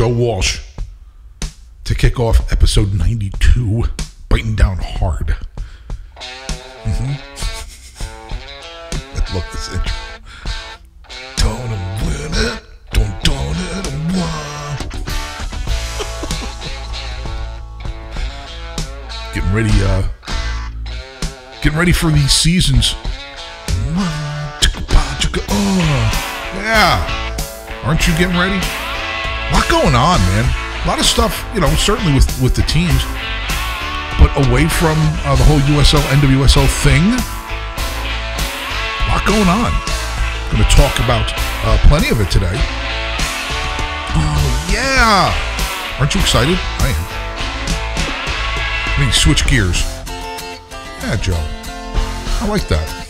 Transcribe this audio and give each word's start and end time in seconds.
Joe 0.00 0.08
Walsh 0.08 0.60
to 1.84 1.94
kick 1.94 2.18
off 2.18 2.50
episode 2.50 2.94
92, 2.94 3.84
biting 4.30 4.54
down 4.54 4.78
hard. 4.80 5.36
hmm 6.16 7.12
I 9.14 9.34
love 9.34 9.46
this 9.52 9.68
intro. 9.74 9.92
Getting 19.34 19.52
ready, 19.52 19.70
uh, 19.82 20.08
getting 21.60 21.78
ready 21.78 21.92
for 21.92 22.10
these 22.10 22.32
seasons. 22.32 22.94
Yeah. 26.54 27.82
Aren't 27.84 28.08
you 28.08 28.16
getting 28.16 28.38
ready? 28.38 28.89
A 29.50 29.52
lot 29.52 29.68
going 29.68 29.94
on, 29.94 30.18
man. 30.30 30.46
A 30.84 30.88
lot 30.88 30.98
of 30.98 31.04
stuff, 31.04 31.44
you 31.54 31.60
know, 31.60 31.68
certainly 31.74 32.14
with 32.14 32.30
with 32.40 32.54
the 32.54 32.62
teams, 32.62 33.02
but 34.18 34.30
away 34.46 34.68
from 34.68 34.96
uh, 35.26 35.34
the 35.36 35.44
whole 35.44 35.58
USL 35.74 36.00
NWSL 36.14 36.68
thing, 36.86 37.02
a 39.02 39.06
lot 39.10 39.26
going 39.26 39.48
on. 39.48 39.72
Going 40.50 40.64
to 40.64 40.70
talk 40.70 40.98
about 40.98 41.32
uh, 41.64 41.78
plenty 41.88 42.08
of 42.10 42.20
it 42.20 42.30
today. 42.30 42.56
Oh 44.14 44.68
yeah! 44.72 45.34
Aren't 45.98 46.14
you 46.14 46.20
excited? 46.20 46.58
I 46.58 46.88
am. 46.88 47.20
Let 48.98 49.06
me 49.06 49.12
switch 49.12 49.46
gears. 49.46 49.82
Yeah, 51.02 51.16
Joe. 51.16 51.36
I 52.42 52.46
like 52.48 52.66
that. 52.68 53.00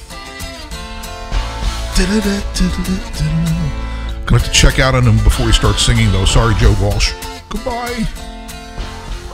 Gonna 4.30 4.42
have 4.42 4.52
to 4.52 4.56
check 4.56 4.78
out 4.78 4.94
on 4.94 5.02
him 5.02 5.16
before 5.24 5.46
he 5.46 5.52
starts 5.52 5.84
singing, 5.84 6.12
though. 6.12 6.24
Sorry, 6.24 6.54
Joe 6.54 6.72
Walsh. 6.80 7.12
Goodbye. 7.48 8.06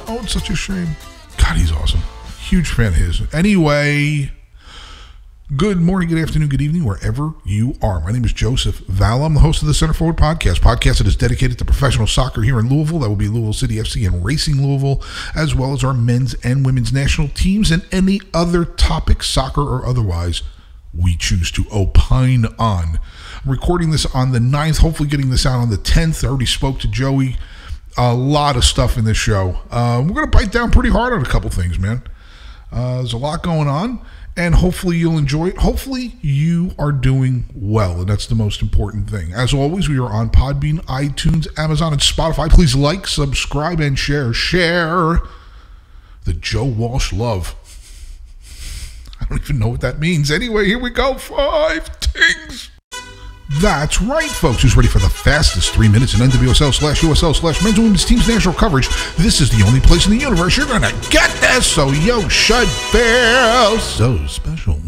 Oh, 0.08 0.20
it's 0.22 0.32
such 0.32 0.48
a 0.48 0.56
shame. 0.56 0.88
God, 1.36 1.58
he's 1.58 1.70
awesome. 1.70 2.00
Huge 2.38 2.70
fan 2.70 2.86
of 2.86 2.94
his. 2.94 3.20
Anyway, 3.34 4.32
good 5.54 5.82
morning, 5.82 6.08
good 6.08 6.16
afternoon, 6.16 6.48
good 6.48 6.62
evening, 6.62 6.86
wherever 6.86 7.34
you 7.44 7.74
are. 7.82 8.00
My 8.00 8.10
name 8.10 8.24
is 8.24 8.32
Joseph 8.32 8.78
Val. 8.88 9.22
I'm 9.22 9.34
the 9.34 9.40
host 9.40 9.60
of 9.60 9.68
the 9.68 9.74
Center 9.74 9.92
Forward 9.92 10.16
Podcast, 10.16 10.60
podcast 10.60 10.96
that 10.96 11.06
is 11.06 11.14
dedicated 11.14 11.58
to 11.58 11.66
professional 11.66 12.06
soccer 12.06 12.40
here 12.40 12.58
in 12.58 12.70
Louisville. 12.70 13.00
That 13.00 13.10
will 13.10 13.16
be 13.16 13.28
Louisville 13.28 13.52
City 13.52 13.74
FC 13.74 14.06
and 14.06 14.24
Racing 14.24 14.66
Louisville, 14.66 15.02
as 15.34 15.54
well 15.54 15.74
as 15.74 15.84
our 15.84 15.92
men's 15.92 16.32
and 16.42 16.64
women's 16.64 16.90
national 16.90 17.28
teams 17.28 17.70
and 17.70 17.84
any 17.92 18.22
other 18.32 18.64
topic, 18.64 19.22
soccer 19.22 19.60
or 19.60 19.84
otherwise, 19.84 20.42
we 20.94 21.18
choose 21.18 21.50
to 21.50 21.66
opine 21.70 22.46
on. 22.58 22.98
Recording 23.46 23.92
this 23.92 24.06
on 24.06 24.32
the 24.32 24.40
9th, 24.40 24.78
hopefully 24.78 25.08
getting 25.08 25.30
this 25.30 25.46
out 25.46 25.60
on 25.60 25.70
the 25.70 25.76
10th. 25.76 26.24
I 26.24 26.28
already 26.28 26.46
spoke 26.46 26.80
to 26.80 26.88
Joey. 26.88 27.36
A 27.96 28.12
lot 28.12 28.56
of 28.56 28.64
stuff 28.64 28.98
in 28.98 29.04
this 29.04 29.16
show. 29.16 29.60
Uh, 29.70 30.02
we're 30.04 30.14
going 30.14 30.28
to 30.28 30.36
bite 30.36 30.50
down 30.50 30.72
pretty 30.72 30.90
hard 30.90 31.12
on 31.12 31.22
a 31.22 31.28
couple 31.28 31.48
things, 31.48 31.78
man. 31.78 32.02
Uh, 32.72 32.96
there's 32.96 33.12
a 33.12 33.16
lot 33.16 33.44
going 33.44 33.68
on, 33.68 34.04
and 34.36 34.56
hopefully 34.56 34.96
you'll 34.96 35.16
enjoy 35.16 35.46
it. 35.46 35.58
Hopefully 35.58 36.16
you 36.22 36.72
are 36.76 36.90
doing 36.90 37.44
well, 37.54 38.00
and 38.00 38.08
that's 38.08 38.26
the 38.26 38.34
most 38.34 38.62
important 38.62 39.08
thing. 39.08 39.32
As 39.32 39.54
always, 39.54 39.88
we 39.88 39.96
are 39.96 40.10
on 40.10 40.28
Podbean, 40.28 40.84
iTunes, 40.86 41.46
Amazon, 41.56 41.92
and 41.92 42.02
Spotify. 42.02 42.50
Please 42.50 42.74
like, 42.74 43.06
subscribe, 43.06 43.78
and 43.78 43.96
share. 43.96 44.32
Share 44.32 45.20
the 46.24 46.32
Joe 46.32 46.64
Walsh 46.64 47.12
love. 47.12 47.54
I 49.20 49.26
don't 49.26 49.40
even 49.40 49.60
know 49.60 49.68
what 49.68 49.82
that 49.82 50.00
means. 50.00 50.32
Anyway, 50.32 50.66
here 50.66 50.80
we 50.80 50.90
go. 50.90 51.14
Five 51.14 52.00
tings. 52.00 52.70
That's 53.48 54.02
right, 54.02 54.28
folks. 54.28 54.62
Who's 54.62 54.76
ready 54.76 54.88
for 54.88 54.98
the 54.98 55.08
fastest 55.08 55.72
three 55.72 55.88
minutes 55.88 56.14
in 56.14 56.20
NWSL 56.20 56.74
slash 56.74 57.00
USL 57.00 57.34
slash 57.34 57.62
men's 57.62 57.76
and 57.76 57.84
women's 57.84 58.04
teams 58.04 58.28
national 58.28 58.54
coverage? 58.54 58.88
This 59.16 59.40
is 59.40 59.50
the 59.50 59.64
only 59.66 59.80
place 59.80 60.06
in 60.06 60.12
the 60.12 60.18
universe 60.18 60.56
you're 60.56 60.66
gonna 60.66 60.92
get 61.10 61.30
this, 61.40 61.66
so 61.66 61.90
yo 61.90 62.28
should 62.28 62.68
feel 62.68 63.78
so 63.78 64.26
special. 64.26 64.80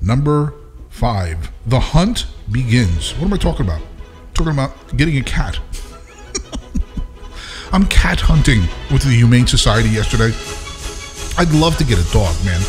Number 0.00 0.54
five, 0.90 1.50
the 1.66 1.80
hunt 1.80 2.26
begins. 2.50 3.12
What 3.12 3.26
am 3.26 3.34
I 3.34 3.38
talking 3.38 3.66
about? 3.66 3.80
talking 4.34 4.52
about 4.52 4.96
getting 4.96 5.16
a 5.16 5.22
cat. 5.22 5.58
I'm 7.72 7.86
cat 7.86 8.20
hunting 8.20 8.62
with 8.92 9.02
the 9.02 9.10
Humane 9.10 9.46
Society 9.46 9.88
yesterday. 9.88 10.34
I'd 11.38 11.52
love 11.52 11.78
to 11.78 11.84
get 11.84 11.98
a 11.98 12.12
dog, 12.12 12.34
man. 12.44 12.60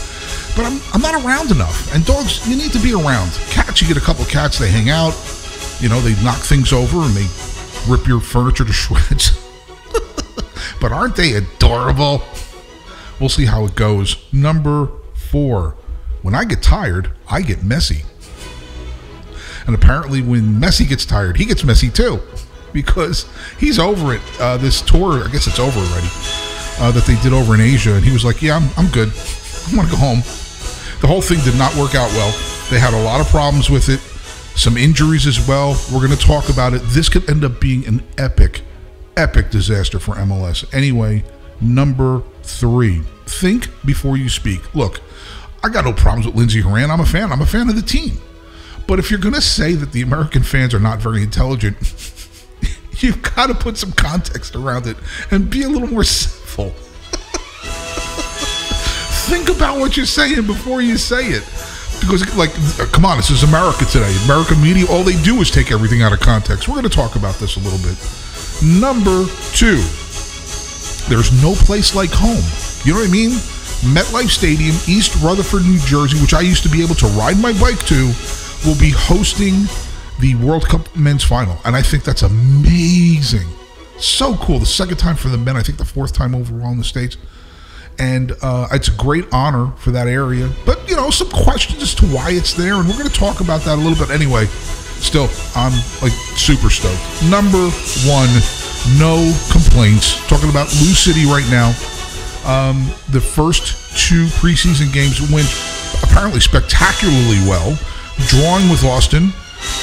But 0.55 0.65
I'm, 0.65 0.79
I'm 0.93 1.01
not 1.01 1.23
around 1.23 1.51
enough. 1.51 1.93
And 1.93 2.05
dogs, 2.05 2.47
you 2.47 2.55
need 2.55 2.71
to 2.71 2.79
be 2.79 2.93
around. 2.93 3.31
Cats, 3.49 3.81
you 3.81 3.87
get 3.87 3.97
a 3.97 4.05
couple 4.05 4.23
cats, 4.25 4.57
they 4.57 4.69
hang 4.69 4.89
out. 4.89 5.13
You 5.81 5.89
know, 5.89 5.99
they 5.99 6.21
knock 6.23 6.37
things 6.37 6.71
over 6.71 6.99
and 7.01 7.13
they 7.13 7.27
rip 7.87 8.07
your 8.07 8.21
furniture 8.21 8.63
to 8.63 8.71
shreds. 8.71 9.37
but 10.81 10.91
aren't 10.91 11.15
they 11.15 11.33
adorable? 11.33 12.23
We'll 13.19 13.29
see 13.29 13.45
how 13.45 13.65
it 13.65 13.75
goes. 13.75 14.17
Number 14.31 14.89
four. 15.13 15.75
When 16.21 16.33
I 16.33 16.43
get 16.45 16.63
tired, 16.63 17.11
I 17.29 17.41
get 17.41 17.63
messy. 17.63 18.03
And 19.67 19.75
apparently, 19.75 20.21
when 20.21 20.59
Messi 20.59 20.87
gets 20.87 21.05
tired, 21.05 21.37
he 21.37 21.45
gets 21.45 21.63
messy 21.63 21.89
too. 21.89 22.19
Because 22.73 23.25
he's 23.59 23.79
over 23.79 24.13
it. 24.13 24.21
Uh, 24.39 24.57
this 24.57 24.81
tour, 24.81 25.23
I 25.23 25.31
guess 25.31 25.47
it's 25.47 25.59
over 25.59 25.79
already, 25.79 26.07
uh, 26.79 26.91
that 26.91 27.03
they 27.05 27.15
did 27.21 27.33
over 27.33 27.55
in 27.55 27.61
Asia. 27.61 27.93
And 27.93 28.03
he 28.03 28.11
was 28.11 28.25
like, 28.25 28.41
Yeah, 28.41 28.57
I'm, 28.57 28.69
I'm 28.77 28.91
good. 28.91 29.09
I 29.09 29.75
want 29.75 29.89
to 29.89 29.95
go 29.95 29.97
home. 29.97 30.23
The 31.01 31.07
whole 31.07 31.21
thing 31.21 31.39
did 31.43 31.57
not 31.57 31.75
work 31.75 31.95
out 31.95 32.09
well. 32.11 32.31
They 32.69 32.79
had 32.79 32.93
a 32.93 33.03
lot 33.03 33.21
of 33.21 33.27
problems 33.27 33.69
with 33.69 33.89
it, 33.89 33.99
some 34.57 34.77
injuries 34.77 35.27
as 35.27 35.47
well. 35.47 35.79
We're 35.93 36.05
going 36.05 36.17
to 36.17 36.25
talk 36.25 36.49
about 36.49 36.73
it. 36.73 36.81
This 36.85 37.09
could 37.09 37.29
end 37.29 37.43
up 37.43 37.59
being 37.59 37.85
an 37.87 38.03
epic, 38.17 38.61
epic 39.17 39.51
disaster 39.51 39.99
for 39.99 40.15
MLS. 40.15 40.65
Anyway, 40.73 41.23
number 41.61 42.23
three 42.43 43.01
think 43.25 43.69
before 43.85 44.17
you 44.17 44.29
speak. 44.29 44.73
Look, 44.75 45.01
I 45.63 45.69
got 45.69 45.85
no 45.85 45.93
problems 45.93 46.25
with 46.25 46.35
Lindsey 46.35 46.61
Horan. 46.61 46.91
I'm 46.91 46.99
a 46.99 47.05
fan. 47.05 47.31
I'm 47.31 47.41
a 47.41 47.45
fan 47.45 47.69
of 47.69 47.75
the 47.75 47.81
team. 47.81 48.19
But 48.87 48.99
if 48.99 49.09
you're 49.09 49.19
going 49.19 49.33
to 49.33 49.41
say 49.41 49.73
that 49.73 49.91
the 49.91 50.01
American 50.01 50.43
fans 50.43 50.73
are 50.73 50.79
not 50.79 50.99
very 50.99 51.23
intelligent, 51.23 51.77
you've 52.99 53.21
got 53.21 53.47
to 53.47 53.55
put 53.55 53.77
some 53.77 53.91
context 53.91 54.55
around 54.55 54.87
it 54.87 54.97
and 55.31 55.49
be 55.49 55.63
a 55.63 55.69
little 55.69 55.87
more 55.87 56.03
civil. 56.03 56.73
Think 59.25 59.49
about 59.49 59.79
what 59.79 59.97
you're 59.97 60.05
saying 60.05 60.45
before 60.45 60.81
you 60.81 60.97
say 60.97 61.29
it. 61.29 61.43
Because, 61.99 62.21
like, 62.37 62.53
come 62.91 63.05
on, 63.05 63.17
this 63.17 63.31
is 63.31 63.41
America 63.41 63.83
today. 63.85 64.15
American 64.25 64.61
media, 64.61 64.85
all 64.89 65.03
they 65.03 65.19
do 65.23 65.41
is 65.41 65.49
take 65.49 65.71
everything 65.71 66.03
out 66.03 66.13
of 66.13 66.19
context. 66.19 66.67
We're 66.67 66.75
going 66.75 66.87
to 66.87 66.95
talk 66.95 67.15
about 67.15 67.35
this 67.35 67.55
a 67.55 67.59
little 67.59 67.79
bit. 67.79 67.97
Number 68.61 69.25
two, 69.53 69.81
there's 71.09 71.33
no 71.41 71.55
place 71.55 71.95
like 71.95 72.11
home. 72.13 72.43
You 72.85 72.93
know 72.93 72.99
what 72.99 73.09
I 73.09 73.11
mean? 73.11 73.31
MetLife 73.93 74.29
Stadium, 74.29 74.75
East 74.87 75.15
Rutherford, 75.23 75.63
New 75.63 75.79
Jersey, 75.79 76.21
which 76.21 76.35
I 76.35 76.41
used 76.41 76.61
to 76.63 76.69
be 76.69 76.83
able 76.83 76.95
to 76.95 77.07
ride 77.07 77.39
my 77.39 77.53
bike 77.59 77.79
to, 77.87 78.13
will 78.63 78.77
be 78.77 78.91
hosting 78.91 79.65
the 80.19 80.35
World 80.35 80.67
Cup 80.67 80.95
men's 80.95 81.23
final. 81.23 81.57
And 81.65 81.75
I 81.75 81.81
think 81.81 82.03
that's 82.03 82.21
amazing. 82.21 83.47
So 83.97 84.35
cool. 84.37 84.59
The 84.59 84.65
second 84.65 84.97
time 84.97 85.15
for 85.15 85.29
the 85.29 85.37
men, 85.37 85.57
I 85.57 85.63
think 85.63 85.77
the 85.77 85.85
fourth 85.85 86.13
time 86.13 86.35
overall 86.35 86.71
in 86.71 86.77
the 86.77 86.83
States. 86.83 87.17
And 87.97 88.33
uh, 88.41 88.67
it's 88.71 88.87
a 88.87 88.91
great 88.91 89.25
honor 89.31 89.71
for 89.77 89.91
that 89.91 90.07
area. 90.07 90.49
But, 90.65 90.89
you 90.89 90.95
know, 90.95 91.09
some 91.09 91.29
questions 91.29 91.81
as 91.81 91.95
to 91.95 92.05
why 92.07 92.31
it's 92.31 92.53
there. 92.53 92.75
And 92.75 92.87
we're 92.87 92.97
going 92.97 93.09
to 93.09 93.19
talk 93.19 93.39
about 93.39 93.61
that 93.61 93.75
a 93.75 93.81
little 93.81 93.97
bit 93.97 94.13
anyway. 94.13 94.45
Still, 94.45 95.29
I'm 95.55 95.73
like 96.01 96.13
super 96.35 96.69
stoked. 96.69 97.01
Number 97.29 97.69
one, 98.07 98.29
no 98.97 99.31
complaints. 99.51 100.25
Talking 100.27 100.49
about 100.49 100.67
Lou 100.81 100.93
City 100.93 101.25
right 101.25 101.45
now. 101.51 101.73
Um, 102.45 102.91
the 103.09 103.21
first 103.21 103.97
two 103.97 104.25
preseason 104.37 104.93
games 104.93 105.19
went 105.31 105.47
apparently 106.03 106.39
spectacularly 106.39 107.39
well, 107.47 107.77
drawing 108.27 108.69
with 108.69 108.83
Austin 108.83 109.33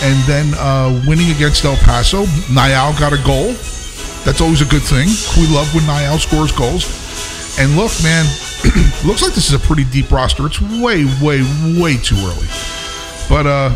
and 0.03 0.23
then 0.25 0.55
uh, 0.55 1.03
winning 1.07 1.31
against 1.35 1.65
El 1.65 1.77
Paso. 1.77 2.25
Niall 2.53 2.97
got 2.99 3.13
a 3.13 3.23
goal. 3.25 3.53
That's 4.25 4.41
always 4.41 4.63
a 4.63 4.67
good 4.67 4.83
thing. 4.83 5.09
We 5.37 5.53
love 5.53 5.75
when 5.75 5.87
Niall 5.87 6.19
scores 6.19 6.53
goals. 6.53 7.02
And 7.59 7.77
look, 7.77 7.93
man, 8.03 8.25
looks 9.05 9.23
like 9.23 9.35
this 9.35 9.49
is 9.49 9.53
a 9.53 9.59
pretty 9.59 9.85
deep 9.85 10.11
roster. 10.11 10.47
It's 10.47 10.61
way, 10.61 11.05
way, 11.21 11.43
way 11.79 11.97
too 11.97 12.17
early. 12.17 12.47
But 13.29 13.47
uh, 13.47 13.75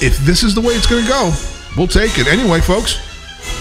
if 0.00 0.18
this 0.24 0.42
is 0.42 0.54
the 0.54 0.60
way 0.60 0.74
it's 0.74 0.86
going 0.86 1.02
to 1.02 1.08
go, 1.08 1.32
we'll 1.76 1.86
take 1.86 2.18
it. 2.18 2.26
Anyway, 2.26 2.60
folks, 2.60 2.98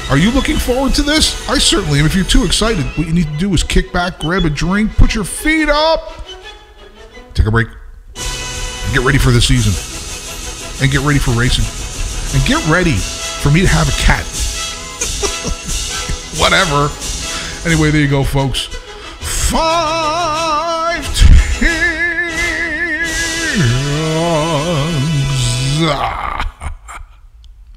are 0.10 0.18
you 0.18 0.32
looking 0.32 0.56
forward 0.56 0.94
to 0.96 1.02
this? 1.02 1.48
I 1.50 1.58
certainly 1.58 2.00
am. 2.00 2.06
If 2.06 2.16
you're 2.16 2.24
too 2.24 2.46
excited, 2.46 2.86
what 2.98 3.08
you 3.08 3.14
need 3.14 3.28
to 3.28 3.38
do 3.38 3.54
is 3.54 3.64
kick 3.64 3.92
back, 3.92 4.20
grab 4.20 4.46
a 4.46 4.50
drink, 4.50 4.96
put 4.96 5.14
your 5.14 5.26
feet 5.26 5.68
up, 5.68 6.26
take 7.34 7.46
a 7.46 7.52
break, 7.52 7.68
and 7.68 8.94
get 8.94 9.04
ready 9.04 9.18
for 9.18 9.32
the 9.32 9.42
season, 9.42 9.74
and 10.82 10.92
get 10.92 11.02
ready 11.02 11.20
for 11.20 11.32
racing, 11.32 11.66
and 12.40 12.48
get 12.48 12.66
ready 12.70 12.96
for 12.96 13.52
me 13.52 13.62
to 13.62 13.68
have 13.68 13.90
a 13.90 13.98
cat. 14.00 14.24
Whatever. 16.40 16.90
Anyway, 17.68 17.92
there 17.92 18.02
you 18.02 18.10
go, 18.10 18.24
folks. 18.24 18.77
Five 19.50 21.06
teams. 21.16 21.68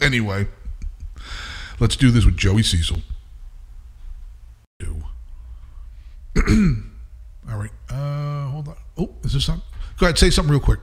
Anyway, 0.00 0.48
let's 1.78 1.94
do 1.96 2.10
this 2.10 2.24
with 2.24 2.36
Joey 2.36 2.62
Cecil. 2.64 2.98
Do. 4.80 4.96
All 7.48 7.56
right. 7.58 7.70
Uh, 7.88 8.48
hold 8.48 8.68
on. 8.68 8.76
Oh, 8.98 9.10
is 9.22 9.34
this 9.34 9.48
on? 9.48 9.62
Go 9.98 10.06
ahead. 10.06 10.18
Say 10.18 10.30
something 10.30 10.50
real 10.50 10.60
quick. 10.60 10.80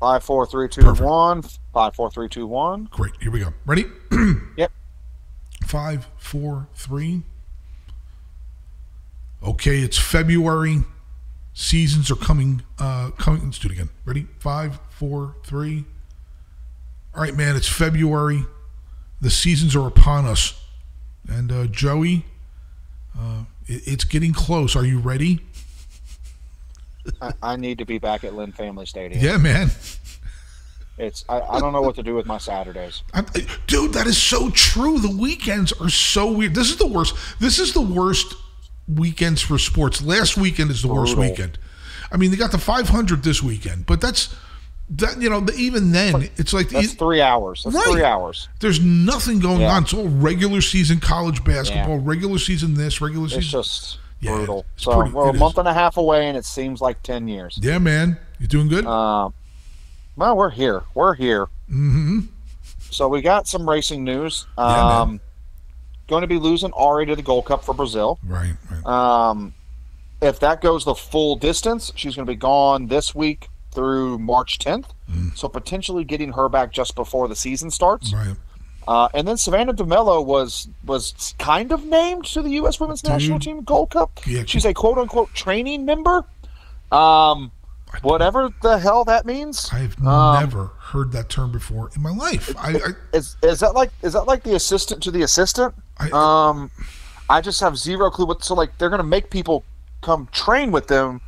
Five, 0.00 0.24
four, 0.24 0.46
three, 0.46 0.68
two, 0.68 0.80
Perfect. 0.80 1.06
one. 1.06 1.42
Five, 1.74 1.94
four, 1.94 2.10
three, 2.10 2.28
two, 2.28 2.46
one. 2.46 2.88
Great. 2.90 3.12
Here 3.20 3.30
we 3.30 3.40
go. 3.40 3.52
Ready? 3.66 3.84
Yep. 4.56 4.72
Five, 5.66 6.08
four, 6.16 6.68
three. 6.74 7.22
Okay, 9.42 9.78
it's 9.78 9.98
February. 9.98 10.84
Seasons 11.54 12.10
are 12.10 12.16
coming. 12.16 12.62
Uh, 12.78 13.10
coming. 13.12 13.44
Let's 13.44 13.58
do 13.58 13.68
it 13.68 13.72
again. 13.72 13.88
Ready? 14.04 14.26
Five, 14.38 14.78
four, 14.90 15.36
three. 15.44 15.84
All 17.14 17.22
right, 17.22 17.34
man. 17.34 17.56
It's 17.56 17.68
February. 17.68 18.44
The 19.20 19.30
seasons 19.30 19.74
are 19.74 19.86
upon 19.86 20.26
us, 20.26 20.62
and 21.28 21.50
uh, 21.52 21.66
Joey, 21.66 22.24
uh, 23.18 23.44
it, 23.66 23.82
it's 23.86 24.04
getting 24.04 24.32
close. 24.32 24.76
Are 24.76 24.84
you 24.84 24.98
ready? 24.98 25.40
I, 27.20 27.32
I 27.42 27.56
need 27.56 27.78
to 27.78 27.84
be 27.84 27.98
back 27.98 28.24
at 28.24 28.34
Lynn 28.34 28.52
Family 28.52 28.86
Stadium. 28.86 29.22
Yeah, 29.22 29.36
man. 29.38 29.70
It's 30.98 31.24
I, 31.30 31.40
I 31.40 31.60
don't 31.60 31.72
know 31.72 31.80
what 31.80 31.94
to 31.96 32.02
do 32.02 32.14
with 32.14 32.26
my 32.26 32.36
Saturdays. 32.36 33.02
I, 33.14 33.22
dude, 33.66 33.94
that 33.94 34.06
is 34.06 34.18
so 34.18 34.50
true. 34.50 34.98
The 34.98 35.16
weekends 35.16 35.72
are 35.72 35.88
so 35.88 36.30
weird. 36.30 36.54
This 36.54 36.68
is 36.68 36.76
the 36.76 36.86
worst. 36.86 37.16
This 37.40 37.58
is 37.58 37.72
the 37.72 37.80
worst 37.80 38.34
weekends 38.94 39.40
for 39.42 39.58
sports. 39.58 40.02
Last 40.02 40.36
weekend 40.36 40.70
is 40.70 40.82
the 40.82 40.88
worst 40.88 41.16
weekend. 41.16 41.58
I 42.12 42.16
mean, 42.16 42.30
they 42.30 42.36
got 42.36 42.50
the 42.52 42.58
500 42.58 43.22
this 43.22 43.42
weekend, 43.42 43.86
but 43.86 44.00
that's 44.00 44.34
that. 44.90 45.20
You 45.22 45.30
know, 45.30 45.46
even 45.56 45.92
then, 45.92 46.28
it's 46.36 46.52
like 46.52 46.70
That's 46.70 46.92
it- 46.94 46.98
three 46.98 47.20
hours. 47.20 47.62
That's 47.64 47.76
Right. 47.76 47.92
three 47.92 48.04
hours. 48.04 48.48
there's 48.60 48.80
nothing 48.80 49.38
going 49.38 49.60
Yeah. 49.60 49.72
on. 49.76 49.84
It's 49.84 49.94
all 49.94 50.08
regular 50.08 50.60
season 50.60 50.98
college 51.00 51.44
basketball, 51.44 51.98
regular 51.98 52.38
season 52.38 52.74
this, 52.74 53.00
regular 53.00 53.28
season. 53.28 53.38
It's 53.40 53.46
season. 53.48 53.60
just 53.62 53.98
Yeah, 54.20 54.34
brutal. 54.36 54.66
So 54.76 54.96
pretty- 54.96 55.12
we're 55.14 55.28
a 55.30 55.32
is. 55.34 55.38
month 55.38 55.58
and 55.58 55.68
a 55.68 55.72
half 55.72 55.96
away, 55.96 56.28
and 56.28 56.36
it 56.36 56.44
seems 56.44 56.80
like 56.80 57.02
ten 57.04 57.28
years. 57.28 57.58
yeah, 57.62 57.78
man, 57.78 58.18
you 58.40 58.46
doing 58.48 58.66
good? 58.68 58.84
Um, 58.86 59.32
well, 60.16 60.36
we're 60.36 60.50
here. 60.50 60.82
We're 60.94 61.14
here. 61.14 61.46
mm-hmm. 61.70 62.20
So 62.90 63.06
we 63.06 63.22
got 63.22 63.46
some 63.46 63.68
racing 63.70 64.02
news. 64.02 64.46
Yeah. 64.58 64.64
Um, 65.02 65.20
going 66.10 66.20
to 66.22 66.26
be 66.26 66.38
losing 66.38 66.72
Ary 66.78 67.06
to 67.06 67.16
the 67.16 67.22
Gold 67.22 67.46
Cup 67.46 67.64
for 67.64 67.72
Brazil. 67.72 68.18
Right, 68.26 68.54
right. 68.70 68.84
Um, 68.84 69.54
if 70.20 70.40
that 70.40 70.60
goes 70.60 70.84
the 70.84 70.94
full 70.94 71.36
distance, 71.36 71.92
she's 71.94 72.16
going 72.16 72.26
to 72.26 72.30
be 72.30 72.36
gone 72.36 72.88
this 72.88 73.14
week 73.14 73.48
through 73.72 74.18
March 74.18 74.58
10th. 74.58 74.86
Mm. 75.10 75.36
So 75.36 75.48
potentially 75.48 76.04
getting 76.04 76.32
her 76.32 76.48
back 76.48 76.72
just 76.72 76.94
before 76.94 77.28
the 77.28 77.36
season 77.36 77.70
starts. 77.70 78.12
right. 78.12 78.36
Uh, 78.88 79.08
and 79.14 79.28
then 79.28 79.36
Savannah 79.36 79.74
DeMelo 79.74 80.24
was 80.24 80.68
was 80.84 81.34
kind 81.38 81.70
of 81.70 81.84
named 81.84 82.24
to 82.24 82.42
the 82.42 82.50
U.S. 82.62 82.80
Women's 82.80 83.04
National 83.04 83.38
Team 83.38 83.62
Gold 83.62 83.90
Cup. 83.90 84.18
Yeah, 84.26 84.42
She's 84.46 84.64
a 84.64 84.74
quote 84.74 84.98
unquote 84.98 85.32
training 85.32 85.84
member. 85.84 86.24
Um, 86.90 87.52
whatever 88.02 88.50
the 88.62 88.78
hell 88.78 89.04
that 89.04 89.26
means. 89.26 89.68
I've 89.72 89.96
Um, 90.04 90.40
never 90.40 90.72
heard 90.78 91.12
that 91.12 91.28
term 91.28 91.52
before 91.52 91.90
in 91.94 92.02
my 92.02 92.10
life. 92.10 92.54
I, 92.58 92.70
I, 92.74 93.16
Is 93.16 93.36
is 93.42 93.60
that 93.60 93.74
like 93.74 93.90
is 94.02 94.12
that 94.14 94.24
like 94.24 94.42
the 94.42 94.54
assistant 94.54 95.02
to 95.04 95.10
the 95.10 95.22
assistant? 95.22 95.74
I 95.98 96.10
Um, 96.10 96.70
I 97.28 97.40
just 97.40 97.60
have 97.60 97.76
zero 97.76 98.10
clue 98.10 98.26
what. 98.26 98.42
So 98.44 98.54
like 98.54 98.76
they're 98.78 98.90
gonna 98.90 99.02
make 99.02 99.30
people 99.30 99.64
come 100.02 100.28
train 100.32 100.70
with 100.72 100.86
them, 100.88 101.20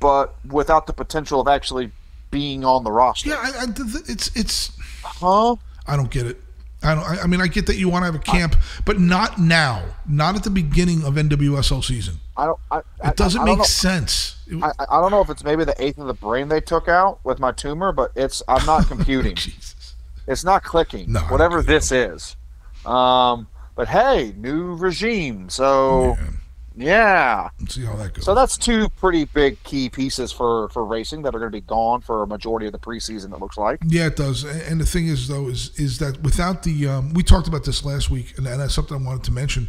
but 0.00 0.34
without 0.46 0.86
the 0.86 0.92
potential 0.92 1.40
of 1.40 1.48
actually 1.48 1.92
being 2.30 2.64
on 2.64 2.84
the 2.84 2.92
roster. 2.92 3.30
yeah, 3.30 3.36
I, 3.36 3.62
I, 3.62 3.66
it's 4.08 4.30
it's. 4.36 4.72
Huh? 5.02 5.56
I 5.86 5.96
don't 5.96 6.10
get 6.10 6.26
it. 6.26 6.42
I 6.86 6.94
don't. 6.94 7.04
I, 7.04 7.22
I 7.22 7.26
mean, 7.26 7.40
I 7.40 7.46
get 7.48 7.66
that 7.66 7.76
you 7.76 7.88
want 7.88 8.02
to 8.02 8.06
have 8.06 8.14
a 8.14 8.18
camp, 8.18 8.56
but 8.84 9.00
not 9.00 9.38
now. 9.38 9.82
Not 10.08 10.36
at 10.36 10.44
the 10.44 10.50
beginning 10.50 11.04
of 11.04 11.14
NWSL 11.14 11.82
season. 11.84 12.16
I 12.36 12.46
don't. 12.46 12.58
I, 12.70 12.80
I- 13.02 13.10
It 13.10 13.16
doesn't 13.16 13.40
I, 13.40 13.44
I 13.44 13.56
make 13.56 13.64
sense. 13.64 14.36
I, 14.62 14.70
I 14.88 15.00
don't 15.00 15.10
know 15.10 15.20
if 15.20 15.28
it's 15.30 15.42
maybe 15.42 15.64
the 15.64 15.74
eighth 15.82 15.98
of 15.98 16.06
the 16.06 16.14
brain 16.14 16.48
they 16.48 16.60
took 16.60 16.86
out 16.88 17.18
with 17.24 17.38
my 17.40 17.50
tumor, 17.52 17.92
but 17.92 18.12
it's 18.14 18.42
I'm 18.48 18.64
not 18.64 18.86
computing. 18.88 19.34
Jesus. 19.34 19.94
it's 20.28 20.44
not 20.44 20.62
clicking. 20.62 21.12
No, 21.12 21.20
whatever 21.22 21.62
this 21.62 21.90
is. 21.92 22.36
Um, 22.84 23.48
but 23.74 23.88
hey, 23.88 24.32
new 24.36 24.74
regime. 24.76 25.48
So 25.50 26.14
Man, 26.20 26.38
yeah. 26.76 27.48
let's 27.58 27.74
see 27.74 27.84
how 27.84 27.96
that 27.96 28.12
goes. 28.12 28.24
So 28.24 28.34
that's 28.34 28.58
two 28.58 28.88
pretty 28.90 29.24
big 29.24 29.62
key 29.62 29.88
pieces 29.88 30.30
for 30.30 30.68
for 30.68 30.84
racing 30.84 31.22
that 31.22 31.34
are 31.34 31.38
going 31.38 31.50
to 31.50 31.56
be 31.56 31.62
gone 31.62 32.00
for 32.02 32.22
a 32.22 32.26
majority 32.26 32.66
of 32.66 32.72
the 32.72 32.78
preseason. 32.78 33.32
It 33.32 33.40
looks 33.40 33.56
like. 33.56 33.80
yeah, 33.86 34.06
it 34.06 34.16
does. 34.16 34.44
And 34.44 34.80
the 34.80 34.86
thing 34.86 35.08
is, 35.08 35.28
though, 35.28 35.48
is 35.48 35.78
is 35.78 35.98
that 35.98 36.22
without 36.22 36.62
the 36.62 36.86
um, 36.86 37.14
we 37.14 37.22
talked 37.22 37.48
about 37.48 37.64
this 37.64 37.84
last 37.84 38.10
week, 38.10 38.36
and, 38.36 38.46
that's 38.46 38.74
something 38.74 38.96
I 38.96 39.00
wanted 39.00 39.24
to 39.24 39.32
mention. 39.32 39.68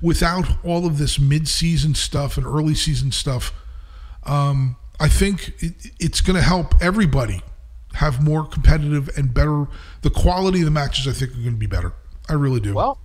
Without 0.00 0.46
all 0.64 0.86
of 0.86 0.98
this 0.98 1.18
mid-season 1.18 1.94
stuff 1.94 2.36
and 2.36 2.46
early 2.46 2.74
season 2.74 3.12
stuff, 3.12 3.52
um, 4.24 4.76
I 5.00 5.08
think 5.08 5.54
it, 5.60 5.74
it's 5.98 6.20
going 6.20 6.36
to 6.36 6.42
help 6.42 6.74
everybody 6.80 7.42
have 7.94 8.22
more 8.22 8.44
competitive 8.44 9.08
and 9.16 9.32
better. 9.32 9.66
The 10.02 10.10
quality 10.10 10.60
of 10.60 10.64
the 10.66 10.70
matches, 10.70 11.06
I 11.06 11.12
think, 11.12 11.32
are 11.32 11.42
going 11.42 11.52
to 11.52 11.52
be 11.52 11.66
better. 11.66 11.94
I 12.28 12.34
really 12.34 12.60
do. 12.60 12.74
Well, 12.74 12.98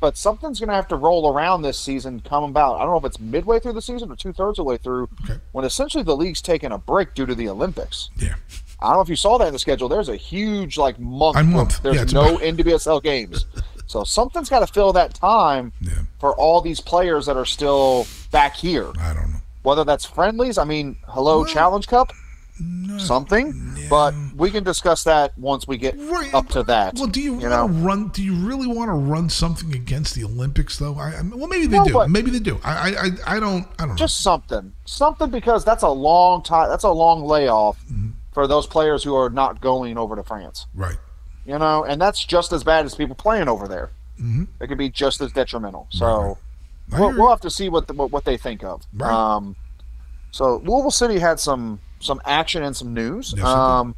but 0.00 0.16
something's 0.16 0.58
going 0.60 0.68
to 0.68 0.74
have 0.74 0.88
to 0.88 0.96
roll 0.96 1.32
around 1.32 1.62
this 1.62 1.78
season, 1.78 2.20
come 2.20 2.44
about. 2.44 2.76
I 2.76 2.80
don't 2.80 2.90
know 2.90 2.96
if 2.98 3.04
it's 3.04 3.20
midway 3.20 3.58
through 3.60 3.74
the 3.74 3.82
season 3.82 4.10
or 4.10 4.16
two 4.16 4.32
thirds 4.32 4.58
of 4.58 4.64
the 4.64 4.68
way 4.68 4.76
through, 4.76 5.08
Okay. 5.24 5.40
when 5.52 5.64
essentially 5.64 6.02
the 6.04 6.16
league's 6.16 6.42
taking 6.42 6.72
a 6.72 6.78
break 6.78 7.14
due 7.14 7.26
to 7.26 7.34
the 7.34 7.48
Olympics. 7.48 8.10
yeah. 8.18 8.34
I 8.82 8.86
don't 8.86 8.94
know 8.94 9.00
if 9.02 9.10
you 9.10 9.16
saw 9.16 9.36
that 9.36 9.46
in 9.46 9.52
the 9.52 9.58
schedule. 9.58 9.90
There's 9.90 10.08
a 10.08 10.16
huge 10.16 10.78
like 10.78 10.98
month. 10.98 11.36
A 11.36 11.42
month. 11.44 11.82
There's 11.82 11.96
Yeah, 11.96 12.04
no 12.04 12.36
about- 12.36 12.40
NWSL 12.42 13.02
games, 13.02 13.44
so 13.86 14.04
something's 14.04 14.48
got 14.48 14.60
to 14.60 14.66
fill 14.66 14.94
that 14.94 15.12
time 15.12 15.72
Yeah. 15.82 15.92
for 16.18 16.34
all 16.34 16.62
these 16.62 16.80
players 16.80 17.26
that 17.26 17.36
are 17.36 17.44
still 17.44 18.06
back 18.30 18.56
here. 18.56 18.90
I 18.98 19.12
don't 19.12 19.30
know. 19.32 19.36
Whether 19.64 19.84
that's 19.84 20.06
friendlies, 20.06 20.56
I 20.56 20.64
mean, 20.64 20.96
hello 21.08 21.40
Well, 21.40 21.44
Challenge 21.44 21.86
Cup, 21.88 22.12
No. 22.58 22.96
something. 22.96 23.52
But 23.90 24.14
we 24.40 24.50
can 24.50 24.64
discuss 24.64 25.04
that 25.04 25.36
once 25.38 25.68
we 25.68 25.76
get 25.76 25.94
Right. 25.98 26.32
up 26.34 26.48
to 26.48 26.62
that. 26.64 26.94
Well, 26.96 27.06
do 27.06 27.20
you, 27.20 27.38
you 27.40 27.48
want 27.48 27.68
to 27.72 27.78
know? 27.78 27.84
run? 27.86 28.08
Do 28.08 28.22
you 28.24 28.34
really 28.34 28.66
want 28.66 28.88
to 28.88 28.94
run 28.94 29.28
something 29.28 29.72
against 29.74 30.14
the 30.16 30.24
Olympics, 30.24 30.78
though? 30.78 30.96
I, 30.96 31.10
I 31.18 31.22
well, 31.22 31.46
maybe 31.46 31.66
they 31.66 31.78
No, 31.78 31.84
do. 31.84 32.08
maybe 32.08 32.30
they 32.30 32.38
do. 32.40 32.58
I, 32.64 32.72
I, 33.26 33.36
I, 33.36 33.40
don't. 33.40 33.66
I 33.78 33.82
don't 33.82 33.90
know. 33.90 33.94
just 33.96 34.22
something 34.22 34.72
something 34.84 35.30
because 35.30 35.64
that's 35.64 35.82
a 35.84 35.88
long 35.88 36.42
time 36.42 36.68
that's 36.68 36.84
a 36.84 36.90
long 36.90 37.22
layoff 37.24 37.78
Mm-hmm. 37.86 38.08
for 38.32 38.46
those 38.48 38.66
players 38.66 39.04
who 39.04 39.14
are 39.14 39.30
not 39.30 39.60
going 39.60 39.96
over 39.98 40.16
to 40.16 40.22
france 40.22 40.66
right. 40.74 40.96
you 41.46 41.58
know 41.58 41.84
and 41.84 42.00
that's 42.00 42.24
just 42.24 42.52
as 42.52 42.64
bad 42.64 42.84
as 42.86 42.94
people 42.94 43.14
playing 43.14 43.48
over 43.48 43.68
there 43.68 43.90
Mhm. 44.20 44.48
it 44.60 44.66
could 44.68 44.78
be 44.78 44.88
just 44.88 45.20
as 45.20 45.32
detrimental 45.32 45.86
so 45.90 46.38
I 46.92 46.98
we'll, 47.00 47.16
we'll 47.16 47.30
have 47.30 47.40
to 47.42 47.50
see 47.50 47.68
what, 47.68 47.86
the, 47.86 47.92
what 47.94 48.10
what 48.10 48.24
they 48.24 48.36
think 48.36 48.64
of 48.64 48.82
Right. 48.92 49.10
um 49.12 49.54
so 50.32 50.56
louisville 50.64 50.90
city 50.90 51.18
had 51.18 51.38
some 51.40 51.80
some 52.00 52.20
action 52.24 52.62
and 52.62 52.74
some 52.76 52.92
news 52.94 53.34
Yes, 53.36 53.44
um 53.46 53.94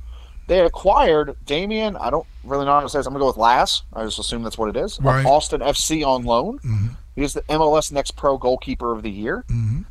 they 0.52 0.60
acquired 0.60 1.34
Damian. 1.46 1.96
I 1.96 2.10
don't 2.10 2.26
really 2.44 2.66
know 2.66 2.72
how 2.72 2.80
to 2.80 2.88
say 2.88 2.98
this. 2.98 3.06
I'm 3.06 3.12
gonna 3.14 3.22
go 3.22 3.28
with 3.28 3.36
Las. 3.38 3.82
I 3.94 4.04
just 4.04 4.18
assume 4.18 4.42
that's 4.42 4.58
what 4.58 4.68
it 4.68 4.76
is. 4.76 5.00
Right. 5.00 5.24
Austin 5.24 5.62
FC 5.62 6.04
on 6.06 6.24
loan. 6.24 6.58
Mhm. 6.58 6.96
He's 7.16 7.32
the 7.32 7.42
MLS 7.48 7.90
Next 7.90 8.16
Pro 8.16 8.36
Goalkeeper 8.36 8.92
of 8.92 9.02
the 9.02 9.10
Year. 9.10 9.44
Mhm. 9.50 9.84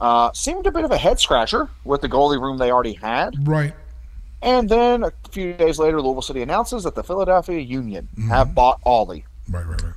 Uh, 0.00 0.30
seemed 0.32 0.66
a 0.66 0.70
bit 0.72 0.84
of 0.84 0.90
a 0.92 0.96
head 0.98 1.18
scratcher 1.18 1.68
with 1.84 2.00
the 2.00 2.08
goalie 2.08 2.40
room 2.40 2.58
they 2.58 2.70
already 2.70 2.94
had. 2.94 3.46
Right. 3.48 3.74
And 4.42 4.68
then 4.68 5.02
a 5.04 5.12
few 5.30 5.54
days 5.54 5.78
later, 5.78 6.00
Louisville 6.02 6.22
City 6.22 6.42
announces 6.42 6.84
that 6.84 6.94
the 6.94 7.02
Philadelphia 7.02 7.58
Union 7.60 8.08
Mm-hmm. 8.16 8.28
have 8.28 8.54
bought 8.54 8.78
Ollie. 8.84 9.24
Right. 9.50 9.66
Right. 9.66 9.82
Right. 9.82 9.92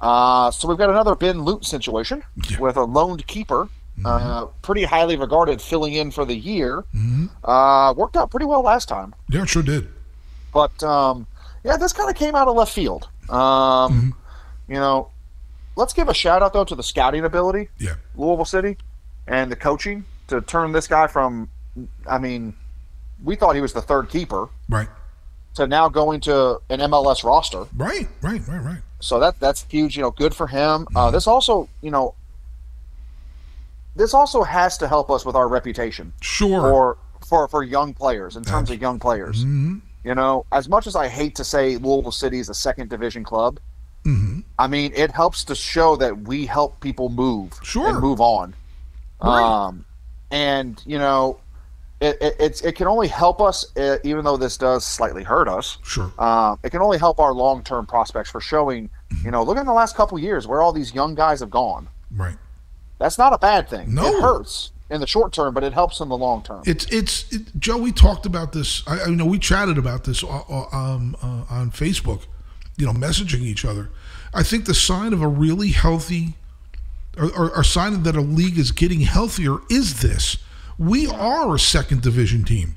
Uh, 0.00 0.50
so 0.52 0.68
we've 0.68 0.78
got 0.78 0.90
another 0.90 1.14
Ben 1.14 1.44
Lundt 1.44 1.64
situation 1.64 2.22
Yeah. 2.36 2.42
Mm-hmm. 2.42 2.62
with 2.62 2.76
a 2.76 2.84
loaned 2.84 3.26
keeper, 3.26 3.68
uh, 4.04 4.46
pretty 4.62 4.84
highly 4.84 5.16
regarded, 5.16 5.60
filling 5.60 5.94
in 5.94 6.10
for 6.10 6.24
the 6.24 6.34
year. 6.36 6.84
hmm 6.92 7.26
Uh, 7.44 7.92
worked 7.96 8.16
out 8.16 8.30
pretty 8.30 8.46
well 8.46 8.62
last 8.62 8.88
time. 8.88 9.14
Yeah, 9.28 9.42
it 9.42 9.48
sure 9.48 9.62
did. 9.62 9.88
But 10.52 10.82
um, 10.82 11.26
yeah, 11.64 11.76
this 11.76 11.92
kind 11.92 12.08
of 12.10 12.16
came 12.16 12.34
out 12.34 12.48
of 12.48 12.56
left 12.56 12.72
field. 12.72 13.08
Um, 13.28 13.36
Mm-hmm. 13.38 14.10
You 14.72 14.78
know, 14.80 15.08
let's 15.76 15.92
give 15.94 16.08
a 16.08 16.14
shout 16.14 16.42
out 16.42 16.52
though 16.52 16.64
to 16.64 16.74
the 16.74 16.82
scouting 16.82 17.24
ability, 17.24 17.70
Yeah. 17.78 17.94
Louisville 18.16 18.44
City, 18.44 18.76
and 19.26 19.50
the 19.50 19.56
coaching 19.56 20.04
to 20.28 20.40
turn 20.42 20.72
this 20.72 20.86
guy 20.86 21.06
from. 21.06 21.48
I 22.06 22.18
mean, 22.18 22.54
we 23.24 23.34
thought 23.36 23.54
he 23.54 23.60
was 23.62 23.72
the 23.72 23.80
third 23.82 24.08
keeper 24.10 24.48
Right. 24.68 24.88
to 25.54 25.66
now 25.66 25.88
going 25.88 26.20
to 26.22 26.60
an 26.68 26.80
MLS 26.80 27.24
roster. 27.24 27.64
Right, 27.76 28.08
right, 28.20 28.42
right, 28.46 28.62
right. 28.62 28.78
So 29.00 29.18
that 29.20 29.40
that's 29.40 29.64
huge. 29.70 29.96
You 29.96 30.02
know, 30.02 30.10
good 30.10 30.34
for 30.34 30.48
him. 30.48 30.86
Uh, 30.94 31.10
this 31.10 31.26
also, 31.26 31.68
you 31.80 31.90
know, 31.90 32.14
this 33.98 34.14
also 34.14 34.42
has 34.42 34.78
to 34.78 34.88
help 34.88 35.10
us 35.10 35.24
with 35.26 35.36
our 35.36 35.48
reputation 35.48 36.12
Sure. 36.22 36.60
for 36.60 36.98
for 37.26 37.48
for 37.48 37.62
young 37.62 37.92
players 37.92 38.36
in 38.36 38.44
terms 38.44 38.70
of 38.70 38.80
young 38.80 38.98
players. 38.98 39.44
Mhm. 39.44 39.82
You 40.04 40.14
know, 40.14 40.46
as 40.52 40.68
much 40.68 40.86
as 40.86 40.96
I 40.96 41.08
hate 41.08 41.34
to 41.36 41.44
say 41.44 41.76
Louisville 41.76 42.12
City 42.12 42.38
is 42.38 42.48
a 42.48 42.54
second 42.54 42.88
division 42.88 43.24
club, 43.24 43.58
Mhm. 44.06 44.44
I 44.58 44.66
mean 44.68 44.92
it 44.94 45.10
helps 45.12 45.44
to 45.44 45.54
show 45.54 45.96
that 45.96 46.22
we 46.28 46.46
help 46.46 46.80
people 46.80 47.08
move 47.10 47.58
Sure. 47.62 47.88
and 47.88 48.00
move 48.00 48.20
on. 48.20 48.54
Right. 49.22 49.42
Um, 49.42 49.84
and 50.30 50.80
you 50.86 50.98
know, 50.98 51.38
it, 52.00 52.16
it 52.20 52.36
it's 52.38 52.60
it 52.62 52.76
can 52.76 52.86
only 52.86 53.08
help 53.08 53.40
us, 53.42 53.66
uh, 53.76 53.98
even 54.04 54.24
though 54.24 54.36
this 54.36 54.56
does 54.56 54.84
slightly 54.86 55.24
hurt 55.24 55.48
us. 55.48 55.78
Sure. 55.82 56.12
Um, 56.18 56.58
it 56.62 56.70
can 56.70 56.80
only 56.80 56.98
help 56.98 57.18
our 57.18 57.34
long 57.34 57.62
term 57.64 57.84
prospects 57.86 58.30
for 58.30 58.40
showing. 58.40 58.88
You 59.24 59.30
know, 59.32 59.42
look 59.42 59.56
at 59.58 59.66
the 59.66 59.72
last 59.72 59.96
couple 59.96 60.16
years 60.18 60.46
where 60.46 60.62
all 60.62 60.72
these 60.72 60.94
young 60.94 61.14
guys 61.16 61.40
have 61.40 61.50
gone. 61.50 61.88
Right. 62.14 62.36
That's 62.98 63.18
not 63.18 63.32
a 63.32 63.38
bad 63.38 63.68
thing. 63.68 63.94
No. 63.94 64.06
It 64.06 64.20
hurts 64.20 64.72
in 64.90 65.00
the 65.00 65.06
short 65.06 65.32
term, 65.32 65.54
but 65.54 65.62
it 65.62 65.72
helps 65.72 66.00
in 66.00 66.08
the 66.08 66.16
long 66.16 66.42
term. 66.42 66.62
It's 66.66 66.86
it's 66.86 67.32
it, 67.32 67.58
Joe. 67.58 67.78
We 67.78 67.92
talked 67.92 68.26
about 68.26 68.52
this. 68.52 68.82
I, 68.86 69.02
I 69.02 69.10
know 69.10 69.26
we 69.26 69.38
chatted 69.38 69.78
about 69.78 70.04
this 70.04 70.24
uh, 70.24 70.42
uh, 70.48 70.66
um, 70.72 71.16
uh, 71.22 71.44
on 71.50 71.70
Facebook. 71.70 72.26
You 72.76 72.86
know, 72.86 72.92
messaging 72.92 73.42
each 73.42 73.64
other. 73.64 73.90
I 74.32 74.42
think 74.42 74.66
the 74.66 74.74
sign 74.74 75.12
of 75.12 75.20
a 75.20 75.26
really 75.26 75.70
healthy, 75.70 76.34
or, 77.16 77.26
or, 77.36 77.56
or 77.56 77.64
sign 77.64 78.02
that 78.04 78.14
a 78.14 78.20
league 78.20 78.56
is 78.58 78.70
getting 78.70 79.00
healthier 79.00 79.58
is 79.68 80.00
this: 80.00 80.38
we 80.78 81.06
are 81.06 81.54
a 81.54 81.58
second 81.58 82.02
division 82.02 82.44
team, 82.44 82.76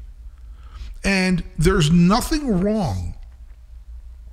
and 1.04 1.44
there's 1.58 1.92
nothing 1.92 2.62
wrong 2.62 3.16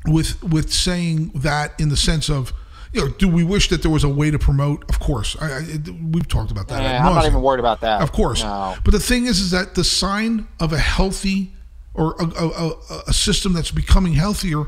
with 0.07 0.43
with 0.43 0.73
saying 0.73 1.31
that 1.35 1.79
in 1.81 1.89
the 1.89 1.97
sense 1.97 2.29
of. 2.29 2.53
You 2.93 3.03
know, 3.03 3.09
do 3.19 3.29
we 3.29 3.45
wish 3.45 3.69
that 3.69 3.83
there 3.83 3.91
was 3.91 4.05
a 4.05 4.09
way 4.09 4.31
to 4.31 4.39
promote? 4.39 4.89
Of 4.89 4.99
course, 4.99 5.37
I, 5.41 5.59
I, 5.59 5.63
we've 6.11 6.27
talked 6.29 6.51
about 6.51 6.69
that. 6.69 6.83
Ad 6.83 7.01
I'm 7.03 7.15
not 7.15 7.27
even 7.27 7.43
worried 7.43 7.61
about 7.61 7.81
that. 7.83 8.01
Of 8.01 8.13
course. 8.13 8.43
No. 8.43 8.77
But 8.85 8.93
the 8.93 9.01
thing 9.01 9.27
is, 9.27 9.41
is 9.41 9.51
that 9.51 9.75
the 9.75 9.85
sign 9.85 10.49
of 10.59 10.73
a 10.73 10.79
healthy 10.79 11.53
or 11.95 12.15
a, 12.19 12.25
a, 12.25 12.49
a, 12.49 12.73
a 13.09 13.13
system 13.13 13.53
that's 13.53 13.71
becoming 13.71 14.15
healthier 14.15 14.65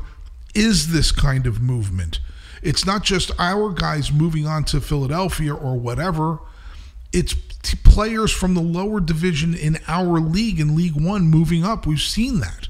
is 0.53 0.91
this 0.91 1.11
kind 1.11 1.47
of 1.47 1.61
movement. 1.61 2.19
It's 2.61 2.85
not 2.85 3.03
just 3.03 3.31
our 3.39 3.71
guys 3.71 4.11
moving 4.11 4.45
on 4.45 4.65
to 4.65 4.81
Philadelphia 4.81 5.53
or 5.53 5.79
whatever. 5.79 6.39
It's 7.11 7.33
t- 7.63 7.77
players 7.83 8.31
from 8.31 8.53
the 8.53 8.61
lower 8.61 8.99
division 8.99 9.55
in 9.55 9.79
our 9.87 10.19
league, 10.19 10.59
in 10.59 10.75
League 10.75 10.95
One, 10.95 11.23
moving 11.23 11.63
up. 11.63 11.87
We've 11.87 11.99
seen 11.99 12.39
that. 12.41 12.67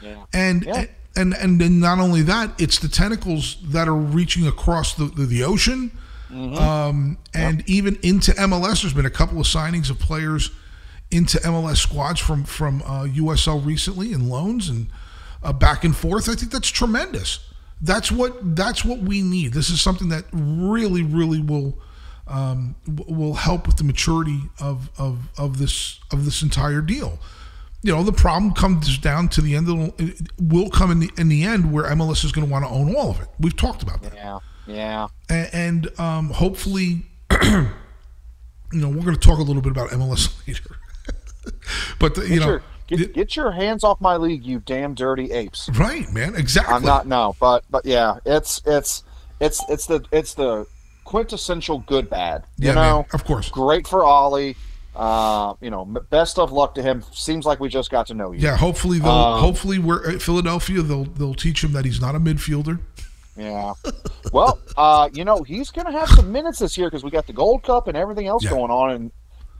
Yeah. 0.00 0.24
And 0.32 0.64
Yeah. 0.64 0.74
and 0.78 0.88
and 1.20 1.34
and 1.34 1.60
then 1.60 1.78
not 1.78 1.98
only 1.98 2.22
that, 2.22 2.58
it's 2.58 2.78
the 2.78 2.88
tentacles 2.88 3.56
that 3.62 3.86
are 3.86 3.94
reaching 3.94 4.46
across 4.46 4.94
the 4.94 5.04
the, 5.04 5.26
the 5.26 5.44
ocean, 5.44 5.96
um, 6.32 7.18
and 7.34 7.62
even 7.68 7.98
into 8.02 8.32
MLS. 8.32 8.82
There's 8.82 8.94
been 8.94 9.06
a 9.06 9.10
couple 9.10 9.38
of 9.38 9.46
signings 9.46 9.90
of 9.90 9.98
players 9.98 10.50
into 11.10 11.38
MLS 11.38 11.76
squads 11.76 12.20
from 12.20 12.44
from 12.44 12.82
uh, 12.82 13.04
USL 13.04 13.64
recently 13.64 14.12
and 14.12 14.28
loans 14.28 14.68
and 14.68 14.88
uh, 15.42 15.52
back 15.52 15.84
and 15.84 15.94
forth. 15.94 16.28
I 16.28 16.34
think 16.34 16.50
that's 16.50 16.70
tremendous. 16.70 17.40
That's 17.80 18.10
what 18.10 18.56
that's 18.56 18.84
what 18.84 19.00
we 19.00 19.22
need. 19.22 19.52
This 19.52 19.70
is 19.70 19.80
something 19.80 20.08
that 20.08 20.24
really 20.32 21.02
really 21.02 21.40
will. 21.40 21.78
Um, 22.28 22.76
will 23.08 23.34
help 23.34 23.66
with 23.66 23.76
the 23.78 23.82
maturity 23.82 24.42
of, 24.60 24.88
of, 24.96 25.28
of 25.36 25.58
this 25.58 25.98
of 26.12 26.24
this 26.24 26.42
entire 26.42 26.80
deal 26.80 27.18
you 27.82 27.92
know 27.92 28.02
the 28.02 28.12
problem 28.12 28.52
comes 28.52 28.98
down 28.98 29.28
to 29.30 29.40
the 29.40 29.54
end 29.56 29.68
of 29.68 29.96
the, 29.96 30.30
will 30.38 30.68
come 30.70 30.90
in 30.90 31.00
the 31.00 31.10
in 31.18 31.28
the 31.28 31.44
end 31.44 31.72
where 31.72 31.84
MLS 31.84 32.24
is 32.24 32.32
going 32.32 32.46
to 32.46 32.52
want 32.52 32.64
to 32.64 32.70
own 32.70 32.94
all 32.94 33.10
of 33.10 33.20
it. 33.20 33.28
We've 33.38 33.56
talked 33.56 33.82
about 33.82 34.02
that, 34.02 34.14
Yeah. 34.14 34.38
Yeah. 34.66 35.08
and, 35.28 35.48
and 35.52 36.00
um, 36.00 36.30
hopefully, 36.30 37.06
you 37.42 37.68
know, 38.72 38.88
we're 38.88 39.02
going 39.04 39.14
to 39.14 39.20
talk 39.20 39.38
a 39.38 39.42
little 39.42 39.62
bit 39.62 39.72
about 39.72 39.90
MLS 39.90 40.30
later. 40.46 40.76
but 41.98 42.14
the, 42.14 42.22
you 42.22 42.28
Get 42.28 42.40
know, 42.40 42.46
your, 42.48 42.62
get, 42.86 43.14
get 43.14 43.36
your 43.36 43.50
hands 43.52 43.82
off 43.84 44.00
my 44.00 44.16
league, 44.16 44.44
you 44.44 44.60
damn 44.60 44.94
dirty 44.94 45.32
apes. 45.32 45.68
right, 45.78 46.10
man, 46.12 46.34
exactly. 46.36 46.74
I'm 46.74 46.82
not 46.84 47.06
no, 47.06 47.34
but 47.40 47.64
but 47.70 47.84
yeah, 47.86 48.18
it's 48.24 48.60
it's 48.66 49.02
it's 49.40 49.62
it's 49.68 49.86
the 49.86 50.04
it's 50.12 50.34
the 50.34 50.66
quintessential 51.04 51.80
good 51.80 52.08
bad. 52.10 52.44
You 52.58 52.68
Yeah, 52.68 52.74
know, 52.74 52.96
man, 52.98 53.04
of 53.14 53.24
course. 53.24 53.48
great 53.48 53.86
for 53.88 54.04
Ollie. 54.04 54.56
Uh, 54.94 55.54
you 55.60 55.70
know, 55.70 55.84
best 56.10 56.38
of 56.38 56.50
luck 56.52 56.74
to 56.74 56.82
him. 56.82 57.04
Seems 57.12 57.46
like 57.46 57.60
we 57.60 57.68
just 57.68 57.90
got 57.90 58.06
to 58.08 58.14
know 58.14 58.32
you. 58.32 58.40
Yeah, 58.40 58.56
hopefully 58.56 58.98
they'll 58.98 59.10
Um, 59.10 59.40
hopefully 59.40 59.78
we're 59.78 60.10
at 60.10 60.20
Philadelphia 60.20 60.82
they'll 60.82 61.04
they'll 61.04 61.34
teach 61.34 61.62
him 61.62 61.72
that 61.72 61.84
he's 61.84 62.00
not 62.00 62.14
a 62.14 62.20
midfielder. 62.20 62.80
Yeah. 63.36 63.72
Well, 64.32 64.58
uh, 64.76 65.08
you 65.12 65.24
know, 65.24 65.42
he's 65.44 65.70
going 65.70 65.86
to 65.86 65.92
have 65.92 66.08
some 66.08 66.30
minutes 66.32 66.58
this 66.58 66.76
year 66.76 66.88
because 66.88 67.04
we 67.04 67.10
got 67.10 67.26
the 67.26 67.32
Gold 67.32 67.62
Cup 67.62 67.86
and 67.88 67.96
everything 67.96 68.26
else 68.26 68.42
Yeah. 68.44 68.50
going 68.50 68.70
on 68.70 68.90
and 68.90 69.10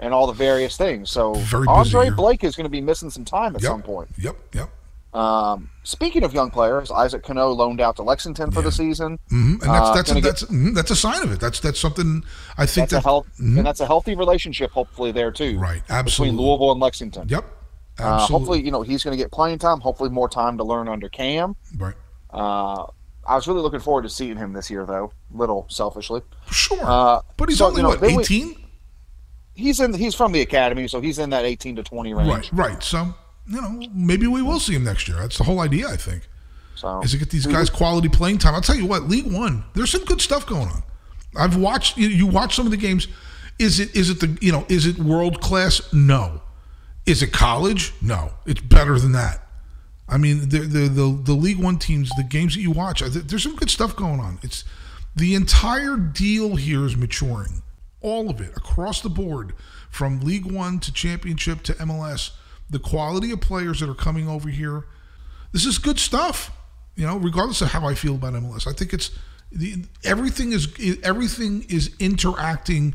and 0.01 0.15
all 0.15 0.27
the 0.27 0.33
various 0.33 0.77
things. 0.77 1.11
So 1.11 1.35
Very 1.35 1.67
Andre. 1.69 2.09
Blake 2.11 2.43
is 2.43 2.57
going 2.57 2.65
to 2.65 2.71
be 2.71 2.81
missing 2.81 3.11
some 3.11 3.25
time 3.25 3.55
at 3.55 3.63
Yep. 3.63 3.71
some 3.71 3.83
point. 3.83 4.09
Yep, 4.19 4.37
yep. 4.55 4.71
Um, 5.13 5.71
speaking 5.83 6.23
of 6.23 6.33
young 6.33 6.51
players, 6.51 6.91
Isaac 6.93 7.25
Cano 7.25 7.51
loaned 7.51 7.81
out 7.81 7.97
to 7.97 8.03
Lexington 8.03 8.51
for 8.53 8.63
the 8.63 8.71
season. 8.71 9.19
hmm 9.29 9.53
And 9.55 9.61
that's 9.63 9.89
Uh, 9.89 9.95
that's 9.95 10.09
gonna 10.11 10.21
get- 10.21 10.29
that's 10.39 10.45
mhm, 10.45 10.75
that's 10.75 10.91
a 10.93 10.97
sign 10.97 11.23
of 11.23 11.33
it. 11.33 11.41
That's 11.41 11.59
that's 11.59 11.81
something 11.81 12.23
I 12.57 12.65
think 12.67 12.91
That's 12.91 12.93
a 12.93 12.97
that 12.97 13.05
health, 13.05 13.27
and 13.39 13.67
that's 13.67 13.81
a 13.81 13.87
healthy 13.87 14.15
relationship, 14.15 14.71
hopefully 14.71 15.11
there 15.11 15.33
too. 15.33 15.59
Right, 15.59 15.83
Between. 16.05 16.37
Louisville 16.37 16.71
and 16.73 16.81
Lexington. 16.81 17.29
Yep, 17.29 17.45
Uh, 17.99 18.19
hopefully, 18.27 18.63
you 18.65 18.71
know 18.71 18.83
he's 18.83 19.03
going 19.03 19.17
to 19.17 19.23
get 19.23 19.31
playing 19.33 19.59
time. 19.59 19.81
Hopefully, 19.81 20.11
more 20.11 20.29
time 20.29 20.57
to 20.59 20.65
learn 20.65 20.89
under 20.89 21.09
Cam. 21.09 21.57
right. 21.77 21.95
Uh, 22.33 22.87
I 23.27 23.35
was 23.35 23.47
really 23.49 23.61
looking 23.61 23.81
forward 23.81 24.03
to 24.03 24.09
seeing 24.09 24.37
him 24.37 24.53
this 24.53 24.71
year, 24.71 24.87
though. 24.87 25.13
Little 25.33 25.67
selfishly, 25.69 26.23
Sure, 26.51 26.79
Uh, 26.83 27.21
but 27.37 27.49
he's 27.49 27.59
so, 27.59 27.67
only 27.67 27.79
you 27.79 27.83
know, 27.83 27.89
what 27.97 28.05
eighteen. 28.05 28.57
he's 29.55 29.81
in. 29.81 29.93
He's 29.93 30.15
from 30.15 30.33
the 30.33 30.41
academy, 30.41 30.87
so 30.89 31.01
he's 31.01 31.19
in 31.19 31.31
that 31.31 31.45
eighteen 31.45 31.75
to 31.77 31.83
twenty 31.83 32.15
range. 32.15 32.29
Right, 32.29 32.49
right. 32.53 32.83
So 32.83 33.13
you 33.51 33.61
know, 33.61 33.83
maybe 33.93 34.27
we 34.27 34.43
will 34.43 34.61
see 34.61 34.75
him 34.75 34.85
next 34.85 35.09
year. 35.09 35.19
That's 35.19 35.37
the 35.37 35.45
whole 35.45 35.61
idea. 35.61 35.89
I 35.89 35.97
think 35.97 36.29
So 36.77 37.01
is 37.03 37.11
to 37.13 37.19
get 37.19 37.31
these 37.31 37.47
guys 37.47 37.69
quality 37.69 38.09
playing 38.09 38.39
time. 38.39 38.55
I'll 38.55 38.61
tell 38.61 38.77
you 38.77 38.87
what, 38.87 39.09
League 39.09 39.31
One, 39.31 39.65
there's 39.75 39.91
some 39.91 40.05
good 40.05 40.21
stuff 40.21 40.47
going 40.47 40.69
on. 40.69 40.83
I've 41.37 41.57
watched. 41.57 41.97
You, 41.97 42.09
you 42.09 42.27
watch 42.27 42.55
some 42.55 42.67
of 42.67 42.71
the 42.71 42.77
games. 42.77 43.09
Is 43.59 43.81
it 43.81 43.95
is 43.95 44.09
it 44.09 44.21
the 44.21 44.39
you 44.41 44.53
know 44.53 44.65
is 44.69 44.87
it 44.87 44.99
world 44.99 45.41
class? 45.41 45.93
No. 45.93 46.43
Is 47.07 47.23
it 47.23 47.33
college? 47.33 47.93
No. 48.01 48.33
It's 48.47 48.61
better 48.61 48.99
than 48.99 49.13
that. 49.13 49.47
I 50.09 50.17
mean, 50.17 50.49
the 50.49 50.61
the 50.61 50.89
the, 50.89 51.21
the 51.23 51.33
League 51.35 51.59
One 51.59 51.79
teams, 51.79 52.11
the 52.17 52.23
games 52.25 52.55
that 52.55 52.61
you 52.61 52.71
watch, 52.71 53.01
there's 53.01 53.43
some 53.43 53.57
good 53.57 53.71
stuff 53.71 53.97
going 53.97 54.21
on. 54.21 54.39
It's 54.43 54.65
the 55.15 55.35
entire 55.35 55.97
deal 55.97 56.57
here 56.57 56.85
is 56.85 56.97
maturing, 56.97 57.63
all 58.01 58.31
of 58.31 58.41
it 58.41 58.57
across 58.57 59.01
the 59.01 59.09
board, 59.11 59.55
from 59.91 60.21
League 60.21 60.47
One 60.47 60.79
to 60.81 60.93
Championship 60.93 61.63
to 61.65 61.75
MLS. 61.75 62.31
The 62.71 62.79
quality 62.79 63.33
of 63.33 63.41
players 63.41 63.81
that 63.81 63.91
are 63.91 63.95
coming 63.95 64.29
over 64.29 64.49
here, 64.49 64.87
this 65.53 65.67
is 65.67 65.79
good 65.79 65.99
stuff. 65.99 66.57
You 66.97 67.07
know, 67.07 67.17
regardless 67.17 67.61
of 67.63 67.69
how 67.69 67.87
I 67.87 67.95
feel 67.95 68.15
about 68.15 68.35
MLS, 68.35 68.67
I 68.67 68.73
think 68.73 68.93
it's 68.93 69.11
the 69.53 69.85
everything 70.05 70.53
is 70.53 70.69
everything 71.03 71.65
is 71.69 71.95
interacting 71.99 72.95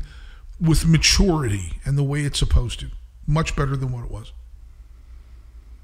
with 0.60 0.86
maturity 0.86 1.80
and 1.84 1.98
the 1.98 2.04
way 2.04 2.22
it's 2.22 2.38
supposed 2.38 2.80
to, 2.80 2.86
much 3.26 3.54
better 3.56 3.76
than 3.76 3.92
what 3.92 4.04
it 4.04 4.10
was. 4.10 4.32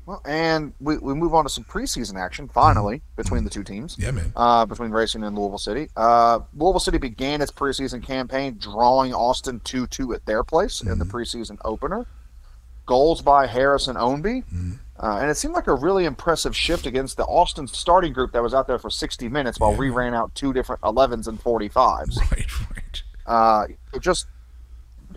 Well, 0.06 0.20
and 0.24 0.72
we, 0.80 0.98
we 0.98 1.14
move 1.14 1.32
on 1.32 1.44
to 1.44 1.50
some 1.50 1.62
preseason 1.62 2.18
action 2.18 2.48
finally 2.48 3.02
between 3.16 3.44
the 3.44 3.50
two 3.50 3.62
teams. 3.62 3.96
Yeah, 3.98 4.10
man. 4.10 4.32
Uh, 4.34 4.66
between 4.66 4.90
Racing 4.90 5.22
and 5.22 5.38
Louisville 5.38 5.58
City. 5.58 5.88
Uh, 5.96 6.40
Louisville 6.56 6.80
City 6.80 6.98
began 6.98 7.40
its 7.40 7.52
preseason 7.52 8.02
campaign 8.02 8.56
drawing 8.58 9.14
Austin 9.14 9.60
2 9.60 9.86
2 9.86 10.14
at 10.14 10.26
their 10.26 10.42
place 10.42 10.80
in 10.80 10.98
the 10.98 11.04
preseason 11.04 11.58
opener. 11.64 12.06
Goals 12.86 13.22
by 13.22 13.46
Harrison 13.46 13.96
Ownby. 13.96 14.44
Uh, 14.98 15.18
and 15.20 15.30
it 15.30 15.36
seemed 15.36 15.54
like 15.54 15.66
a 15.66 15.74
really 15.74 16.04
impressive 16.04 16.54
shift 16.56 16.86
against 16.86 17.16
the 17.16 17.24
Austin 17.24 17.66
starting 17.66 18.12
group 18.12 18.32
that 18.32 18.42
was 18.42 18.54
out 18.54 18.66
there 18.66 18.78
for 18.78 18.90
60 18.90 19.28
minutes 19.28 19.58
while 19.58 19.74
we 19.74 19.90
ran 19.90 20.14
out 20.14 20.32
two 20.34 20.52
different 20.52 20.80
11s 20.82 21.26
and 21.28 21.40
45s. 21.42 22.16
Right, 22.30 22.60
right. 22.70 23.02
Uh, 23.26 23.64
just, 24.00 24.26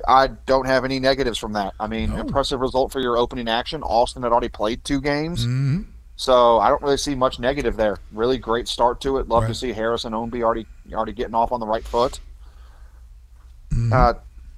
I 0.08 0.28
don't 0.28 0.66
have 0.66 0.86
any 0.86 1.00
negatives 1.00 1.38
from 1.38 1.54
that. 1.54 1.74
I 1.80 1.88
mean, 1.88 2.12
No. 2.12 2.18
impressive 2.22 2.60
result 2.62 2.92
for 2.92 3.00
your 3.00 3.18
opening 3.18 3.48
action. 3.48 3.84
Austin 3.84 4.24
had 4.24 4.32
already 4.32 4.50
played 4.50 4.84
two 4.84 5.02
games. 5.02 5.44
hmm 5.44 5.82
So 6.16 6.60
I 6.60 6.70
don't 6.70 6.82
really 6.82 6.98
see 6.98 7.14
much 7.16 7.40
negative 7.40 7.76
there. 7.78 7.98
Really 8.12 8.38
great 8.38 8.68
start 8.68 9.02
to 9.02 9.18
it. 9.18 9.28
Love 9.28 9.44
to 9.44 9.48
Right. 9.48 9.56
see 9.56 9.74
Harrison 9.74 10.14
Ownby 10.14 10.42
already 10.44 10.66
already 10.94 11.14
getting 11.14 11.36
off 11.36 11.52
on 11.52 11.60
the 11.60 11.68
right 11.68 11.84
foot. 11.86 12.20
Mhm. 13.72 13.92
Uh, 13.92 14.14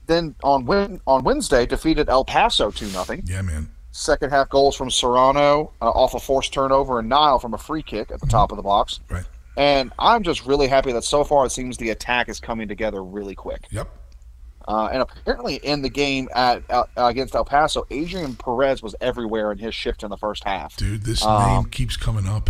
then 0.07 0.35
on 0.43 0.65
Wed 0.65 0.99
on 1.05 1.23
Wednesday 1.23 1.65
defeated 1.65 2.09
El 2.09 2.25
Paso 2.25 2.71
two 2.71 2.87
nothing. 2.91 3.23
Yeah, 3.25 3.41
man. 3.41 3.69
Second 3.91 4.29
half 4.31 4.49
goals 4.49 4.75
from 4.75 4.89
Serrano 4.91 5.71
uh, 5.81 5.89
off 5.89 6.13
a 6.13 6.19
forced 6.19 6.53
turnover 6.53 6.99
and 6.99 7.09
Niall 7.09 7.39
from 7.39 7.53
a 7.53 7.57
free 7.57 7.81
kick 7.83 8.11
at 8.11 8.19
the 8.19 8.27
top 8.27 8.51
of 8.51 8.57
the 8.57 8.63
box. 8.63 8.99
Right. 9.09 9.23
And 9.55 9.91
I'm 9.97 10.21
just 10.21 10.45
really 10.45 10.67
happy 10.67 10.91
that 10.91 11.03
so 11.03 11.23
far 11.23 11.45
it 11.45 11.51
seems 11.51 11.77
the 11.77 11.89
attack 11.89 12.29
is 12.29 12.39
coming 12.39 12.67
together 12.67 13.03
really 13.03 13.33
quick. 13.33 13.65
Yep. 13.71 13.89
Uh, 14.67 14.89
and 14.91 15.01
apparently, 15.01 15.55
in 15.55 15.81
the 15.81 15.89
game 15.89 16.27
at 16.35 16.61
uh, 16.69 16.83
against 16.97 17.33
El 17.33 17.45
Paso, 17.45 17.87
Adrian 17.89 18.35
Perez 18.35 18.83
was 18.83 18.95
everywhere 19.01 19.51
in 19.51 19.57
his 19.57 19.73
shift 19.73 20.03
in 20.03 20.09
the 20.09 20.17
first 20.17 20.43
half. 20.43 20.75
Dude, 20.75 21.03
this 21.03 21.23
Um, 21.25 21.41
name 21.63 21.65
keeps 21.71 21.95
coming 21.97 22.27
up. 22.27 22.49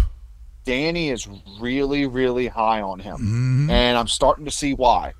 Danny 0.65 1.09
is 1.11 1.27
really, 1.61 2.07
really 2.07 2.47
high 2.47 2.81
on 2.81 2.99
him, 2.99 3.67
Mhm. 3.69 3.71
and 3.71 3.97
I'm 3.97 4.07
starting 4.07 4.43
to 4.45 4.51
see 4.51 4.73
why. 4.73 5.13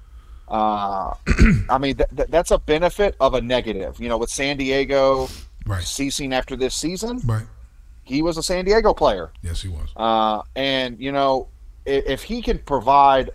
Uh, 0.47 1.13
I 1.69 1.77
mean, 1.77 1.97
th- 1.97 2.09
th- 2.15 2.29
that's 2.29 2.51
a 2.51 2.57
benefit 2.57 3.15
of 3.19 3.33
a 3.33 3.41
negative. 3.41 3.99
You 3.99 4.09
know, 4.09 4.17
with 4.17 4.29
San 4.29 4.57
Diego 4.57 5.27
Right. 5.65 5.83
ceasing 5.83 6.33
after 6.33 6.55
this 6.55 6.73
season, 6.75 7.19
Right. 7.25 7.45
he 8.03 8.21
was 8.21 8.37
a 8.37 8.43
San 8.43 8.63
Diego 8.65 8.93
player. 8.93 9.31
Yes, 9.41 9.61
he 9.61 9.67
was. 9.69 9.89
Uh, 9.95 10.41
and 10.55 10.99
you 10.99 11.11
know, 11.11 11.47
if, 11.85 12.05
if 12.05 12.23
he 12.23 12.41
can 12.41 12.59
provide 12.59 13.31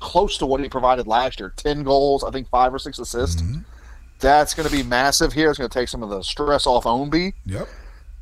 close 0.00 0.38
to 0.38 0.46
what 0.46 0.60
he 0.60 0.68
provided 0.68 1.06
last 1.06 1.38
year, 1.40 1.52
ten 1.56 1.82
goals, 1.84 2.24
I 2.24 2.30
think 2.30 2.48
five 2.48 2.72
or 2.74 2.78
six 2.78 2.98
assists, 2.98 3.40
Mhm. 3.42 3.64
that's 4.18 4.54
going 4.54 4.68
to 4.68 4.74
be 4.74 4.82
massive 4.82 5.32
here. 5.32 5.50
It's 5.50 5.58
going 5.58 5.70
to 5.70 5.78
take 5.78 5.88
some 5.88 6.02
of 6.02 6.08
the 6.10 6.22
stress 6.22 6.66
off 6.66 6.84
Ownby. 6.84 7.34
Yep. 7.46 7.68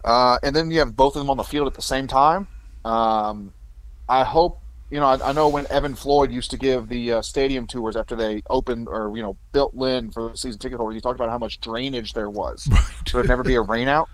Uh, 0.05 0.39
and 0.43 0.55
then 0.55 0.71
you 0.71 0.79
have 0.81 0.95
both 0.97 1.17
of 1.17 1.21
them 1.21 1.31
on 1.31 1.37
the 1.39 1.45
field 1.45 1.67
at 1.67 1.75
the 1.75 1.83
same 1.83 2.07
time. 2.07 2.47
Um, 2.85 3.53
I 4.09 4.25
hope 4.25 4.61
you 4.91 5.01
know. 5.01 5.07
I, 5.07 5.31
I 5.31 5.33
know 5.33 5.49
when 5.49 5.67
Evan 5.69 5.95
Floyd 5.95 6.31
used 6.33 6.51
to 6.51 6.57
give 6.57 6.89
the 6.89 7.15
uh, 7.15 7.23
stadium 7.23 7.67
tours 7.67 7.97
after 7.97 8.17
they 8.17 8.43
opened 8.51 8.89
or 8.89 9.17
you 9.17 9.23
know 9.23 9.37
built 9.53 9.75
Lynn 9.75 10.11
for 10.11 10.31
the 10.31 10.37
season 10.37 10.59
ticket 10.59 10.79
holders, 10.79 10.95
he 10.95 11.01
talked 11.01 11.17
about 11.17 11.31
how 11.31 11.39
much 11.39 11.61
drainage 11.61 12.13
there 12.13 12.31
was. 12.31 12.69
Right. 12.79 12.85
So 13.09 13.19
there'd 13.19 13.29
never 13.29 13.43
be 13.43 13.57
a 13.57 13.63
rainout. 13.63 14.07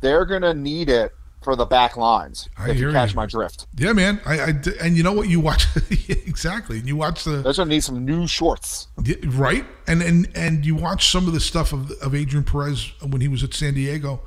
They're 0.00 0.24
going 0.24 0.42
to 0.42 0.54
need 0.54 0.88
it 0.88 1.12
for 1.42 1.56
the 1.56 1.64
back 1.64 1.96
lines. 1.96 2.48
I 2.58 2.70
if 2.70 2.76
hear 2.76 2.88
you 2.88 2.92
catch 2.92 3.10
you. 3.10 3.16
my 3.16 3.26
drift, 3.26 3.66
Yeah, 3.76 3.92
man. 3.92 4.20
I 4.26 4.54
and 4.80 4.96
you 4.96 5.02
know 5.02 5.12
what 5.12 5.28
you 5.28 5.40
watch 5.40 5.66
exactly. 6.08 6.78
And 6.78 6.86
you 6.86 6.96
watch 6.96 7.24
the 7.24 7.30
they're 7.30 7.52
going 7.54 7.54
to 7.54 7.64
need 7.66 7.84
some 7.84 8.04
new 8.04 8.26
shorts. 8.26 8.88
Right 9.24 9.64
and 9.86 10.02
and 10.02 10.28
and 10.34 10.64
you 10.64 10.74
watch 10.76 11.10
some 11.10 11.26
of 11.26 11.32
the 11.32 11.40
stuff 11.40 11.72
of 11.72 11.90
of 12.02 12.14
Adrian 12.14 12.44
Perez 12.44 12.92
when 13.02 13.20
he 13.20 13.28
was 13.28 13.42
at 13.42 13.54
San 13.54 13.74
Diego. 13.74 14.20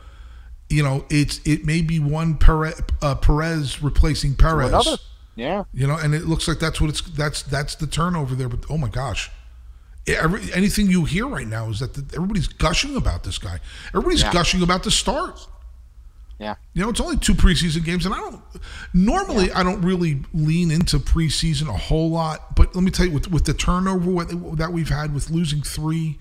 You 0.69 0.83
know, 0.83 1.05
it's 1.09 1.39
it 1.45 1.65
may 1.65 1.81
be 1.81 1.99
one 1.99 2.35
Perez, 2.37 2.81
uh, 3.01 3.15
Perez 3.15 3.83
replacing 3.83 4.35
Perez. 4.35 4.69
Another, 4.69 4.97
yeah. 5.35 5.63
You 5.73 5.87
know, 5.87 5.97
and 5.97 6.13
it 6.13 6.25
looks 6.25 6.47
like 6.47 6.59
that's 6.59 6.79
what 6.81 6.89
it's 6.89 7.01
that's 7.01 7.41
that's 7.43 7.75
the 7.75 7.87
turnover 7.87 8.35
there. 8.35 8.49
But 8.49 8.65
oh 8.69 8.77
my 8.77 8.89
gosh, 8.89 9.31
Every, 10.05 10.51
anything 10.53 10.87
you 10.87 11.05
hear 11.05 11.27
right 11.27 11.47
now 11.47 11.69
is 11.69 11.79
that 11.79 11.93
the, 11.93 12.15
everybody's 12.15 12.47
gushing 12.47 12.95
about 12.97 13.23
this 13.23 13.37
guy. 13.37 13.59
Everybody's 13.89 14.21
Yeah. 14.21 14.33
gushing 14.33 14.61
about 14.61 14.83
the 14.83 14.91
start. 14.91 15.47
Yeah. 16.39 16.55
You 16.73 16.81
know, 16.83 16.89
it's 16.89 16.99
only 16.99 17.15
two 17.15 17.35
preseason 17.35 17.85
games, 17.85 18.05
and 18.05 18.13
I 18.13 18.17
don't 18.17 18.41
normally 18.93 19.51
I 19.51 19.63
don't 19.63 19.81
really 19.81 20.23
lean 20.33 20.71
into 20.71 20.99
preseason 20.99 21.69
a 21.69 21.77
whole 21.77 22.09
lot. 22.09 22.55
But 22.55 22.75
let 22.75 22.83
me 22.83 22.91
tell 22.91 23.05
you, 23.05 23.13
with 23.13 23.31
with 23.31 23.45
the 23.45 23.53
turnover 23.53 24.11
what- 24.11 24.57
that 24.57 24.73
we've 24.73 24.89
had 24.89 25.13
with 25.13 25.29
losing 25.29 25.61
three 25.61 26.17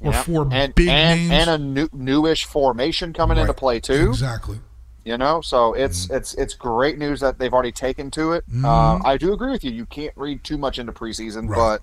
or 0.00 0.12
yeah. 0.12 0.22
four 0.22 0.46
and, 0.52 0.74
big 0.74 0.88
and, 0.88 1.20
names, 1.20 1.32
and 1.32 1.50
a 1.50 1.58
new, 1.58 1.88
newish 1.92 2.44
formation 2.44 3.12
coming 3.12 3.38
into 3.38 3.54
play 3.54 3.80
too. 3.80 4.08
exactly. 4.10 4.60
You 5.06 5.16
know, 5.16 5.40
so 5.40 5.72
it's 5.74 6.06
Mm-hmm. 6.06 6.16
it's 6.16 6.34
it's 6.34 6.54
great 6.54 6.98
news 6.98 7.20
that 7.20 7.38
they've 7.38 7.52
already 7.54 7.70
taken 7.70 8.10
to 8.10 8.32
it. 8.32 8.44
Uh, 8.64 8.98
I 9.04 9.16
do 9.16 9.32
agree 9.32 9.52
with 9.52 9.62
you. 9.62 9.70
You 9.70 9.86
can't 9.86 10.12
read 10.16 10.42
too 10.42 10.58
much 10.58 10.80
into 10.80 10.90
preseason, 10.92 11.48
Right. 11.48 11.56
but 11.56 11.82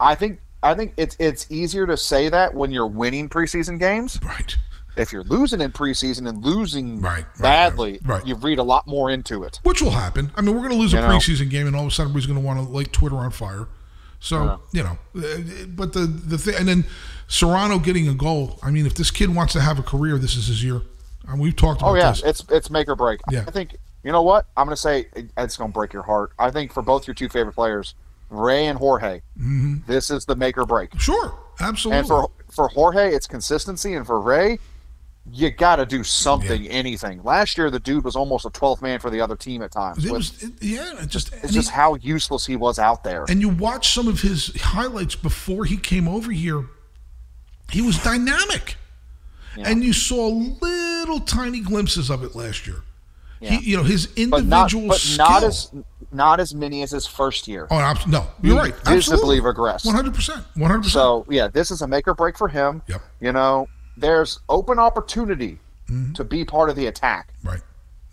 I 0.00 0.16
think 0.16 0.40
I 0.62 0.74
think 0.74 0.94
it's 0.96 1.14
it's 1.20 1.46
easier 1.50 1.86
to 1.86 1.96
say 1.96 2.28
that 2.28 2.52
when 2.52 2.72
you're 2.72 2.88
winning 2.88 3.28
preseason 3.28 3.78
games. 3.78 4.18
Right, 4.24 4.56
If 4.96 5.12
you're 5.12 5.22
losing 5.22 5.60
in 5.60 5.70
preseason 5.70 6.28
and 6.28 6.44
losing 6.44 7.00
Right, 7.00 7.24
right, 7.24 7.38
badly, 7.40 7.92
right, 8.04 8.18
right. 8.18 8.26
you 8.26 8.34
read 8.34 8.58
a 8.58 8.64
lot 8.64 8.88
more 8.88 9.08
into 9.08 9.44
it. 9.44 9.60
which 9.62 9.80
will 9.80 9.92
happen. 9.92 10.32
I 10.34 10.40
mean, 10.40 10.54
we're 10.56 10.62
going 10.62 10.72
to 10.72 10.78
lose 10.78 10.94
a 10.94 10.96
You 10.96 11.02
know. 11.02 11.08
preseason 11.10 11.48
game, 11.48 11.68
and 11.68 11.76
all 11.76 11.82
of 11.82 11.88
a 11.88 11.90
sudden, 11.92 12.10
everybody's 12.10 12.26
going 12.26 12.40
to 12.40 12.44
want 12.44 12.58
to 12.58 12.64
light 12.74 12.92
Twitter 12.92 13.16
on 13.16 13.30
fire. 13.30 13.68
So 14.18 14.60
you 14.72 14.82
know, 14.82 14.98
uh, 15.16 15.66
but 15.68 15.92
the 15.92 16.00
the 16.06 16.38
thing, 16.38 16.56
and 16.58 16.66
then 16.66 16.84
Serrano 17.28 17.78
getting 17.78 18.08
a 18.08 18.14
goal. 18.14 18.58
I 18.64 18.72
mean, 18.72 18.84
if 18.84 18.94
this 18.94 19.12
kid 19.12 19.32
wants 19.32 19.52
to 19.52 19.60
have 19.60 19.78
a 19.78 19.82
career, 19.84 20.18
this 20.18 20.34
is 20.36 20.48
his 20.48 20.64
year. 20.64 20.82
And 21.28 21.40
we've 21.40 21.56
talked 21.56 21.80
about 21.80 21.90
Oh 21.92 21.94
yeah, 21.94 22.10
this. 22.10 22.22
it's 22.22 22.44
it's 22.50 22.70
make 22.70 22.88
or 22.88 22.96
break. 22.96 23.20
Yeah. 23.30 23.44
I 23.46 23.50
think 23.50 23.76
you 24.04 24.12
know 24.12 24.22
what 24.22 24.46
I'm 24.56 24.66
going 24.66 24.76
to 24.76 24.80
say. 24.80 25.06
It's 25.36 25.56
going 25.56 25.70
to 25.70 25.74
break 25.74 25.92
your 25.92 26.02
heart. 26.02 26.32
I 26.38 26.50
think 26.50 26.72
for 26.72 26.82
both 26.82 27.06
your 27.06 27.14
two 27.14 27.28
favorite 27.28 27.54
players, 27.54 27.94
Ray 28.30 28.66
and 28.66 28.78
Jorge, 28.78 29.22
mm-hmm. 29.38 29.78
this 29.86 30.10
is 30.10 30.24
the 30.24 30.36
make 30.36 30.56
or 30.56 30.64
break. 30.64 30.98
Sure, 31.00 31.38
absolutely. 31.60 31.98
And 31.98 32.08
for 32.08 32.30
for 32.50 32.68
Jorge, 32.68 33.12
it's 33.12 33.26
consistency, 33.26 33.94
and 33.94 34.06
for 34.06 34.20
Ray, 34.20 34.58
you 35.32 35.50
got 35.50 35.76
to 35.76 35.86
do 35.86 36.04
something, 36.04 36.68
anything. 36.68 37.22
Last 37.24 37.58
year, 37.58 37.70
the 37.70 37.80
dude 37.80 38.04
was 38.04 38.14
almost 38.14 38.44
a 38.44 38.50
12th 38.50 38.80
man 38.80 39.00
for 39.00 39.10
the 39.10 39.20
other 39.20 39.34
team 39.34 39.62
at 39.62 39.72
times. 39.72 40.04
it 40.04 40.12
was, 40.12 40.40
it, 40.42 40.52
yeah, 40.62 41.02
it 41.02 41.08
just, 41.08 41.32
it's 41.42 41.52
just 41.52 41.70
he- 41.70 41.74
how 41.74 41.94
useless 41.96 42.46
he 42.46 42.54
was 42.54 42.78
out 42.78 43.02
there. 43.02 43.24
and 43.28 43.40
you 43.40 43.48
watch 43.48 43.92
some 43.92 44.06
of 44.06 44.20
his 44.20 44.54
highlights 44.60 45.16
before 45.16 45.64
he 45.64 45.76
came 45.76 46.06
over 46.06 46.30
here. 46.30 46.66
He 47.72 47.82
was 47.82 48.00
dynamic, 48.02 48.76
Yeah. 49.56 49.68
and 49.68 49.82
you 49.82 49.92
saw 49.92 50.28
little 50.28 51.20
tiny 51.20 51.60
glimpses 51.60 52.10
of 52.10 52.22
it 52.22 52.34
last 52.34 52.66
year. 52.66 52.82
Yeah. 53.40 53.50
He, 53.50 53.70
you 53.70 53.76
know, 53.76 53.82
his 53.82 54.06
but 54.06 54.44
not, 54.44 54.72
individual 54.72 54.88
but 54.88 54.98
skill. 54.98 55.26
not 55.26 55.42
as 55.42 55.72
not 56.12 56.40
as 56.40 56.54
many 56.54 56.82
as 56.82 56.90
his 56.90 57.06
first 57.06 57.46
year. 57.46 57.66
Oh, 57.70 57.94
no, 58.08 58.26
you're 58.42 58.56
right. 58.56 58.74
visibly 58.86 59.40
regressed. 59.40 59.84
One 59.84 59.94
hundred 59.94 60.14
percent. 60.14 60.44
One 60.54 60.70
hundred 60.70 60.84
percent. 60.84 60.92
So 60.92 61.26
yeah, 61.28 61.48
this 61.48 61.70
is 61.70 61.82
a 61.82 61.86
make 61.86 62.08
or 62.08 62.14
break 62.14 62.38
for 62.38 62.48
him. 62.48 62.82
Yep. 62.86 63.02
You 63.20 63.32
know, 63.32 63.68
there's 63.96 64.40
open 64.48 64.78
opportunity 64.78 65.58
mm-hmm. 65.90 66.14
to 66.14 66.24
be 66.24 66.44
part 66.44 66.70
of 66.70 66.76
the 66.76 66.86
attack. 66.86 67.34
Right. 67.44 67.60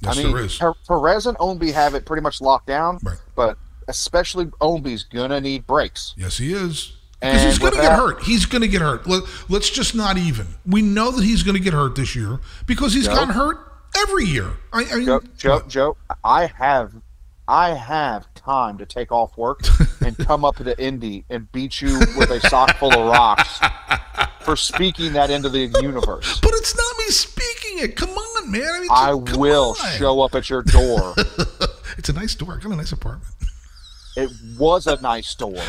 Yes, 0.02 0.18
I 0.18 0.24
mean, 0.24 0.34
there 0.34 0.44
is. 0.44 0.58
Per- 0.58 0.74
Perez 0.88 1.26
and 1.26 1.38
Ownby 1.38 1.72
have 1.72 1.94
it 1.94 2.06
pretty 2.06 2.22
much 2.22 2.42
locked 2.42 2.68
down. 2.68 3.00
Right. 3.04 3.18
But 3.36 3.58
especially 3.88 4.46
Ownby's 4.60 5.04
gonna 5.04 5.40
need 5.40 5.66
breaks. 5.66 6.14
Yes, 6.18 6.38
he 6.38 6.54
is. 6.54 6.98
Because 7.24 7.44
he's 7.44 7.60
going 7.60 7.72
to 7.74 7.78
get 7.82 7.90
that- 7.90 8.00
hurt. 8.00 8.22
He's 8.24 8.46
going 8.46 8.62
to 8.62 8.68
get 8.68 8.82
hurt. 8.82 9.08
Let, 9.08 9.24
let's 9.50 9.70
just 9.70 9.96
not 9.96 10.18
even. 10.18 10.48
We 10.66 10.82
know 10.82 11.12
that 11.12 11.24
he's 11.24 11.44
going 11.44 11.56
to 11.58 11.64
get 11.64 11.74
hurt 11.74 11.96
this 11.96 12.16
year 12.16 12.40
because 12.66 12.94
he's 12.94 13.06
Joe? 13.06 13.16
gotten 13.16 13.34
hurt 13.34 13.58
every 13.98 14.26
year. 14.26 14.52
I, 14.72 14.86
I 14.92 14.96
mean, 14.96 15.06
Joe, 15.06 15.22
Joe. 15.38 15.62
Joe, 15.68 15.98
I 16.24 16.48
have, 16.48 16.94
I 17.48 17.70
have 17.76 18.34
time 18.34 18.78
to 18.80 18.86
take 18.86 19.12
off 19.12 19.38
work 19.38 19.62
and 20.02 20.18
come 20.18 20.44
up 20.44 20.58
to 20.58 20.84
Indy 20.84 21.24
and 21.30 21.50
beat 21.52 21.82
you 21.82 22.00
with 22.18 22.30
a 22.30 22.40
sock 22.50 22.76
full 22.78 22.94
of 22.94 23.08
rocks 23.08 23.60
for 24.42 24.56
speaking 24.58 25.14
that 25.14 25.30
into 25.30 25.48
the 25.50 25.68
universe. 25.82 26.40
But 26.42 26.52
it's 26.56 26.76
not 26.76 26.98
me 26.98 27.06
speaking 27.06 27.80
it. 27.80 27.96
Come 27.96 28.10
on, 28.10 28.52
man. 28.52 28.64
I, 28.64 28.80
mean, 28.80 28.90
I 28.92 29.14
will 29.14 29.76
on. 29.82 29.92
show 29.98 30.20
up 30.22 30.36
at 30.36 30.50
your 30.50 30.62
door. 30.64 31.16
It's 31.96 32.10
a 32.10 32.14
nice 32.14 32.34
door. 32.34 32.56
I 32.56 32.58
got 32.60 32.72
a 32.72 32.76
nice 32.76 32.92
apartment. 32.92 33.32
It 34.18 34.30
was 34.58 34.88
a 34.88 35.00
nice 35.02 35.36
door. 35.36 35.62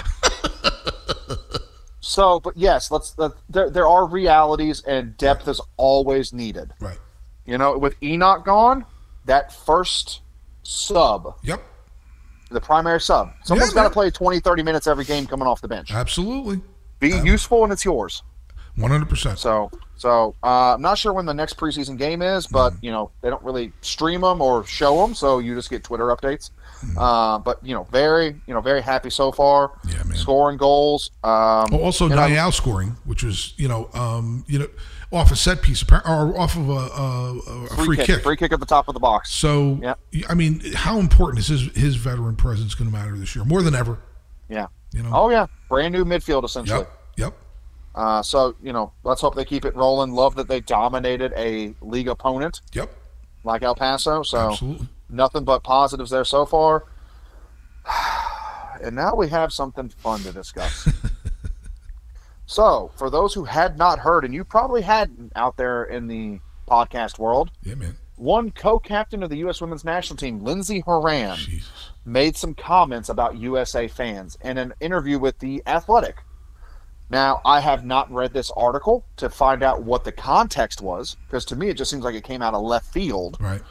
So, 2.04 2.38
but 2.40 2.56
yes, 2.56 2.90
let's. 2.90 3.16
Let, 3.18 3.32
there, 3.48 3.70
there 3.70 3.86
are 3.88 4.06
realities, 4.06 4.82
and 4.86 5.16
depth 5.16 5.48
is 5.48 5.60
always 5.78 6.32
needed. 6.34 6.70
Right. 6.80 6.98
You 7.46 7.56
know, 7.58 7.78
with 7.78 7.94
Enoch 8.02 8.44
gone, 8.44 8.84
that 9.24 9.52
first 9.52 10.20
sub, 10.62 11.34
Yep. 11.42 11.62
the 12.50 12.60
primary 12.60 13.00
sub, 13.00 13.32
someone's 13.44 13.70
Yeah, 13.72 13.82
got 13.82 13.88
to 13.88 13.90
play 13.90 14.10
20, 14.10 14.40
30 14.40 14.62
minutes 14.62 14.86
every 14.86 15.04
game 15.04 15.26
coming 15.26 15.46
off 15.46 15.60
the 15.60 15.68
bench. 15.68 15.92
Absolutely. 15.92 16.60
Be 17.00 17.08
useful, 17.24 17.64
and 17.64 17.72
it's 17.72 17.84
yours. 17.84 18.22
One 18.76 18.90
hundred 18.90 19.08
percent. 19.08 19.38
So, 19.38 19.70
so 19.96 20.34
uh, 20.42 20.74
I'm 20.74 20.82
not 20.82 20.98
sure 20.98 21.12
when 21.12 21.26
the 21.26 21.34
next 21.34 21.56
preseason 21.56 21.96
game 21.96 22.22
is, 22.22 22.46
but 22.46 22.70
Mm-hmm. 22.74 22.84
you 22.84 22.90
know 22.92 23.10
they 23.20 23.30
don't 23.30 23.42
really 23.44 23.72
stream 23.82 24.20
them 24.22 24.40
or 24.42 24.64
show 24.66 24.96
them, 25.00 25.14
so 25.14 25.38
you 25.38 25.54
just 25.54 25.70
get 25.70 25.84
Twitter 25.84 26.06
updates. 26.06 26.50
Uh, 26.96 27.38
but 27.38 27.58
you 27.64 27.74
know, 27.74 27.84
very, 27.90 28.36
you 28.46 28.54
know, 28.54 28.60
very 28.60 28.80
happy 28.82 29.10
so 29.10 29.32
far. 29.32 29.72
Yeah, 29.88 30.02
man. 30.04 30.16
Scoring 30.16 30.56
goals. 30.56 31.10
Um, 31.22 31.68
Oh, 31.72 31.80
also 31.82 32.08
Niall 32.08 32.52
scoring, 32.52 32.96
which 33.04 33.22
was 33.22 33.54
you 33.56 33.68
know, 33.68 33.88
um, 33.94 34.44
you 34.48 34.58
know, 34.58 34.68
off 35.12 35.30
a 35.30 35.36
set 35.36 35.62
piece 35.62 35.84
or 35.90 36.36
off 36.38 36.56
of 36.56 36.68
a, 36.68 36.72
a, 36.72 37.38
a 37.64 37.84
free, 37.84 37.96
kick. 37.96 38.22
free 38.22 38.36
kick 38.36 38.52
at 38.52 38.60
the 38.60 38.66
top 38.66 38.88
of 38.88 38.94
the 38.94 39.00
box. 39.00 39.32
So, 39.32 39.78
Yep. 39.82 39.98
I 40.28 40.34
mean, 40.34 40.60
how 40.74 40.98
important 40.98 41.38
is 41.40 41.48
his 41.48 41.62
his 41.76 41.96
veteran 41.96 42.36
presence 42.36 42.74
going 42.74 42.90
to 42.90 42.96
matter 42.96 43.16
this 43.16 43.34
year? 43.36 43.44
More 43.44 43.62
than 43.62 43.74
ever. 43.74 43.98
Yeah. 44.48 44.66
You 44.92 45.02
know. 45.02 45.10
Oh 45.12 45.30
yeah, 45.30 45.46
brand 45.68 45.92
new 45.92 46.04
midfield 46.04 46.44
essentially. 46.44 46.80
Yep. 46.80 47.00
Yep. 47.16 47.34
Uh, 47.94 48.22
so 48.22 48.56
you 48.62 48.72
know, 48.72 48.92
let's 49.04 49.20
hope 49.20 49.34
they 49.36 49.44
keep 49.44 49.64
it 49.64 49.74
rolling. 49.76 50.12
Love 50.12 50.34
that 50.36 50.48
they 50.48 50.60
dominated 50.60 51.32
a 51.36 51.74
league 51.80 52.08
opponent 52.08 52.60
Yep. 52.72 52.90
like 53.44 53.62
El 53.62 53.74
Paso. 53.76 54.22
So 54.24 54.50
Absolutely. 54.50 54.88
Nothing 55.08 55.44
but 55.44 55.62
positives 55.62 56.10
there 56.10 56.24
so 56.24 56.44
far. 56.46 56.84
And 58.82 58.96
now 58.96 59.14
we 59.14 59.28
have 59.28 59.52
something 59.52 59.88
fun 59.88 60.20
to 60.20 60.32
discuss. 60.32 60.88
so, 62.46 62.90
for 62.96 63.08
those 63.10 63.32
who 63.34 63.44
had 63.44 63.78
not 63.78 63.98
heard, 63.98 64.24
and 64.24 64.34
you 64.34 64.44
probably 64.44 64.82
hadn't 64.82 65.32
out 65.36 65.56
there 65.56 65.84
in 65.84 66.06
the 66.06 66.40
podcast 66.68 67.18
world, 67.18 67.50
Yeah, 67.62 67.74
man. 67.76 67.96
one 68.16 68.50
co-captain 68.50 69.22
of 69.22 69.30
the 69.30 69.36
U.S. 69.38 69.60
Women's 69.60 69.84
National 69.84 70.16
Team, 70.16 70.40
Lindsey 70.42 70.80
Horan, 70.80 71.36
Jesus. 71.36 71.70
made 72.04 72.36
some 72.36 72.54
comments 72.54 73.08
about 73.08 73.38
USA 73.38 73.88
fans 73.88 74.36
in 74.42 74.58
an 74.58 74.74
interview 74.80 75.18
with 75.18 75.38
The 75.38 75.62
Athletic. 75.66 76.16
Now, 77.10 77.40
I 77.44 77.60
have 77.60 77.84
not 77.84 78.10
read 78.10 78.32
this 78.32 78.50
article 78.56 79.04
to 79.18 79.28
find 79.30 79.62
out 79.62 79.82
what 79.82 80.04
the 80.04 80.12
context 80.12 80.80
was, 80.80 81.16
because 81.26 81.44
to 81.46 81.56
me 81.56 81.68
it 81.68 81.74
just 81.76 81.90
seems 81.90 82.02
like 82.04 82.14
it 82.14 82.24
came 82.24 82.42
out 82.42 82.54
of 82.54 82.62
left 82.62 82.92
field. 82.92 83.36
Right. 83.40 83.62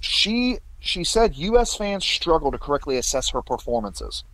She 0.00 0.58
she 0.82 1.04
said 1.04 1.36
U.S. 1.36 1.74
fans 1.76 2.04
struggle 2.04 2.50
to 2.50 2.58
correctly 2.58 2.96
assess 2.98 3.30
her 3.30 3.40
performances. 3.42 4.24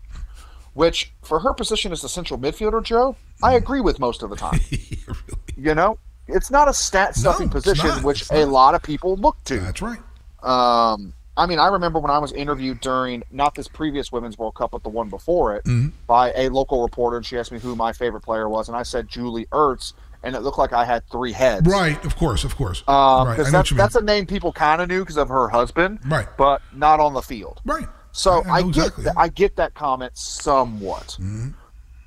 which 0.75 1.13
for 1.23 1.41
her 1.41 1.53
position 1.53 1.93
as 1.93 2.03
the 2.03 2.09
central 2.09 2.39
midfielder, 2.39 2.83
Joe, 2.83 3.17
I 3.43 3.55
agree 3.55 3.81
with 3.81 3.99
most 3.99 4.23
of 4.23 4.31
the 4.31 4.37
time. 4.47 4.61
really. 4.71 5.17
you 5.57 5.75
know, 5.75 5.99
it's 6.27 6.51
not 6.51 6.69
a 6.69 6.73
stat 6.75 7.15
stuffing 7.17 7.47
No, 7.49 7.53
position, 7.53 7.89
not. 7.89 8.03
which 8.05 8.31
a 8.31 8.45
lot 8.47 8.75
of 8.75 8.83
people 8.83 9.17
look 9.17 9.37
to. 9.45 9.59
That's 9.61 9.83
right. 9.83 9.99
Um, 10.43 11.15
I 11.37 11.47
mean, 11.47 11.59
I 11.59 11.69
remember 11.69 11.99
when 11.99 12.11
I 12.11 12.19
was 12.19 12.33
interviewed 12.33 12.81
during 12.81 13.23
not 13.31 13.55
this 13.55 13.69
previous 13.69 14.11
Women's 14.13 14.39
World 14.39 14.55
Cup, 14.55 14.71
but 14.73 14.83
the 14.83 14.89
one 14.89 15.09
before 15.09 15.55
it, 15.57 15.65
Mhm. 15.65 15.93
by 16.07 16.33
a 16.35 16.49
local 16.49 16.83
reporter, 16.83 17.17
and 17.17 17.27
she 17.27 17.39
asked 17.39 17.53
me 17.53 17.59
who 17.61 17.77
my 17.77 17.93
favorite 17.93 18.23
player 18.23 18.49
was, 18.49 18.69
and 18.69 18.77
I 18.77 18.83
said 18.83 19.09
Julie 19.09 19.47
Ertz, 19.53 19.93
and 20.23 20.35
it 20.35 20.41
looked 20.41 20.59
like 20.59 20.73
I 20.73 20.85
had 20.85 21.03
three 21.11 21.33
heads. 21.33 21.67
Right. 21.67 22.03
Of 22.05 22.17
course. 22.17 22.45
Of 22.45 22.57
course. 22.57 22.83
Um, 22.89 23.27
right. 23.29 23.37
because 23.37 23.49
I 23.49 23.51
know 23.53 23.59
what 23.59 23.77
that's, 23.77 23.95
a 23.95 24.03
name 24.03 24.27
people 24.27 24.53
kind 24.53 24.81
of 24.83 24.89
knew 24.89 25.01
because 25.01 25.17
of 25.17 25.29
her 25.29 25.49
husband, 25.49 26.01
Right. 26.07 26.29
but 26.37 26.61
not 26.75 27.01
on 27.01 27.15
the 27.15 27.23
field. 27.23 27.61
right. 27.65 27.87
So 28.11 28.43
I 28.47 28.51
I, 28.59 28.63
get 28.63 28.69
exactly. 28.69 29.05
that, 29.05 29.15
I 29.17 29.29
get 29.29 29.57
that 29.57 29.75
comment 29.75 30.17
somewhat, 30.17 31.17
Mhm. 31.21 31.55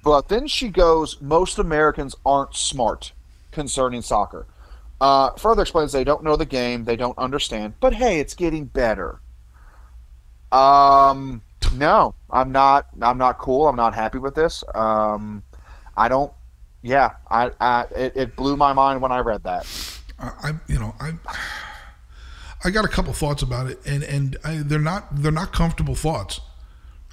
but 0.04 0.28
then 0.28 0.48
she 0.48 0.68
goes, 0.68 1.22
"Most 1.22 1.58
Americans 1.60 2.16
aren't 2.26 2.56
smart 2.56 3.14
concerning 3.52 4.02
soccer." 4.02 4.46
Uh, 5.00 5.30
further 5.38 5.62
explains 5.62 5.92
they 5.94 6.04
don't 6.04 6.24
know 6.24 6.36
the 6.36 6.46
game, 6.46 6.84
they 6.86 6.96
don't 6.98 7.18
understand, 7.18 7.76
but 7.80 7.94
hey, 7.94 8.20
it's 8.20 8.34
getting 8.34 8.66
better. 8.66 9.22
Um, 10.52 11.42
no, 11.76 12.14
I'm 12.30 12.52
not. 12.52 12.88
I'm 13.02 13.18
not 13.18 13.38
cool. 13.38 13.68
I'm 13.68 13.76
not 13.76 13.94
happy 13.96 14.18
with 14.18 14.36
this. 14.36 14.64
Um, 14.76 15.44
I 15.96 16.10
don't. 16.10 16.32
Yeah, 16.82 17.12
I, 17.30 17.52
I 17.60 17.82
it, 17.96 18.14
it 18.16 18.36
blew 18.36 18.58
my 18.58 18.74
mind 18.74 19.02
when 19.02 19.12
I 19.12 19.20
read 19.20 19.44
that. 19.44 19.68
I, 20.20 20.54
you 20.68 20.78
know 20.80 20.94
I 21.00 21.14
I 22.64 22.70
got 22.70 22.86
a 22.86 22.88
couple 22.88 23.14
thoughts 23.14 23.42
about 23.42 23.68
it, 23.68 23.80
and 23.86 24.04
and 24.04 24.38
I, 24.44 24.58
they're 24.58 24.80
not 24.80 25.08
they're 25.22 25.32
not 25.32 25.52
comfortable 25.54 25.96
thoughts. 25.96 26.42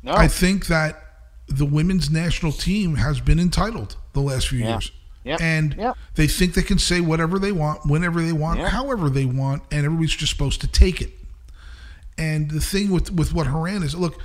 No, 0.02 0.12
I 0.12 0.28
think 0.28 0.66
that 0.66 1.02
the 1.48 1.64
women's 1.66 2.10
national 2.10 2.52
team 2.52 2.96
has 2.96 3.20
been 3.20 3.40
entitled 3.40 3.96
the 4.12 4.20
last 4.20 4.48
few 4.48 4.60
Yeah. 4.60 4.70
years. 4.72 4.92
Yep. 5.24 5.40
And 5.42 5.74
Yep. 5.74 5.96
they 6.14 6.26
think 6.28 6.54
they 6.54 6.62
can 6.62 6.78
say 6.78 7.00
whatever 7.00 7.38
they 7.38 7.52
want, 7.52 7.84
whenever 7.86 8.22
they 8.22 8.32
want, 8.32 8.60
Yeah. 8.60 8.68
however 8.68 9.10
they 9.10 9.24
want, 9.24 9.62
and 9.70 9.84
everybody's 9.84 10.14
just 10.14 10.32
supposed 10.32 10.60
to 10.62 10.66
take 10.66 11.00
it. 11.02 11.10
And 12.16 12.50
the 12.50 12.60
thing 12.60 12.90
with 12.90 13.10
with 13.12 13.32
what 13.34 13.46
Horan 13.46 13.82
is, 13.82 13.94
look, 13.94 14.20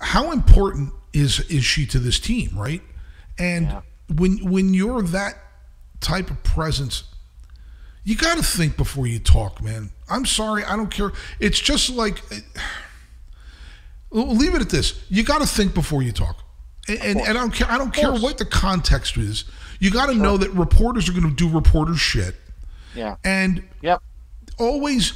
how 0.00 0.32
important 0.32 0.92
is 1.12 1.40
is 1.48 1.64
she 1.64 1.86
to 1.86 1.98
this 1.98 2.18
team, 2.20 2.50
right? 2.54 2.82
And 3.38 3.66
Yeah. 3.66 3.80
When 4.16 4.38
when 4.50 4.74
you're 4.74 5.02
that 5.02 5.36
type 6.00 6.30
of 6.30 6.42
presence, 6.42 7.04
you 8.04 8.16
got 8.16 8.38
to 8.38 8.42
think 8.42 8.76
before 8.76 9.06
you 9.06 9.18
talk, 9.18 9.62
man. 9.62 9.90
I'm 10.08 10.24
sorry, 10.24 10.64
I 10.64 10.76
don't 10.76 10.90
care. 10.90 11.12
It's 11.40 11.58
just 11.58 11.90
like 11.90 12.22
eh, 12.32 12.40
leave 14.10 14.54
it 14.54 14.62
at 14.62 14.70
this. 14.70 15.02
You 15.08 15.24
got 15.24 15.40
to 15.40 15.46
think 15.46 15.74
before 15.74 16.02
you 16.02 16.12
talk, 16.12 16.42
and, 16.88 17.20
and, 17.20 17.20
I 17.20 17.32
don't 17.32 17.52
care. 17.52 17.70
I 17.70 17.76
don't 17.76 17.92
care 17.92 18.12
what 18.12 18.38
the 18.38 18.46
context 18.46 19.16
is. 19.16 19.44
You 19.80 19.90
got 19.90 20.06
to 20.06 20.14
know 20.14 20.36
that 20.38 20.50
reporters 20.52 21.08
are 21.08 21.12
going 21.12 21.28
to 21.28 21.34
do 21.34 21.48
reporter 21.48 21.94
shit, 21.94 22.34
yeah, 22.94 23.16
and 23.24 23.62
yep, 23.82 24.02
always, 24.58 25.12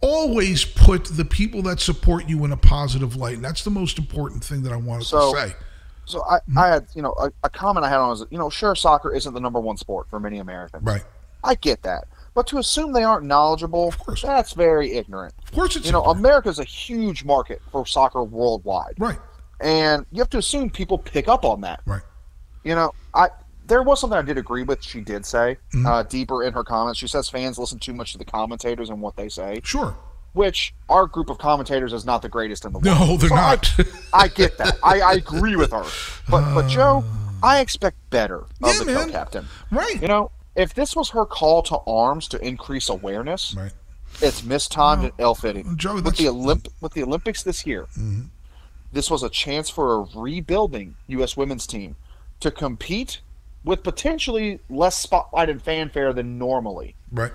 always 0.00 0.64
put 0.64 1.04
the 1.04 1.24
people 1.24 1.62
that 1.62 1.80
support 1.80 2.28
you 2.28 2.44
in 2.44 2.52
a 2.52 2.56
positive 2.56 3.16
light. 3.16 3.36
And 3.36 3.44
that's 3.44 3.62
the 3.62 3.70
most 3.70 3.98
important 3.98 4.42
thing 4.42 4.62
that 4.62 4.72
I 4.72 4.76
wanted 4.76 5.04
So- 5.04 5.32
to 5.32 5.40
say. 5.40 5.54
So 6.06 6.22
I, 6.24 6.38
I 6.56 6.68
had, 6.68 6.86
you 6.94 7.02
know, 7.02 7.12
a, 7.18 7.30
a 7.44 7.50
comment 7.50 7.84
I 7.84 7.88
had 7.88 7.98
on 7.98 8.08
was, 8.10 8.26
you 8.30 8.38
know, 8.38 8.50
sure, 8.50 8.74
soccer 8.74 9.14
isn't 9.14 9.32
the 9.32 9.40
number 9.40 9.60
one 9.60 9.76
sport 9.76 10.08
for 10.10 10.20
many 10.20 10.38
Americans. 10.38 10.82
Right. 10.84 11.02
I 11.42 11.54
get 11.56 11.82
that, 11.82 12.04
but 12.34 12.46
to 12.48 12.58
assume 12.58 12.92
they 12.92 13.04
aren't 13.04 13.26
knowledgeable, 13.26 13.92
course. 13.92 14.22
that's 14.22 14.52
very 14.54 14.92
ignorant. 14.92 15.34
Of 15.44 15.52
course, 15.52 15.76
it's 15.76 15.84
You 15.86 15.92
know, 15.92 15.98
important. 15.98 16.24
America's 16.24 16.58
a 16.58 16.64
huge 16.64 17.22
market 17.24 17.60
for 17.70 17.86
soccer 17.86 18.22
worldwide, 18.24 18.94
right. 18.98 19.18
and 19.60 20.06
you 20.10 20.20
have 20.20 20.30
to 20.30 20.38
assume 20.38 20.70
people 20.70 20.96
pick 20.96 21.28
up 21.28 21.44
on 21.44 21.60
that. 21.60 21.80
Right. 21.84 22.00
You 22.64 22.74
know, 22.74 22.92
I 23.12 23.28
there 23.66 23.82
was 23.82 24.00
something 24.00 24.18
I 24.18 24.22
did 24.22 24.36
agree 24.38 24.62
with. 24.62 24.82
She 24.82 25.00
did 25.02 25.24
say 25.26 25.56
Mm-hmm. 25.74 25.86
uh, 25.86 26.02
deeper 26.04 26.42
in 26.44 26.52
her 26.54 26.64
comments. 26.64 26.98
She 26.98 27.08
says 27.08 27.28
fans 27.28 27.58
listen 27.58 27.78
too 27.78 27.92
much 27.94 28.12
to 28.12 28.18
the 28.18 28.24
commentators 28.24 28.88
and 28.90 29.00
what 29.02 29.16
they 29.16 29.28
say, 29.28 29.60
Sure. 29.64 29.96
Which 30.34 30.74
our 30.88 31.06
group 31.06 31.30
of 31.30 31.38
commentators 31.38 31.92
is 31.92 32.04
not 32.04 32.20
the 32.22 32.28
greatest 32.28 32.64
in 32.64 32.72
the 32.72 32.78
world. 32.78 32.98
No, 33.00 33.16
they're 33.16 33.28
So 33.30 33.34
not. 33.34 33.72
I 34.12 34.28
get 34.28 34.58
that. 34.58 34.76
I, 34.82 35.00
I 35.00 35.12
agree 35.14 35.56
with 35.56 35.72
her. 35.72 35.84
But 36.28 36.54
but 36.54 36.68
Joe, 36.68 37.02
I 37.42 37.60
expect 37.60 37.96
better 38.10 38.40
of 38.40 38.50
Yeah, 38.62 38.78
the 38.80 38.84
man. 38.84 39.06
co-captain. 39.06 39.46
right. 39.70 40.00
You 40.02 40.08
know, 40.08 40.30
if 40.54 40.74
this 40.74 40.94
was 40.94 41.10
her 41.10 41.24
call 41.24 41.62
to 41.62 41.78
arms 41.86 42.28
to 42.28 42.46
increase 42.46 42.88
awareness, 42.88 43.54
right. 43.56 43.72
it's 44.20 44.44
mistimed 44.44 45.04
and 45.04 45.12
ill-fitting. 45.18 45.76
Joe, 45.76 45.94
with 46.00 46.16
the 46.16 46.26
Olymp- 46.26 46.68
with 46.80 46.92
the 46.92 47.02
Olympics 47.02 47.42
this 47.42 47.66
year, 47.66 47.86
Mhm. 47.98 48.28
this 48.92 49.10
was 49.10 49.22
a 49.22 49.28
chance 49.30 49.68
for 49.70 49.94
a 49.94 50.06
rebuilding 50.16 50.96
U.S. 51.08 51.36
women's 51.36 51.66
team 51.66 51.96
to 52.40 52.50
compete 52.50 53.20
with 53.64 53.82
potentially 53.82 54.60
less 54.68 54.96
spotlight 54.98 55.48
and 55.48 55.62
fanfare 55.62 56.12
than 56.12 56.38
normally. 56.38 56.94
Right. 57.10 57.32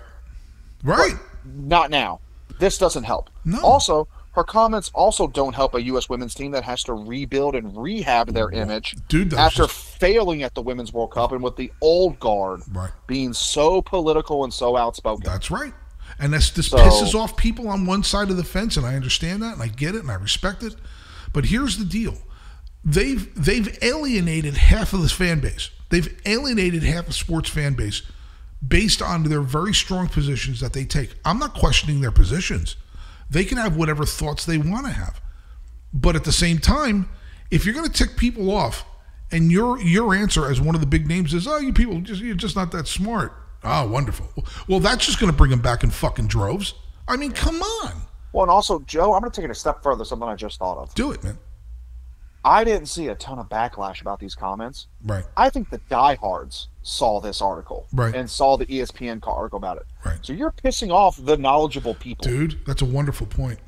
Right. 0.83 1.15
Not 1.43 1.89
now. 1.89 2.19
This 2.59 2.77
doesn't 2.77 3.03
help. 3.05 3.29
No. 3.45 3.59
Also, 3.61 4.07
her 4.33 4.43
comments 4.43 4.91
also 4.93 5.27
don't 5.27 5.53
help 5.55 5.73
a 5.73 5.81
U.S. 5.83 6.07
women's 6.07 6.33
team 6.35 6.51
that 6.51 6.63
has 6.63 6.83
to 6.83 6.93
rebuild 6.93 7.55
and 7.55 7.75
rehab 7.75 8.29
their 8.33 8.51
image 8.51 8.95
Dude, 9.07 9.33
after 9.33 9.63
just- 9.63 9.73
failing 9.75 10.43
at 10.43 10.53
the 10.55 10.61
Women's 10.61 10.93
World 10.93 11.11
Cup 11.11 11.31
and 11.31 11.41
with 11.43 11.55
the 11.55 11.71
old 11.81 12.19
guard 12.19 12.61
Right. 12.71 12.91
being 13.07 13.33
so 13.33 13.81
political 13.81 14.43
and 14.43 14.53
so 14.53 14.77
outspoken. 14.77 15.23
That's 15.25 15.49
right. 15.49 15.73
And 16.19 16.31
this 16.33 16.49
this 16.51 16.67
So- 16.67 16.77
pisses 16.77 17.15
off 17.15 17.35
people 17.37 17.67
on 17.69 17.85
one 17.85 18.03
side 18.03 18.29
of 18.29 18.37
the 18.37 18.43
fence, 18.43 18.77
and 18.77 18.85
I 18.85 18.95
understand 18.95 19.41
that, 19.41 19.53
and 19.53 19.63
I 19.63 19.67
get 19.67 19.95
it, 19.95 20.01
and 20.01 20.11
I 20.11 20.15
respect 20.15 20.63
it. 20.63 20.75
But 21.33 21.45
here's 21.45 21.77
the 21.77 21.85
deal: 21.85 22.17
they've 22.83 23.29
they've 23.35 23.77
alienated 23.81 24.55
half 24.57 24.93
of 24.93 25.01
this 25.01 25.11
fan 25.11 25.39
base. 25.39 25.69
They've 25.89 26.13
alienated 26.25 26.83
half 26.83 27.07
of 27.07 27.15
sports 27.15 27.49
fan 27.49 27.73
base 27.73 28.01
based 28.65 29.01
on 29.01 29.23
their 29.23 29.41
very 29.41 29.73
strong 29.73 30.07
positions 30.07 30.59
that 30.59 30.73
they 30.73 30.85
take. 30.85 31.15
I'm 31.25 31.39
not 31.39 31.53
questioning 31.53 32.01
their 32.01 32.11
positions. 32.11 32.75
They 33.29 33.45
can 33.45 33.57
have 33.57 33.77
whatever 33.77 34.05
thoughts 34.05 34.45
they 34.45 34.57
want 34.57 34.85
to 34.85 34.91
have. 34.91 35.21
But 35.93 36.15
at 36.15 36.23
the 36.23 36.31
same 36.31 36.59
time, 36.59 37.09
if 37.51 37.65
you're 37.65 37.73
going 37.73 37.89
to 37.89 37.91
tick 37.91 38.17
people 38.17 38.51
off, 38.51 38.85
and 39.31 39.51
your 39.51 39.79
your 39.79 40.15
answer 40.15 40.49
as 40.49 40.59
one 40.59 40.73
of 40.73 40.81
the 40.81 40.87
big 40.87 41.07
names 41.07 41.33
is, 41.35 41.47
"Oh, 41.47 41.57
you 41.59 41.71
people 41.71 42.01
just 42.01 42.21
you're 42.21 42.35
just 42.35 42.55
not 42.55 42.71
that 42.71 42.87
smart." 42.87 43.33
Oh, 43.63 43.87
wonderful. 43.87 44.27
Well, 44.67 44.79
that's 44.79 45.05
just 45.05 45.19
going 45.19 45.31
to 45.31 45.37
bring 45.37 45.51
them 45.51 45.61
back 45.61 45.83
in 45.83 45.89
fucking 45.91 46.27
droves. 46.27 46.73
I 47.07 47.17
mean, 47.17 47.31
come 47.31 47.61
on, 47.61 48.01
Well, 48.31 48.43
and 48.43 48.51
also, 48.51 48.79
Joe, 48.79 49.13
I'm 49.13 49.21
going 49.21 49.31
to 49.31 49.35
take 49.41 49.45
it 49.45 49.51
a 49.51 49.55
step 49.55 49.83
further. 49.83 50.05
Something 50.05 50.29
I 50.29 50.35
just 50.35 50.59
thought 50.59 50.77
of. 50.77 50.93
do 50.95 51.11
it, 51.11 51.23
man. 51.23 51.37
I 52.49 52.63
didn't 52.63 52.87
see 52.87 53.07
a 53.07 53.15
ton 53.15 53.37
of 53.39 53.47
backlash 53.47 54.01
about 54.01 54.19
these 54.19 54.33
comments. 54.35 54.87
Right, 55.05 55.23
I 55.37 55.49
think 55.49 55.69
the 55.69 55.77
diehards 55.89 56.67
saw 56.81 57.19
this 57.21 57.41
article 57.41 57.85
Right. 57.93 58.15
and 58.15 58.29
saw 58.29 58.57
the 58.57 58.65
ESPN 58.65 59.19
article 59.27 59.57
about 59.57 59.77
it. 59.77 59.85
Right. 60.03 60.17
So 60.23 60.33
you're 60.33 60.51
pissing 60.51 60.91
off 60.91 61.17
the 61.23 61.37
knowledgeable 61.37 61.93
people. 61.93 62.25
dude. 62.27 62.59
That's 62.65 62.81
a 62.81 62.85
wonderful 62.85 63.27
point. 63.27 63.59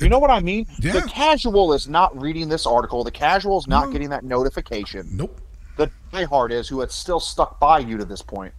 You 0.00 0.08
know 0.08 0.20
what 0.20 0.30
I 0.30 0.38
mean? 0.38 0.66
Yeah. 0.78 0.92
The 0.92 1.02
casual 1.02 1.72
is 1.72 1.88
not 1.88 2.16
reading 2.20 2.48
this 2.48 2.66
article. 2.66 3.02
The 3.02 3.10
casual 3.10 3.58
is 3.58 3.66
not 3.66 3.86
No. 3.86 3.92
getting 3.92 4.10
that 4.10 4.24
notification. 4.24 5.08
Nope. 5.12 5.40
The 5.76 5.90
diehard 6.12 6.52
is 6.52 6.68
who 6.68 6.78
had 6.80 6.92
still 6.92 7.18
stuck 7.18 7.58
by 7.58 7.80
you 7.80 7.96
to 7.98 8.04
this 8.04 8.22
point. 8.22 8.54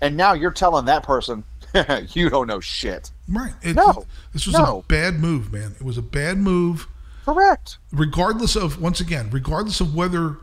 And 0.00 0.16
now 0.16 0.34
you're 0.34 0.52
telling 0.52 0.84
that 0.84 1.02
person, 1.02 1.42
you 2.10 2.30
don't 2.30 2.46
know 2.46 2.60
shit. 2.60 3.10
Right. 3.28 3.54
It- 3.62 3.74
No. 3.74 4.06
This 4.32 4.46
was 4.46 4.54
No. 4.54 4.78
a 4.78 4.82
bad 4.88 5.18
move, 5.18 5.52
man. 5.52 5.74
It 5.80 5.82
was 5.84 5.98
a 5.98 6.02
bad 6.02 6.38
move. 6.38 6.86
Correct. 7.24 7.78
regardless 7.92 8.54
of 8.56 8.80
once 8.80 9.00
again, 9.00 9.30
regardless 9.30 9.80
of 9.80 9.94
whether 9.94 10.36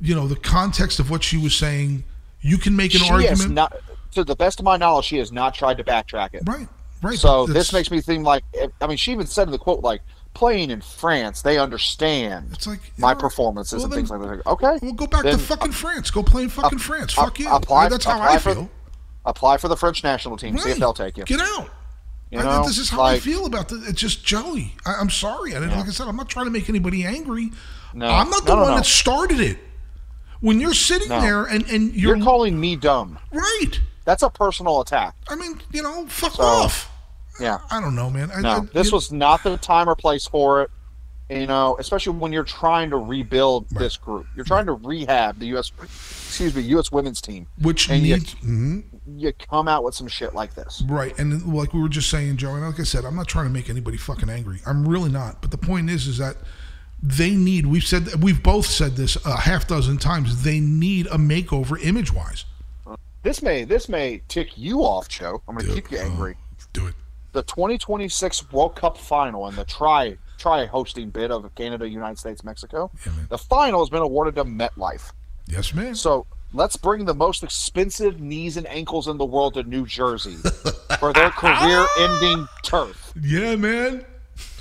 you 0.00 0.14
know 0.14 0.26
the 0.26 0.36
context 0.36 0.98
of 1.00 1.10
what 1.10 1.22
she 1.22 1.36
was 1.36 1.54
saying, 1.54 2.04
you 2.40 2.58
can 2.58 2.74
make 2.76 2.94
an 2.94 3.00
she 3.00 3.10
argument. 3.10 3.50
not, 3.52 3.76
to 4.12 4.24
the 4.24 4.36
best 4.36 4.58
of 4.58 4.64
my 4.64 4.76
knowledge, 4.76 5.04
she 5.06 5.18
has 5.18 5.30
not 5.32 5.54
tried 5.54 5.76
to 5.78 5.84
backtrack 5.84 6.34
it. 6.34 6.42
right, 6.46 6.66
right. 7.02 7.18
So 7.18 7.46
but 7.46 7.52
this 7.52 7.72
makes 7.72 7.90
me 7.90 8.00
think 8.00 8.24
like, 8.24 8.44
I 8.80 8.86
mean, 8.86 8.96
she 8.96 9.12
even 9.12 9.26
said 9.26 9.48
in 9.48 9.52
the 9.52 9.58
quote, 9.58 9.82
like, 9.82 10.00
playing 10.34 10.70
in 10.70 10.80
France, 10.80 11.42
they 11.42 11.58
understand 11.58 12.48
it's 12.52 12.66
like 12.66 12.80
my 12.96 13.08
right, 13.12 13.18
performances 13.18 13.78
well, 13.78 13.84
and 13.84 13.92
then- 13.92 13.98
things 13.98 14.10
like 14.10 14.20
that. 14.20 14.46
Okay. 14.50 14.78
Well, 14.82 14.92
go 14.92 15.06
back 15.06 15.22
Then 15.24 15.32
to 15.34 15.38
fucking 15.38 15.72
France. 15.72 16.10
Go 16.10 16.22
play 16.22 16.44
in 16.44 16.48
fucking 16.48 16.78
France. 16.78 17.12
Fuck 17.12 17.38
you. 17.40 17.48
apply- 17.48 17.82
Right, 17.84 17.90
That's 17.90 18.04
how 18.04 18.20
I 18.20 18.38
for- 18.38 18.54
feel. 18.54 18.70
Apply 19.24 19.56
for 19.58 19.68
the 19.68 19.76
French 19.76 20.02
national 20.04 20.36
team. 20.36 20.56
See 20.58 20.70
if 20.70 20.78
they'll 20.78 20.94
take 20.94 21.18
you. 21.18 21.24
Get 21.24 21.40
out. 21.40 21.68
You 22.30 22.40
I- 22.40 22.66
this 22.66 22.78
is 22.78 22.90
how 22.90 23.02
I 23.02 23.18
feel 23.18 23.46
about 23.46 23.68
this. 23.68 23.88
It's 23.88 24.00
just 24.00 24.24
Joey. 24.24 24.74
I, 24.84 24.94
I'm 24.94 25.10
sorry. 25.10 25.52
I 25.52 25.54
didn't, 25.60 25.70
Yeah. 25.70 25.78
like 25.78 25.88
I 25.88 25.92
said, 25.92 26.08
I'm 26.08 26.16
not 26.16 26.28
trying 26.28 26.46
to 26.46 26.50
make 26.50 26.68
anybody 26.68 27.04
angry. 27.04 27.50
No. 27.94 28.06
I'm 28.06 28.28
not 28.28 28.44
the 28.44 28.54
No, 28.54 28.62
one 28.62 28.70
no. 28.70 28.76
that 28.76 28.86
started 28.86 29.40
it. 29.40 29.58
When 30.40 30.60
you're 30.60 30.74
sitting 30.74 31.08
No. 31.08 31.20
there 31.20 31.44
and, 31.44 31.64
and 31.70 31.94
you're, 31.94 32.16
You're 32.16 32.24
calling 32.24 32.58
me 32.60 32.76
dumb. 32.76 33.18
right. 33.32 33.80
That's 34.04 34.22
a 34.22 34.30
personal 34.30 34.80
attack. 34.80 35.14
I 35.28 35.34
mean, 35.36 35.60
you 35.72 35.82
know, 35.82 36.06
fuck 36.06 36.32
So, 36.34 36.42
off. 36.42 36.90
Yeah. 37.40 37.58
I 37.70 37.80
don't 37.80 37.94
know, 37.94 38.08
man. 38.10 38.30
I, 38.34 38.40
No, 38.40 38.48
I- 38.50 38.60
this 38.72 38.90
was 38.92 39.10
not 39.12 39.42
the 39.42 39.56
time 39.56 39.88
or 39.88 39.94
place 39.94 40.26
for 40.26 40.62
it. 40.62 40.70
You 41.30 41.46
know, 41.46 41.76
especially 41.78 42.14
when 42.16 42.32
you're 42.32 42.42
trying 42.44 42.88
to 42.90 42.96
rebuild 42.96 43.68
this 43.68 43.98
group. 43.98 44.26
You're 44.34 44.46
trying 44.46 44.64
to 44.64 44.72
rehab 44.72 45.38
the 45.38 45.46
U.S. 45.48 45.70
Excuse 45.82 46.54
me, 46.56 46.62
U.S. 46.62 46.90
women's 46.90 47.20
team. 47.20 47.46
which 47.60 47.90
and 47.90 48.02
you- 48.02 48.14
needs. 48.16 48.34
Mm-hmm. 48.36 48.80
You 49.16 49.32
come 49.32 49.68
out 49.68 49.84
with 49.84 49.94
some 49.94 50.08
shit 50.08 50.34
like 50.34 50.54
this. 50.54 50.82
Right, 50.86 51.18
and 51.18 51.54
like 51.54 51.72
we 51.72 51.80
were 51.80 51.88
just 51.88 52.10
saying, 52.10 52.36
Joe, 52.36 52.54
and 52.54 52.64
like 52.64 52.78
I 52.78 52.84
said, 52.84 53.04
I'm 53.04 53.16
not 53.16 53.28
trying 53.28 53.46
to 53.46 53.50
make 53.50 53.70
anybody 53.70 53.96
fucking 53.96 54.28
angry. 54.28 54.60
I'm 54.66 54.86
really 54.86 55.10
not. 55.10 55.40
But 55.40 55.50
the 55.50 55.58
point 55.58 55.88
is, 55.90 56.06
is 56.06 56.18
that 56.18 56.36
they 57.02 57.34
need. 57.34 57.66
We've 57.66 57.84
said 57.84 58.22
we've 58.22 58.42
both 58.42 58.66
said 58.66 58.96
this 58.96 59.16
a 59.24 59.36
half 59.36 59.66
dozen 59.68 59.98
times. 59.98 60.42
They 60.42 60.60
need 60.60 61.06
a 61.06 61.16
makeover 61.16 61.82
image 61.82 62.12
wise. 62.12 62.44
This 63.22 63.42
may 63.42 63.64
this 63.64 63.88
may 63.88 64.22
tick 64.28 64.56
you 64.56 64.80
off, 64.80 65.08
Joe. 65.08 65.42
I'm 65.48 65.54
going 65.54 65.66
to 65.66 65.74
keep 65.74 65.90
you 65.90 65.98
angry. 65.98 66.36
Oh, 66.38 66.64
do 66.72 66.86
it. 66.86 66.94
The 67.32 67.42
2026 67.42 68.52
World 68.52 68.74
Cup 68.76 68.96
final 68.96 69.46
and 69.46 69.56
the 69.56 69.64
try 69.64 70.16
try 70.38 70.66
hosting 70.66 71.10
bid 71.10 71.30
of 71.30 71.52
Canada, 71.54 71.88
United 71.88 72.18
States, 72.18 72.44
Mexico. 72.44 72.90
Yeah, 73.04 73.12
the 73.28 73.38
final 73.38 73.80
has 73.80 73.90
been 73.90 74.02
awarded 74.02 74.36
to 74.36 74.44
MetLife. 74.44 75.12
Yes, 75.46 75.74
man. 75.74 75.94
So 75.94 76.26
let's 76.52 76.76
bring 76.76 77.04
the 77.04 77.14
most 77.14 77.42
expensive 77.42 78.20
knees 78.20 78.56
and 78.56 78.66
ankles 78.68 79.08
in 79.08 79.18
the 79.18 79.24
world 79.24 79.54
to 79.54 79.62
New 79.62 79.86
Jersey 79.86 80.36
for 80.98 81.12
their 81.12 81.30
career-ending 81.30 82.46
turf. 82.62 83.12
Yeah, 83.20 83.56
man. 83.56 84.04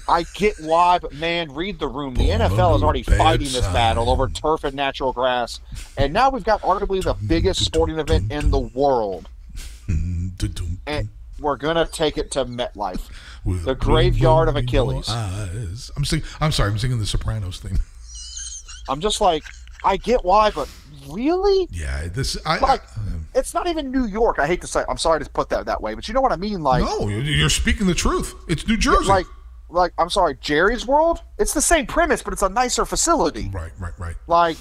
I 0.09 0.23
get 0.35 0.57
why, 0.61 0.99
but 0.99 1.13
man, 1.13 1.53
read 1.53 1.79
the 1.79 1.87
room. 1.87 2.15
The 2.15 2.29
NFL 2.29 2.77
is 2.77 2.83
already 2.83 3.03
fighting 3.03 3.51
this 3.51 3.67
battle 3.67 4.09
over 4.09 4.29
turf 4.29 4.63
and 4.63 4.73
natural 4.73 5.11
grass, 5.11 5.59
and 5.97 6.13
now 6.13 6.29
we've 6.29 6.45
got 6.45 6.61
arguably 6.61 7.03
the 7.03 7.13
biggest 7.13 7.65
sporting 7.65 7.99
event 7.99 8.31
in 8.31 8.49
the 8.49 8.59
world, 8.59 9.27
and 9.89 11.09
we're 11.39 11.57
gonna 11.57 11.85
take 11.85 12.17
it 12.17 12.31
to 12.31 12.45
MetLife. 12.45 13.01
The 13.45 13.75
graveyard 13.75 14.47
of 14.47 14.55
Achilles. 14.55 15.09
I'm 15.09 16.05
sing. 16.05 16.23
I'm 16.39 16.53
sorry. 16.53 16.71
I'm 16.71 16.77
singing 16.77 16.99
the 16.99 17.05
Sopranos 17.05 17.59
thing. 17.59 17.77
I'm 18.89 19.01
just 19.01 19.19
like, 19.19 19.43
I 19.83 19.97
get 19.97 20.23
why, 20.23 20.51
but 20.51 20.69
really, 21.09 21.67
Yeah, 21.71 22.07
this. 22.07 22.37
I. 22.45 22.57
like, 22.59 22.81
I- 22.83 23.01
it's 23.35 23.53
not 23.53 23.67
even 23.67 23.91
New 23.91 24.05
York. 24.05 24.39
I 24.39 24.47
hate 24.47 24.61
to 24.61 24.67
say. 24.67 24.83
I'm 24.89 24.97
sorry 24.97 25.23
to 25.23 25.29
put 25.29 25.49
that 25.49 25.65
that 25.65 25.81
way, 25.81 25.93
but 25.93 26.07
you 26.07 26.13
know 26.13 26.21
what 26.21 26.31
I 26.31 26.37
mean. 26.37 26.61
Like, 26.63 26.83
no, 26.83 27.07
you're- 27.07 27.23
you're 27.23 27.49
speaking 27.49 27.85
the 27.87 27.93
truth. 27.93 28.33
It's 28.47 28.67
New 28.67 28.77
Jersey. 28.77 29.07
like, 29.07 29.25
like 29.69 29.93
I'm 29.97 30.09
sorry, 30.09 30.37
Jerry's 30.41 30.85
World. 30.87 31.21
It's 31.37 31.53
the 31.53 31.61
same 31.61 31.85
premise, 31.85 32.21
but 32.23 32.33
it's 32.33 32.41
a 32.41 32.49
nicer 32.49 32.85
facility. 32.85 33.49
right, 33.53 33.71
right, 33.79 33.93
right. 33.99 34.15
Like, 34.27 34.57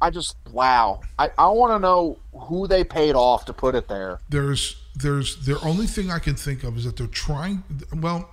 I 0.00 0.10
just 0.10 0.36
wow. 0.52 1.00
I 1.18 1.30
I 1.38 1.48
want 1.48 1.72
to 1.72 1.78
know 1.78 2.18
who 2.32 2.66
they 2.66 2.82
paid 2.84 3.14
off 3.14 3.44
to 3.46 3.52
put 3.52 3.74
it 3.74 3.88
there. 3.88 4.20
there's 4.28 4.76
there's 4.94 5.44
the 5.44 5.60
only 5.60 5.86
thing 5.86 6.10
I 6.10 6.18
can 6.18 6.34
think 6.34 6.64
of 6.64 6.76
is 6.76 6.84
that 6.84 6.96
they're 6.96 7.06
trying. 7.08 7.62
Well, 7.94 8.28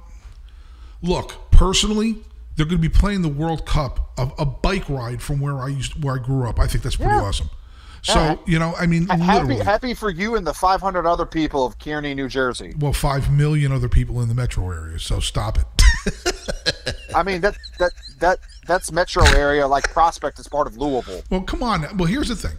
look 1.01 1.51
personally, 1.51 2.17
they're 2.55 2.65
going 2.65 2.81
to 2.81 2.89
be 2.89 2.89
playing 2.89 3.21
the 3.21 3.29
World 3.29 3.65
Cup 3.65 4.11
of 4.17 4.33
a 4.37 4.45
bike 4.45 4.89
ride 4.89 5.21
from 5.21 5.39
where 5.39 5.57
I 5.59 5.67
used 5.67 6.03
where 6.03 6.15
I 6.15 6.19
grew 6.19 6.47
up. 6.47 6.59
I 6.59 6.67
think 6.67 6.83
that's 6.83 6.95
pretty 6.95 7.11
Yeah. 7.11 7.21
awesome. 7.23 7.49
So 8.01 8.13
Yeah. 8.19 8.35
you 8.45 8.59
know, 8.59 8.73
I 8.77 8.85
mean, 8.85 9.07
Happy 9.07 9.55
happy 9.57 9.93
for 9.95 10.09
you 10.11 10.35
and 10.35 10.45
the 10.45 10.53
500 10.53 11.07
other 11.07 11.25
people 11.25 11.65
of 11.65 11.77
Kearny, 11.79 12.15
New 12.15 12.27
Jersey. 12.29 12.75
well, 12.79 12.93
five 12.93 13.31
million 13.31 13.71
other 13.71 13.89
people 13.89 14.21
in 14.21 14.27
the 14.27 14.35
metro 14.35 14.69
area. 14.71 14.99
So 14.99 15.19
stop 15.19 15.57
it. 15.57 15.65
I 17.15 17.23
mean 17.23 17.41
that 17.41 17.55
that 17.79 17.91
that 18.19 18.39
that's 18.67 18.91
metro 18.91 19.23
area 19.35 19.67
like 19.67 19.85
Prospect 19.91 20.37
is 20.39 20.47
part 20.47 20.67
of 20.67 20.77
Louisville. 20.77 21.23
Well, 21.31 21.41
come 21.41 21.63
on. 21.63 21.97
Well, 21.97 22.07
here's 22.07 22.27
the 22.29 22.35
thing. 22.35 22.57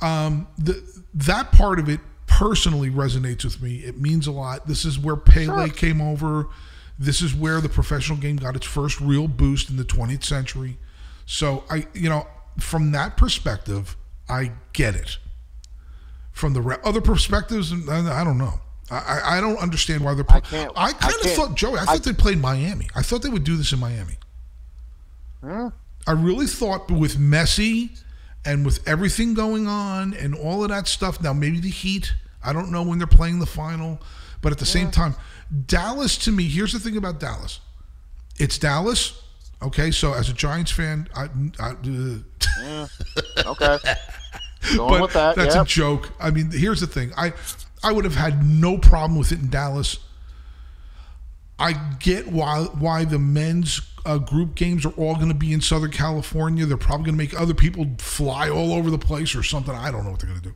Um, 0.00 0.46
the 0.58 0.82
that 1.14 1.52
part 1.52 1.78
of 1.78 1.88
it 1.88 2.00
personally 2.26 2.90
resonates 2.90 3.44
with 3.44 3.60
me. 3.60 3.78
It 3.78 3.98
means 4.00 4.26
a 4.26 4.32
lot. 4.32 4.66
This 4.66 4.84
is 4.84 4.98
where 4.98 5.16
Pele 5.16 5.44
Sure. 5.46 5.68
came 5.68 6.00
over. 6.00 6.46
This 6.98 7.22
is 7.22 7.34
where 7.34 7.60
the 7.60 7.68
professional 7.68 8.18
game 8.18 8.36
got 8.36 8.56
its 8.56 8.66
first 8.66 9.00
real 9.00 9.28
boost 9.28 9.70
in 9.70 9.76
the 9.76 9.84
20th 9.84 10.24
century. 10.24 10.78
So 11.26 11.64
I, 11.70 11.86
you 11.94 12.08
know, 12.08 12.26
from 12.58 12.90
that 12.92 13.16
perspective, 13.16 13.96
I 14.28 14.52
get 14.72 14.94
it. 14.96 15.18
From 16.32 16.54
the 16.54 16.60
re- 16.60 16.76
other 16.84 17.00
perspectives, 17.00 17.72
I, 17.88 18.20
I 18.20 18.24
don't 18.24 18.38
know. 18.38 18.60
I, 18.90 18.96
I- 18.96 19.38
I 19.38 19.40
don't 19.40 19.58
understand 19.58 20.04
why 20.04 20.14
they're. 20.14 20.24
I 20.28 20.40
I 20.54 20.68
I 20.76 20.92
kind 20.92 21.14
of 21.24 21.30
thought 21.32 21.54
Joey. 21.56 21.78
I 21.78 21.82
I- 21.82 21.84
thought 21.86 22.02
they 22.04 22.12
played 22.12 22.38
Miami. 22.40 22.88
I 22.96 23.02
thought 23.02 23.22
they 23.22 23.28
would 23.28 23.44
do 23.44 23.56
this 23.56 23.72
in 23.72 23.78
Miami. 23.80 24.16
Hmm? 25.42 25.68
I 26.06 26.12
really 26.12 26.46
thought 26.46 26.90
with 26.90 27.16
Messi 27.18 28.00
and 28.44 28.64
with 28.64 28.86
everything 28.88 29.34
going 29.34 29.66
on 29.66 30.14
and 30.14 30.34
all 30.34 30.62
of 30.62 30.70
that 30.70 30.88
stuff. 30.88 31.20
Now 31.20 31.32
maybe 31.32 31.60
the 31.60 31.70
Heat. 31.70 32.12
I 32.42 32.52
don't 32.52 32.70
know 32.70 32.82
when 32.82 32.98
they're 32.98 33.06
playing 33.06 33.40
the 33.40 33.46
final, 33.46 34.00
but 34.40 34.52
at 34.52 34.58
the 34.58 34.66
same 34.66 34.90
time, 34.90 35.14
Dallas 35.66 36.16
to 36.18 36.32
me. 36.32 36.44
Here's 36.48 36.72
the 36.72 36.78
thing 36.78 36.96
about 36.96 37.20
Dallas. 37.20 37.60
It's 38.38 38.58
Dallas. 38.58 39.22
Okay, 39.60 39.90
so 39.90 40.12
as 40.12 40.28
a 40.28 40.32
Giants 40.32 40.70
fan, 40.70 41.08
I, 41.16 41.28
I 41.58 41.70
uh, 42.62 42.86
Okay, 43.46 43.78
going 44.76 44.90
but 44.90 45.02
with 45.02 45.12
that. 45.14 45.34
that's 45.36 45.54
yeah. 45.54 45.62
a 45.62 45.64
joke. 45.64 46.10
I 46.20 46.30
mean, 46.30 46.50
here's 46.50 46.80
the 46.80 46.86
thing. 46.86 47.12
I 47.16 47.32
I 47.82 47.92
would 47.92 48.04
have 48.04 48.14
had 48.14 48.44
no 48.44 48.78
problem 48.78 49.18
with 49.18 49.32
it 49.32 49.40
in 49.40 49.50
Dallas. 49.50 49.98
I 51.58 51.72
get 51.98 52.28
why 52.28 52.64
why 52.78 53.04
the 53.04 53.18
men's 53.18 53.80
uh, 54.06 54.18
group 54.18 54.54
games 54.54 54.86
are 54.86 54.92
all 54.92 55.16
going 55.16 55.28
to 55.28 55.34
be 55.34 55.52
in 55.52 55.60
Southern 55.60 55.90
California. 55.90 56.64
They're 56.66 56.76
probably 56.76 57.06
going 57.06 57.18
to 57.18 57.24
make 57.24 57.40
other 57.40 57.54
people 57.54 57.86
fly 57.98 58.48
all 58.48 58.72
over 58.72 58.90
the 58.90 58.98
place 58.98 59.34
or 59.34 59.42
something. 59.42 59.74
I 59.74 59.90
don't 59.90 60.04
know 60.04 60.10
what 60.10 60.20
they're 60.20 60.30
going 60.30 60.40
to 60.40 60.48
do. 60.50 60.54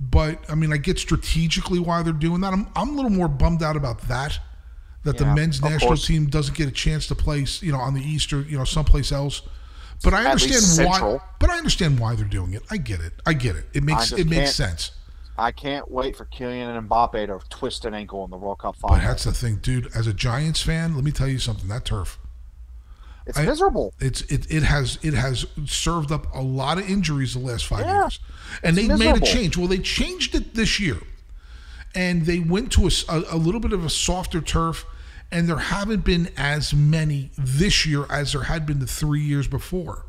But 0.00 0.38
I 0.48 0.54
mean, 0.54 0.72
I 0.72 0.76
get 0.76 0.98
strategically 0.98 1.78
why 1.80 2.02
they're 2.02 2.12
doing 2.12 2.40
that. 2.42 2.52
I'm 2.52 2.68
I'm 2.76 2.90
a 2.90 2.92
little 2.92 3.10
more 3.10 3.28
bummed 3.28 3.62
out 3.62 3.76
about 3.76 4.00
that. 4.08 4.38
That 5.04 5.16
the 5.16 5.26
men's 5.26 5.62
national 5.62 5.90
course. 5.90 6.06
team 6.06 6.26
doesn't 6.26 6.56
get 6.56 6.68
a 6.68 6.72
chance 6.72 7.06
to 7.06 7.14
play, 7.14 7.46
you 7.60 7.72
know, 7.72 7.78
on 7.78 7.94
the 7.94 8.02
East 8.02 8.32
or 8.32 8.42
you 8.42 8.58
know 8.58 8.64
someplace 8.64 9.10
else. 9.12 9.42
But 10.04 10.12
I 10.14 10.24
At 10.24 10.32
understand 10.32 10.88
why. 10.88 11.18
But 11.40 11.50
I 11.50 11.56
understand 11.56 11.98
why 11.98 12.14
they're 12.14 12.24
doing 12.26 12.52
it. 12.52 12.62
I 12.70 12.76
get 12.76 13.00
it. 13.00 13.14
I 13.26 13.32
get 13.32 13.56
it. 13.56 13.66
It 13.72 13.82
makes 13.82 14.12
it 14.12 14.28
makes 14.28 14.54
sense. 14.54 14.92
I 15.36 15.52
can't 15.52 15.88
wait 15.88 16.16
for 16.16 16.24
Kylian 16.26 16.76
and 16.76 16.88
Mbappe 16.90 17.26
to 17.28 17.40
twist 17.48 17.84
an 17.84 17.94
ankle 17.94 18.24
in 18.24 18.30
the 18.30 18.36
World 18.36 18.58
Cup 18.58 18.74
But 18.82 18.88
final. 18.88 19.06
that's 19.06 19.22
the 19.22 19.32
thing, 19.32 19.56
dude. 19.56 19.88
As 19.94 20.08
a 20.08 20.12
Giants 20.12 20.60
fan, 20.60 20.96
let 20.96 21.04
me 21.04 21.12
tell 21.12 21.28
you 21.28 21.38
something. 21.38 21.68
That 21.68 21.84
turf, 21.84 22.18
it's 23.28 23.38
I- 23.38 23.44
miserable. 23.44 23.92
it's 24.00 24.22
it 24.22 24.50
it 24.50 24.62
has 24.62 24.98
it 25.02 25.14
has 25.14 25.46
served 25.66 26.10
up 26.12 26.26
a 26.34 26.42
lot 26.42 26.78
of 26.78 26.88
injuries 26.88 27.34
the 27.34 27.40
last 27.40 27.66
five 27.66 27.84
Yeah, 27.86 28.02
years, 28.02 28.20
and 28.62 28.76
they 28.76 28.88
made 28.88 29.16
a 29.16 29.20
change. 29.20 29.56
Well, 29.56 29.68
they 29.68 29.78
changed 29.78 30.34
it 30.34 30.54
this 30.54 30.80
year, 30.80 30.98
and 31.94 32.26
they 32.26 32.38
went 32.40 32.72
to 32.72 32.86
a 32.88 32.90
a 33.30 33.36
little 33.36 33.60
bit 33.60 33.72
of 33.72 33.84
a 33.84 33.90
softer 33.90 34.40
turf, 34.40 34.84
and 35.30 35.48
there 35.48 35.58
haven't 35.58 36.04
been 36.04 36.30
as 36.36 36.72
many 36.74 37.30
this 37.36 37.84
year 37.86 38.06
as 38.10 38.32
there 38.32 38.44
had 38.44 38.66
been 38.66 38.78
the 38.78 38.86
three 38.86 39.20
years 39.22 39.46
before. 39.46 40.04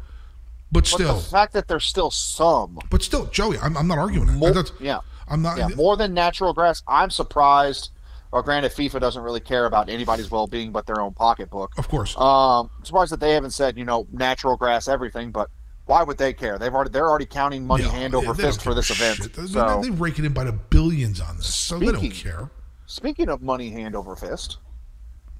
But 0.71 0.81
But 0.83 0.87
still, 0.87 1.15
the 1.15 1.21
fact 1.21 1.53
that 1.53 1.67
there's 1.67 1.85
still 1.85 2.11
some, 2.11 2.77
but 2.91 3.01
still, 3.01 3.25
Joey, 3.27 3.57
I'm, 3.57 3.75
I'm 3.75 3.87
not 3.87 3.97
arguing 3.97 4.27
that. 4.39 4.53
That's- 4.53 4.71
yeah, 4.79 4.99
I'm 5.27 5.41
not. 5.41 5.57
yeah, 5.57 5.69
more 5.69 5.97
than 5.97 6.13
natural 6.13 6.53
grass. 6.53 6.83
I'm 6.87 7.09
surprised. 7.09 7.89
Well, 8.31 8.43
granted, 8.43 8.71
FIFA 8.73 8.99
doesn't 8.99 9.23
really 9.23 9.39
care 9.39 9.65
about 9.65 9.89
anybody's 9.89 10.29
well-being 10.29 10.71
but 10.71 10.85
their 10.85 11.01
own 11.01 11.13
pocketbook. 11.13 11.71
Of 11.79 11.87
course. 11.87 12.15
Um, 12.15 12.69
I'm 12.77 12.85
surprised 12.85 13.11
that 13.11 13.19
they 13.19 13.33
haven't 13.33 13.51
said 13.51 13.77
you 13.77 13.85
know 13.85 14.07
natural 14.11 14.55
grass 14.55 14.87
everything, 14.87 15.31
but 15.31 15.49
why 15.85 16.03
would 16.03 16.19
they 16.19 16.33
care? 16.33 16.59
They've 16.59 16.73
already 16.73 16.91
they're 16.91 17.09
already 17.09 17.25
counting 17.25 17.65
money 17.65 17.83
Yeah, 17.85 17.91
hand 17.91 18.13
over 18.15 18.35
fist 18.35 18.61
for 18.61 18.75
this 18.75 18.91
event. 18.91 19.17
shit. 19.17 19.35
So 19.49 19.81
they 19.81 19.89
rake 19.89 20.19
it 20.19 20.25
in 20.25 20.33
by 20.33 20.43
the 20.43 20.51
billions 20.51 21.19
on 21.19 21.37
this, 21.37 21.53
so 21.53 21.79
they 21.79 21.87
don't 21.91 22.11
care. 22.11 22.51
speaking 22.85 23.29
of 23.29 23.41
money 23.41 23.71
hand 23.71 23.95
over 23.95 24.15
fist, 24.15 24.57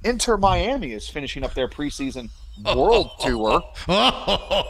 Inter 0.04 0.38
Miami 0.38 0.94
is 0.94 1.08
finishing 1.08 1.44
up 1.44 1.54
their 1.54 1.68
preseason 1.68 2.30
World 2.76 3.12
Tour 3.20 3.62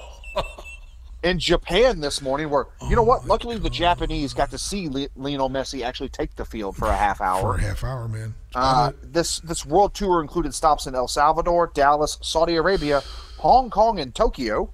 in 1.23 1.39
Japan 1.39 1.99
this 1.99 2.21
morning. 2.21 2.49
Where 2.49 2.67
you 2.89 2.95
know 2.95 3.01
Oh 3.01 3.05
what? 3.05 3.25
Luckily, 3.25 3.58
the 3.58 3.69
Japanese 3.69 4.34
got 4.34 4.51
to 4.51 4.58
see 4.58 4.88
Le- 4.89 5.08
Lionel 5.15 5.49
Messi 5.49 5.84
actually 5.84 6.10
take 6.10 6.36
the 6.36 6.45
field 6.45 6.75
for 6.75 6.88
a 6.88 6.95
half 6.95 7.21
hour. 7.21 7.41
For 7.41 7.55
a 7.55 7.62
half 7.62 7.84
hour, 7.84 8.08
man. 8.08 8.36
Uh, 8.55 8.91
this 9.03 9.39
this 9.39 9.65
world 9.65 9.93
tour 9.93 10.21
included 10.21 10.53
stops 10.53 10.88
in 10.88 10.95
El 10.95 11.08
Salvador, 11.08 11.71
Dallas, 11.73 12.17
Saudi 12.21 12.55
Arabia, 12.55 13.01
Hong 13.38 13.69
Kong, 13.69 13.99
and 13.99 14.13
Tokyo. 14.13 14.71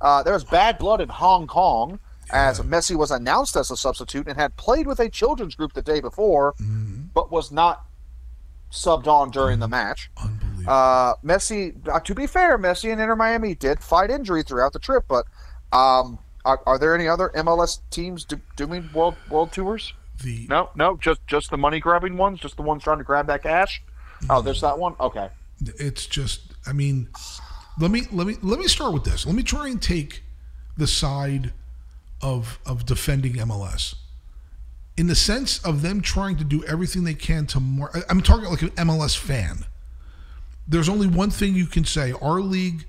Uh, 0.00 0.22
there 0.22 0.34
was 0.34 0.44
bad 0.44 0.78
blood 0.78 1.00
in 1.00 1.08
Hong 1.08 1.46
Kong 1.46 1.98
as 2.32 2.60
Messi 2.60 2.96
was 2.96 3.10
announced 3.10 3.54
as 3.56 3.70
a 3.70 3.76
substitute 3.76 4.26
and 4.26 4.36
had 4.38 4.56
played 4.56 4.86
with 4.86 4.98
a 4.98 5.08
children's 5.08 5.54
group 5.54 5.72
the 5.74 5.82
day 5.82 6.00
before, 6.00 6.54
but 7.14 7.30
was 7.30 7.52
not 7.52 7.84
subbed 8.70 9.06
on 9.06 9.30
during 9.30 9.60
the 9.60 9.68
match. 9.68 10.10
Unbelievable. 10.20 10.64
Uh, 10.66 11.14
Messi, 11.24 11.86
uh, 11.88 12.00
to 12.00 12.14
be 12.14 12.26
fair, 12.26 12.58
Messi 12.58 12.90
and 12.90 13.00
Inter 13.00 13.14
Miami 13.14 13.54
did 13.54 13.80
fight 13.80 14.10
injury 14.10 14.42
throughout 14.42 14.72
the 14.72 14.78
trip, 14.78 15.04
but 15.06 15.26
um, 15.74 16.18
are, 16.44 16.60
are 16.66 16.78
there 16.78 16.94
any 16.94 17.08
other 17.08 17.30
MLS 17.34 17.80
teams 17.90 18.24
do, 18.24 18.40
doing 18.56 18.88
world 18.94 19.16
world 19.30 19.52
tours? 19.52 19.92
the 20.22 20.46
No, 20.48 20.70
no, 20.74 20.96
just 20.96 21.26
just 21.26 21.50
the 21.50 21.58
money 21.58 21.80
grabbing 21.80 22.16
ones, 22.16 22.40
just 22.40 22.56
the 22.56 22.62
ones 22.62 22.84
trying 22.84 22.98
to 22.98 23.04
grab 23.04 23.26
that 23.26 23.42
cash. 23.42 23.82
Oh, 24.30 24.40
there's 24.40 24.60
that 24.60 24.78
one. 24.78 24.94
Okay, 25.00 25.28
it's 25.78 26.06
just 26.06 26.40
i 26.66 26.72
mean 26.72 27.08
let 27.80 27.90
me 27.90 28.02
let 28.12 28.26
me 28.26 28.36
let 28.42 28.58
me 28.58 28.66
start 28.66 28.92
with 28.92 29.04
this 29.04 29.26
let 29.26 29.34
me 29.34 29.42
try 29.42 29.68
and 29.68 29.80
take 29.80 30.22
the 30.76 30.86
side 30.86 31.52
of 32.22 32.58
of 32.66 32.84
defending 32.86 33.34
mls 33.34 33.94
in 34.96 35.06
the 35.06 35.14
sense 35.14 35.64
of 35.64 35.82
them 35.82 36.00
trying 36.00 36.36
to 36.36 36.44
do 36.44 36.64
everything 36.64 37.04
they 37.04 37.14
can 37.14 37.46
to 37.46 37.60
more 37.60 37.90
I- 37.96 38.02
i'm 38.08 38.20
talking 38.22 38.46
like 38.46 38.62
an 38.62 38.70
mls 38.70 39.16
fan 39.16 39.64
there's 40.66 40.88
only 40.88 41.06
one 41.06 41.30
thing 41.30 41.54
you 41.54 41.66
can 41.66 41.84
say 41.84 42.12
our 42.22 42.40
league 42.40 42.86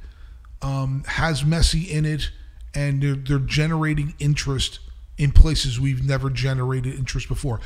um, 0.62 1.04
has 1.08 1.44
messi 1.44 1.88
in 1.88 2.06
it 2.06 2.32
and 2.76 3.02
they're, 3.02 3.16
they're 3.16 3.40
generating 3.40 4.14
interest 4.20 4.80
in 5.18 5.32
places 5.32 5.80
we've 5.80 6.04
never 6.04 6.30
generated 6.30 6.94
interest 6.94 7.28
before 7.30 7.60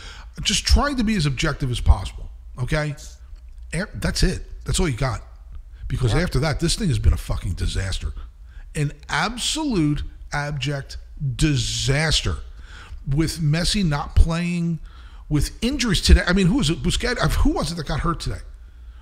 just 0.43 0.65
trying 0.65 0.95
to 0.95 1.04
be 1.04 1.15
as 1.15 1.26
objective 1.26 1.72
as 1.72 1.80
possible 1.80 2.30
okay 2.62 2.95
that's 3.93 4.24
it. 4.24 4.43
That's 4.65 4.80
all 4.80 4.89
you 4.89 4.98
got. 4.98 5.22
because 5.88 6.13
after 6.13 6.39
that, 6.39 6.60
this 6.60 6.76
thing 6.76 6.88
has 6.89 7.00
been 7.00 7.13
a 7.13 7.17
fucking 7.17 7.54
disaster, 7.54 8.13
an 8.76 8.93
absolute 9.10 10.04
abject 10.32 10.98
disaster. 11.36 12.38
With 13.08 13.39
Messi 13.39 13.84
not 13.84 14.15
playing, 14.15 14.80
with 15.30 15.52
injuries 15.63 16.02
today. 16.02 16.22
I 16.28 16.34
mean, 16.34 16.48
who 16.48 16.58
was 16.58 16.69
it? 16.69 16.84
Busquets. 16.84 17.17
Who 17.36 17.52
was 17.52 17.72
it 17.72 17.76
that 17.76 17.88
got 17.88 18.02
hurt 18.02 18.19
today? 18.19 18.39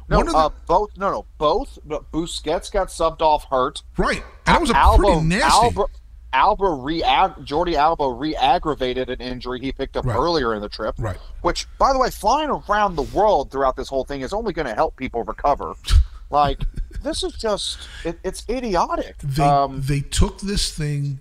No, 0.10 0.17
One 0.17 0.28
of 0.28 0.34
the- 0.34 0.39
uh, 0.39 0.50
both. 0.65 0.89
No, 0.98 1.12
no, 1.12 1.26
both. 1.38 1.78
But 1.86 2.10
Busquets 2.12 2.72
got 2.72 2.88
subbed 2.88 3.22
off 3.22 3.46
hurt. 3.50 3.84
right, 3.98 4.24
and 4.46 4.56
that 4.56 4.62
was 4.62 4.70
a 4.70 4.78
Alba, 4.78 5.04
pretty 5.04 5.22
nasty. 5.22 5.65
Alba, 5.65 5.86
Alba 6.34 6.70
re 6.70 7.02
Jordi 7.02 7.76
Alba 7.76 8.10
re-aggravated 8.12 9.10
an 9.10 9.22
injury 9.22 9.60
he 9.60 9.72
picked 9.72 9.96
up 9.98 10.06
Right. 10.06 10.16
earlier 10.18 10.54
in 10.54 10.62
the 10.62 10.70
trip. 10.70 10.96
Right. 10.98 11.18
Which, 11.42 11.66
by 11.78 11.94
the 11.94 12.00
way, 12.00 12.10
flying 12.10 12.50
around 12.50 12.96
the 12.96 13.04
world 13.04 13.52
throughout 13.52 13.76
this 13.76 13.88
whole 13.88 14.04
thing 14.04 14.22
is 14.22 14.34
only 14.34 14.54
going 14.54 14.68
to 14.68 14.76
help 14.76 14.96
people 14.98 15.24
recover. 15.24 15.74
like 16.30 16.62
this 17.04 17.24
is 17.24 17.34
just 17.34 17.80
it, 18.04 18.20
it's 18.24 18.44
idiotic. 18.50 19.18
they 19.20 19.44
um, 19.44 19.82
they 19.86 20.02
took 20.02 20.40
this 20.42 20.72
thing 20.76 21.20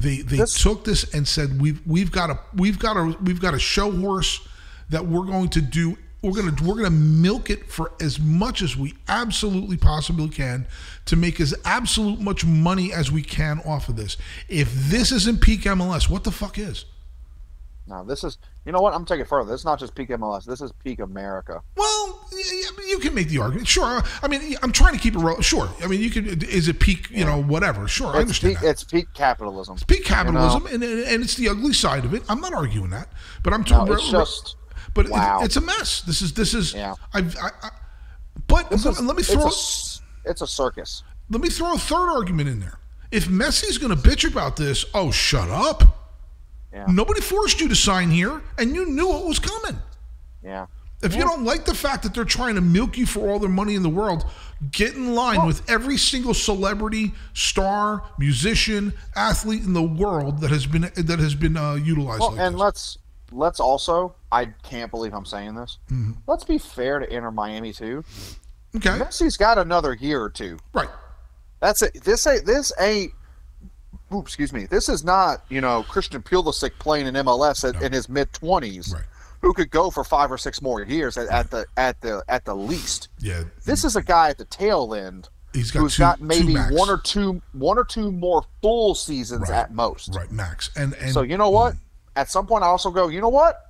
they 0.00 0.22
they 0.22 0.38
This- 0.38 0.60
took 0.60 0.84
this 0.84 1.04
and 1.14 1.26
said 1.28 1.60
we've 1.60 1.80
we've 1.86 2.10
got 2.10 2.30
a 2.30 2.38
we've 2.54 2.78
got 2.78 2.96
a 2.96 3.16
we've 3.22 3.40
got 3.40 3.54
a 3.54 3.58
show 3.60 3.90
horse 3.92 4.46
that 4.88 5.06
we're 5.06 5.24
going 5.26 5.48
to 5.50 5.60
do 5.60 5.96
we're 6.22 6.32
going 6.32 6.54
to 6.54 6.64
we're 6.64 6.82
to 6.82 6.90
milk 6.90 7.48
it 7.50 7.70
for 7.70 7.92
as 8.00 8.18
much 8.18 8.62
as 8.62 8.76
we 8.76 8.94
absolutely 9.08 9.76
possibly 9.76 10.28
can 10.28 10.66
to 11.06 11.16
make 11.16 11.40
as 11.40 11.54
absolute 11.64 12.20
much 12.20 12.44
money 12.44 12.92
as 12.92 13.10
we 13.10 13.22
can 13.22 13.60
off 13.60 13.88
of 13.88 13.96
this. 13.96 14.16
If 14.48 14.72
this 14.74 15.12
isn't 15.12 15.40
peak 15.40 15.62
MLS, 15.62 16.10
what 16.10 16.24
the 16.24 16.30
fuck 16.30 16.58
is? 16.58 16.84
no, 17.90 18.04
this 18.04 18.22
is 18.22 18.38
you 18.64 18.72
know 18.72 18.80
what 18.80 18.94
I'm 18.94 19.04
taking 19.04 19.22
it 19.22 19.28
further. 19.28 19.50
This 19.50 19.62
is 19.62 19.64
not 19.64 19.80
just 19.80 19.94
peak 19.94 20.10
MLS. 20.10 20.44
This 20.44 20.60
is 20.60 20.70
peak 20.84 21.00
America. 21.00 21.60
Well, 21.76 22.28
you 22.86 22.98
can 22.98 23.14
make 23.14 23.28
the 23.28 23.38
argument. 23.38 23.66
Sure. 23.66 23.84
Uh, 23.84 24.02
I 24.22 24.28
mean, 24.28 24.56
I'm 24.62 24.70
trying 24.70 24.92
to 24.94 25.00
keep 25.00 25.16
it 25.16 25.18
real. 25.18 25.40
Sure. 25.40 25.68
I 25.82 25.88
mean, 25.88 26.00
you 26.00 26.10
could. 26.10 26.44
Is 26.44 26.68
it 26.68 26.78
peak? 26.78 27.10
You 27.10 27.24
know, 27.24 27.42
whatever. 27.42 27.88
Sure. 27.88 28.14
I 28.14 28.20
understand 28.20 28.58
peak, 28.58 28.64
it's 28.68 28.84
peak 28.84 29.06
capitalism. 29.14 29.76
Peak 29.88 30.04
capitalism, 30.04 30.62
You 30.68 30.74
and, 30.74 30.84
and 30.84 31.00
and 31.08 31.22
it's 31.24 31.34
the 31.34 31.48
ugly 31.48 31.72
side 31.72 32.04
of 32.04 32.14
it. 32.14 32.22
I'm 32.28 32.40
not 32.40 32.54
arguing 32.54 32.90
that, 32.90 33.08
but 33.42 33.52
I'm 33.52 33.62
No, 33.62 33.66
talking. 33.66 33.94
it's 33.94 34.10
just 34.10 34.54
but 34.94 35.06
it- 35.06 35.12
it's 35.44 35.56
a 35.56 35.60
mess. 35.60 36.02
This 36.02 36.22
is 36.22 36.32
this 36.32 36.54
is. 36.54 36.74
Yeah. 36.74 36.94
I, 37.14 37.20
I, 37.20 37.70
but 38.46 38.70
let, 38.70 38.84
is- 38.86 39.00
let 39.00 39.16
me 39.16 39.20
it's 39.20 39.32
throw 39.32 39.46
it's 40.24 40.42
a 40.42 40.46
circus. 40.46 41.02
let 41.30 41.40
me 41.40 41.48
throw 41.48 41.74
a 41.74 41.78
third 41.78 42.10
argument 42.10 42.48
in 42.48 42.60
there. 42.60 42.78
If 43.10 43.26
Messi's 43.26 43.78
going 43.78 43.96
to 43.96 44.00
bitch 44.08 44.30
about 44.30 44.56
this, 44.56 44.84
oh, 44.94 45.10
shut 45.10 45.48
up. 45.48 45.82
Yeah. 46.72 46.86
Nobody 46.88 47.20
forced 47.20 47.60
you 47.60 47.68
to 47.68 47.74
sign 47.74 48.10
here, 48.10 48.40
and 48.58 48.74
you 48.74 48.86
knew 48.86 49.10
it 49.18 49.26
was 49.26 49.40
coming. 49.40 49.76
Yeah. 50.44 50.66
If 51.02 51.14
you 51.14 51.22
don't 51.22 51.44
like 51.44 51.64
the 51.64 51.74
fact 51.74 52.02
that 52.02 52.12
they're 52.12 52.24
trying 52.26 52.56
to 52.56 52.60
milk 52.60 52.98
you 52.98 53.06
for 53.06 53.30
all 53.30 53.38
their 53.38 53.48
money 53.48 53.74
in 53.74 53.82
the 53.82 53.88
world, 53.88 54.26
get 54.70 54.94
in 54.94 55.14
line 55.14 55.46
with 55.46 55.68
every 55.68 55.96
single 55.96 56.34
celebrity, 56.34 57.12
star, 57.32 58.04
musician, 58.18 58.92
athlete 59.16 59.62
in 59.62 59.72
the 59.72 59.82
world 59.82 60.42
that 60.42 60.50
has 60.50 60.66
been 60.66 60.82
that 60.82 61.18
has 61.18 61.34
been 61.34 61.56
uh, 61.56 61.74
utilized. 61.74 62.20
Well, 62.20 62.32
like 62.32 62.40
and 62.40 62.54
this. 62.54 62.60
let's 62.60 62.98
let's 63.32 63.60
also. 63.60 64.14
I 64.32 64.46
can't 64.62 64.90
believe 64.90 65.12
I'm 65.14 65.24
saying 65.26 65.54
this. 65.54 65.78
Mm-hmm. 65.90 66.12
Let's 66.26 66.44
be 66.44 66.58
fair 66.58 66.98
to 67.00 67.12
Inter 67.14 67.30
Miami 67.30 67.72
too. 67.72 68.04
okay, 68.76 68.90
Messi's 68.90 69.36
got 69.36 69.58
another 69.58 69.94
year 69.94 70.22
or 70.22 70.30
two. 70.30 70.58
right, 70.72 70.88
That's 71.60 71.82
it. 71.82 72.02
This 72.04 72.26
ain't. 72.26 72.46
This 72.46 72.72
ain't. 72.78 73.12
Ooh, 74.12 74.20
excuse 74.20 74.52
me. 74.52 74.66
This 74.66 74.88
is 74.88 75.04
not. 75.04 75.44
You 75.48 75.60
know, 75.60 75.82
Christian 75.84 76.22
Pulisic 76.22 76.72
playing 76.78 77.06
in 77.06 77.14
MLS 77.14 77.68
at, 77.68 77.80
in 77.82 77.92
his 77.92 78.08
mid 78.08 78.32
twenties, 78.32 78.92
Right. 78.94 79.04
who 79.40 79.52
could 79.52 79.70
go 79.70 79.90
for 79.90 80.04
five 80.04 80.30
or 80.32 80.38
six 80.38 80.60
more 80.62 80.82
years 80.82 81.16
at, 81.16 81.28
at 81.28 81.50
the 81.50 81.66
at 81.76 82.00
the 82.00 82.22
at 82.28 82.44
the 82.44 82.54
least. 82.54 83.08
yeah. 83.18 83.44
This 83.64 83.84
is 83.84 83.96
a 83.96 84.02
guy 84.02 84.30
at 84.30 84.38
the 84.38 84.44
tail 84.46 84.94
end 84.94 85.28
He's 85.52 85.72
got 85.72 85.80
who's 85.80 85.96
two- 85.96 86.00
got 86.00 86.20
maybe 86.20 86.54
one 86.54 86.88
or 86.88 86.98
two 86.98 87.42
one 87.52 87.78
or 87.78 87.84
two 87.84 88.12
more 88.12 88.44
full 88.62 88.94
seasons 88.94 89.48
Right. 89.48 89.58
at 89.58 89.74
most. 89.74 90.14
right, 90.14 90.30
max, 90.30 90.70
and 90.76 90.94
and 90.94 91.12
So 91.12 91.22
you 91.22 91.36
know 91.36 91.50
what? 91.50 91.74
At 92.16 92.28
some 92.30 92.46
point, 92.46 92.64
I 92.64 92.66
also 92.68 92.90
go. 92.90 93.08
You 93.08 93.20
know 93.20 93.28
what? 93.28 93.69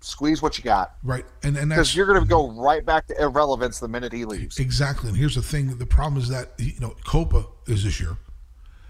Squeeze 0.00 0.40
what 0.40 0.56
you 0.56 0.62
got 0.64 0.94
right, 1.02 1.24
and 1.42 1.56
and 1.56 1.70
because 1.70 1.94
you're 1.96 2.06
going 2.06 2.20
to 2.20 2.26
go 2.26 2.50
right 2.52 2.86
back 2.86 3.06
to 3.08 3.20
irrelevance 3.20 3.80
the 3.80 3.88
minute 3.88 4.12
he 4.12 4.24
leaves. 4.24 4.58
exactly. 4.58 5.08
And 5.08 5.18
here's 5.18 5.34
the 5.34 5.42
thing: 5.42 5.76
the 5.76 5.86
problem 5.86 6.22
is 6.22 6.28
that 6.28 6.52
you 6.58 6.78
know 6.80 6.94
Copa 7.04 7.46
is 7.66 7.82
this 7.82 7.98
year, 8.00 8.16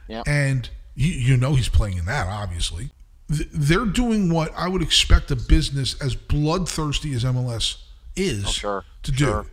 Yeah. 0.06 0.22
and 0.26 0.68
you, 0.94 1.08
you 1.08 1.36
know 1.38 1.54
he's 1.54 1.70
playing 1.70 1.96
in 1.96 2.04
that. 2.04 2.26
Obviously, 2.26 2.90
they're 3.28 3.86
doing 3.86 4.30
what 4.30 4.52
I 4.54 4.68
would 4.68 4.82
expect 4.82 5.30
a 5.30 5.36
business 5.36 5.98
as 6.02 6.14
bloodthirsty 6.14 7.14
as 7.14 7.24
MLS 7.24 7.76
is 8.14 8.44
Oh, 8.44 8.50
sure, 8.50 8.84
to 9.04 9.10
do. 9.10 9.24
sure. 9.24 9.46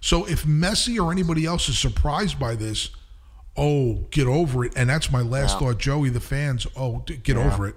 So 0.00 0.26
if 0.26 0.44
Messi 0.44 1.02
or 1.02 1.10
anybody 1.10 1.44
else 1.44 1.68
is 1.68 1.76
surprised 1.78 2.38
by 2.38 2.54
this, 2.54 2.90
oh, 3.56 4.06
get 4.12 4.26
over 4.28 4.64
it. 4.64 4.72
And 4.76 4.88
that's 4.88 5.10
my 5.10 5.22
last 5.22 5.54
Yeah. 5.54 5.58
thought, 5.72 5.78
Joey. 5.78 6.08
The 6.10 6.20
fans, 6.20 6.66
oh, 6.76 6.98
get 7.00 7.36
over 7.36 7.66
it. 7.66 7.74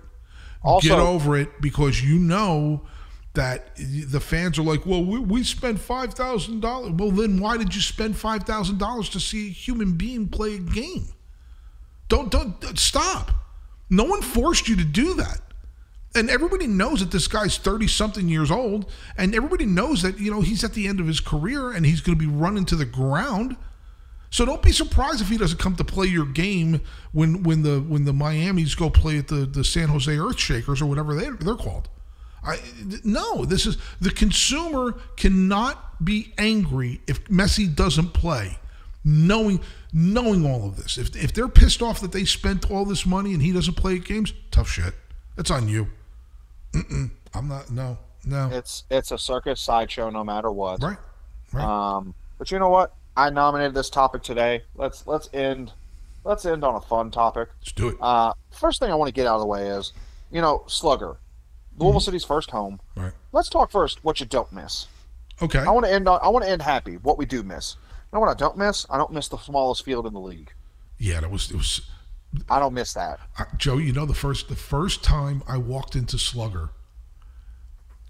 Also- 0.61 0.87
get 0.87 0.99
over 0.99 1.35
it 1.35 1.61
because 1.61 2.01
you 2.03 2.19
know 2.19 2.83
that 3.33 3.75
the 3.75 4.19
fans 4.19 4.59
are 4.59 4.63
like, 4.63 4.85
well, 4.85 5.03
we, 5.03 5.19
we 5.19 5.43
spent 5.43 5.79
five 5.79 6.13
thousand 6.13 6.59
dollars. 6.59 6.91
Well, 6.91 7.11
then 7.11 7.39
why 7.39 7.57
did 7.57 7.73
you 7.73 7.81
spend 7.81 8.15
five 8.15 8.43
thousand 8.43 8.77
dollars 8.77 9.09
to 9.09 9.19
see 9.19 9.47
a 9.47 9.51
human 9.51 9.93
being 9.93 10.27
play 10.27 10.55
a 10.55 10.59
game? 10.59 11.07
Don't 12.09 12.29
don't 12.29 12.77
stop. 12.77 13.31
No 13.89 14.03
one 14.03 14.21
forced 14.21 14.67
you 14.67 14.75
to 14.75 14.83
do 14.83 15.15
that. 15.15 15.41
And 16.15 16.29
everybody 16.29 16.67
knows 16.67 16.99
that 16.99 17.09
this 17.09 17.27
guy's 17.27 17.57
30 17.57 17.87
something 17.87 18.29
years 18.29 18.51
old 18.51 18.91
and 19.17 19.33
everybody 19.33 19.65
knows 19.65 20.03
that 20.03 20.19
you 20.19 20.29
know 20.29 20.41
he's 20.41 20.63
at 20.63 20.73
the 20.73 20.87
end 20.87 20.99
of 20.99 21.07
his 21.07 21.19
career 21.19 21.71
and 21.71 21.87
he's 21.87 22.01
going 22.01 22.17
to 22.17 22.23
be 22.23 22.31
running 22.31 22.65
to 22.65 22.75
the 22.75 22.85
ground. 22.85 23.57
So 24.29 24.45
don't 24.45 24.61
be 24.61 24.71
surprised 24.71 25.21
if 25.21 25.29
he 25.29 25.37
doesn't 25.37 25.59
come 25.59 25.75
to 25.75 25.83
play 25.83 26.07
your 26.07 26.25
game 26.25 26.81
when 27.13 27.41
when 27.41 27.63
the 27.63 27.79
when 27.79 28.05
the 28.05 28.13
Miami's 28.13 28.75
go 28.75 28.91
play 28.91 29.17
at 29.17 29.27
the 29.27 29.45
the 29.47 29.63
San 29.63 29.89
Jose 29.89 30.11
Earthshakers 30.11 30.83
or 30.83 30.85
whatever 30.85 31.15
they 31.15 31.29
they're 31.29 31.55
called. 31.55 31.89
I 32.45 32.59
no, 33.03 33.45
this 33.45 33.65
is 33.65 33.77
the 34.01 34.11
consumer 34.11 34.95
cannot 35.15 36.03
be 36.03 36.33
angry 36.37 37.01
if 37.07 37.23
Messi 37.25 37.73
doesn't 37.73 38.13
play, 38.13 38.57
knowing 39.03 39.61
knowing 39.93 40.45
all 40.45 40.67
of 40.67 40.75
this. 40.75 40.97
If 40.97 41.15
if 41.15 41.33
they're 41.33 41.47
pissed 41.47 41.81
off 41.81 42.01
that 42.01 42.11
they 42.11 42.25
spent 42.25 42.69
all 42.69 42.85
this 42.85 43.05
money 43.05 43.33
and 43.33 43.41
he 43.41 43.51
doesn't 43.51 43.75
play 43.75 43.99
games, 43.99 44.33
tough 44.51 44.69
shit. 44.69 44.93
That's 45.35 45.51
on 45.51 45.67
you. 45.67 45.87
Mm-mm, 46.73 47.11
I'm 47.33 47.47
not. 47.47 47.71
No, 47.71 47.97
no. 48.25 48.49
It's 48.51 48.83
it's 48.89 49.11
a 49.11 49.17
circus 49.17 49.61
sideshow 49.61 50.09
no 50.09 50.23
matter 50.23 50.51
what. 50.51 50.81
Right, 50.81 50.97
right. 51.53 51.63
Um, 51.63 52.13
but 52.37 52.51
you 52.51 52.59
know 52.59 52.69
what? 52.69 52.93
I 53.15 53.29
nominated 53.29 53.75
this 53.75 53.89
topic 53.89 54.23
today. 54.23 54.63
Let's 54.75 55.07
let's 55.07 55.29
end 55.33 55.71
let's 56.23 56.45
end 56.45 56.63
on 56.63 56.75
a 56.75 56.81
fun 56.81 57.11
topic. 57.11 57.49
Let's 57.61 57.71
do 57.71 57.89
it. 57.89 57.97
Uh, 58.01 58.33
first 58.51 58.79
thing 58.79 58.91
I 58.91 58.95
want 58.95 59.07
to 59.07 59.13
get 59.13 59.27
out 59.27 59.35
of 59.35 59.41
the 59.41 59.47
way 59.47 59.67
is, 59.67 59.93
you 60.31 60.41
know, 60.41 60.63
Slugger, 60.67 61.17
Louisville 61.77 61.99
City's 61.99 62.23
first 62.23 62.51
home. 62.51 62.79
Right. 62.95 63.13
Let's 63.31 63.49
talk 63.49 63.71
first 63.71 64.03
what 64.03 64.19
you 64.19 64.25
don't 64.25 64.51
miss. 64.51 64.87
Okay. 65.41 65.59
I 65.59 65.71
want 65.71 65.85
to 65.85 65.91
end 65.91 66.07
on 66.07 66.19
I 66.21 66.29
want 66.29 66.45
to 66.45 66.51
end 66.51 66.61
happy. 66.61 66.95
What 66.97 67.17
we 67.17 67.25
do 67.25 67.43
miss. 67.43 67.75
You 67.81 68.17
know 68.17 68.19
what 68.19 68.29
I 68.29 68.35
don't 68.35 68.57
miss? 68.57 68.85
I 68.89 68.97
don't 68.97 69.11
miss 69.11 69.27
the 69.27 69.37
smallest 69.37 69.83
field 69.83 70.05
in 70.05 70.13
the 70.13 70.19
league. 70.19 70.53
Yeah, 70.97 71.19
that 71.21 71.31
was 71.31 71.49
it 71.51 71.57
was. 71.57 71.81
I 72.49 72.59
don't 72.59 72.73
miss 72.73 72.93
that. 72.93 73.19
Uh, 73.37 73.45
Joe, 73.57 73.77
you 73.77 73.93
know 73.93 74.05
the 74.05 74.13
first 74.13 74.49
the 74.49 74.55
first 74.55 75.03
time 75.03 75.43
I 75.47 75.57
walked 75.57 75.95
into 75.95 76.17
Slugger, 76.17 76.69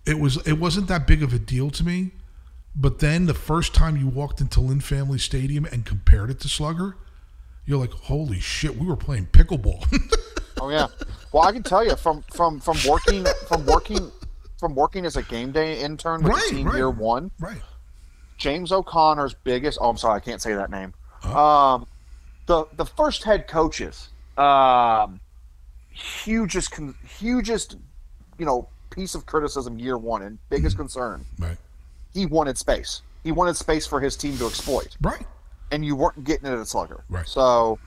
it 0.05 0.19
was 0.19 0.45
it 0.45 0.53
wasn't 0.53 0.87
that 0.87 1.07
big 1.07 1.23
of 1.23 1.33
a 1.33 1.39
deal 1.39 1.69
to 1.71 1.83
me, 1.83 2.11
but 2.75 2.99
then 2.99 3.25
the 3.25 3.33
first 3.33 3.73
time 3.73 3.97
you 3.97 4.07
walked 4.07 4.41
into 4.41 4.59
Lynn 4.59 4.81
Family 4.81 5.19
Stadium 5.19 5.65
and 5.65 5.85
compared 5.85 6.29
it 6.29 6.39
to 6.41 6.49
Slugger, 6.49 6.97
you're 7.65 7.79
like, 7.79 7.91
holy 7.91 8.39
shit, 8.39 8.77
we 8.77 8.85
were 8.85 8.95
playing 8.97 9.27
pickleball. 9.27 9.83
Oh 10.61 10.69
yeah. 10.69 10.87
Well, 11.33 11.43
I 11.43 11.51
can 11.51 11.61
tell 11.63 11.83
you 11.83 11.95
from 11.97 12.21
from 12.31 12.61
from 12.61 12.77
working 12.87 13.25
from 13.49 13.65
working 13.65 14.11
from 14.59 14.75
working 14.75 15.05
as 15.05 15.17
a 15.17 15.23
game 15.23 15.51
day 15.51 15.81
intern 15.81 16.23
with 16.23 16.31
Right, 16.31 16.43
the 16.49 16.55
team 16.55 16.67
right. 16.67 16.75
year 16.77 16.89
one. 16.89 17.31
right. 17.39 17.59
James 18.37 18.71
O'Connor's 18.71 19.33
biggest. 19.33 19.77
Oh, 19.81 19.89
I'm 19.89 19.97
sorry, 19.97 20.15
I 20.15 20.19
can't 20.21 20.41
say 20.41 20.53
that 20.53 20.71
name. 20.71 20.93
Uh-huh. 21.23 21.73
Um, 21.73 21.87
the 22.45 22.65
the 22.77 22.85
first 22.85 23.23
head 23.25 23.47
coaches, 23.49 24.07
um, 24.37 25.19
hugest 25.91 26.71
con- 26.71 26.95
hugest, 27.19 27.75
you 28.37 28.45
know, 28.45 28.69
piece 28.89 29.15
of 29.15 29.25
criticism 29.25 29.79
year 29.79 29.97
one 29.97 30.21
and 30.21 30.37
biggest 30.49 30.75
Mm-hmm. 30.75 30.83
concern. 30.83 31.25
Right. 31.39 31.57
He 32.13 32.25
wanted 32.25 32.57
space. 32.57 33.01
He 33.23 33.31
wanted 33.33 33.55
space 33.57 33.85
for 33.87 33.99
his 33.99 34.15
team 34.15 34.37
to 34.37 34.45
exploit, 34.47 34.95
Right. 35.01 35.25
And 35.71 35.85
you 35.85 35.95
weren't 35.95 36.23
getting 36.23 36.45
it 36.51 36.57
at 36.57 36.67
Slugger. 36.67 37.03
Right. 37.09 37.27
So, 37.27 37.79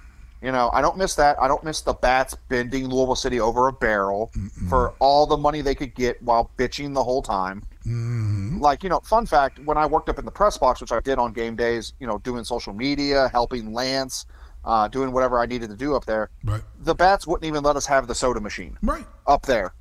you 0.43 0.53
know, 0.53 0.71
I 0.73 0.81
don't 0.81 0.97
miss 0.97 1.15
that. 1.17 1.37
I 1.41 1.49
don't 1.49 1.65
miss 1.65 1.81
the 1.83 1.95
bats 1.95 2.35
bending 2.49 2.89
Louisville 2.89 3.15
City 3.17 3.41
over 3.41 3.69
a 3.69 3.73
barrel 3.73 4.31
for 4.69 4.95
all 5.01 5.27
the 5.27 5.37
money 5.37 5.61
they 5.61 5.75
could 5.75 5.95
get 5.95 6.21
while 6.23 6.51
bitching 6.59 6.93
the 6.95 7.05
whole 7.05 7.23
time 7.23 7.63
hmm 7.85 8.59
like 8.59 8.83
you 8.83 8.89
know 8.89 8.99
fun 9.05 9.27
fact 9.27 9.59
when 9.61 9.77
i 9.77 9.85
worked 9.87 10.09
up 10.09 10.19
in 10.19 10.25
the 10.25 10.31
press 10.31 10.57
box 10.59 10.81
which 10.81 10.91
i 10.91 10.99
did 11.01 11.19
on 11.19 11.33
game 11.33 11.55
days 11.55 11.93
you 12.01 12.07
know 12.07 12.19
doing 12.19 12.43
social 12.43 12.73
media 12.73 13.29
helping 13.33 13.73
lance 13.73 14.25
uh, 14.65 14.89
doing 14.89 15.13
whatever 15.13 15.39
i 15.39 15.47
needed 15.47 15.69
to 15.69 15.77
do 15.77 15.95
up 15.95 16.05
there 16.07 16.31
Right. 16.43 16.63
the 16.81 16.95
bats 16.95 17.27
wouldn't 17.27 17.45
even 17.45 17.63
let 17.63 17.77
us 17.77 17.85
have 17.87 18.07
the 18.09 18.15
soda 18.15 18.41
machine 18.41 18.77
Right. 18.83 19.07
up 19.27 19.43
there 19.43 19.75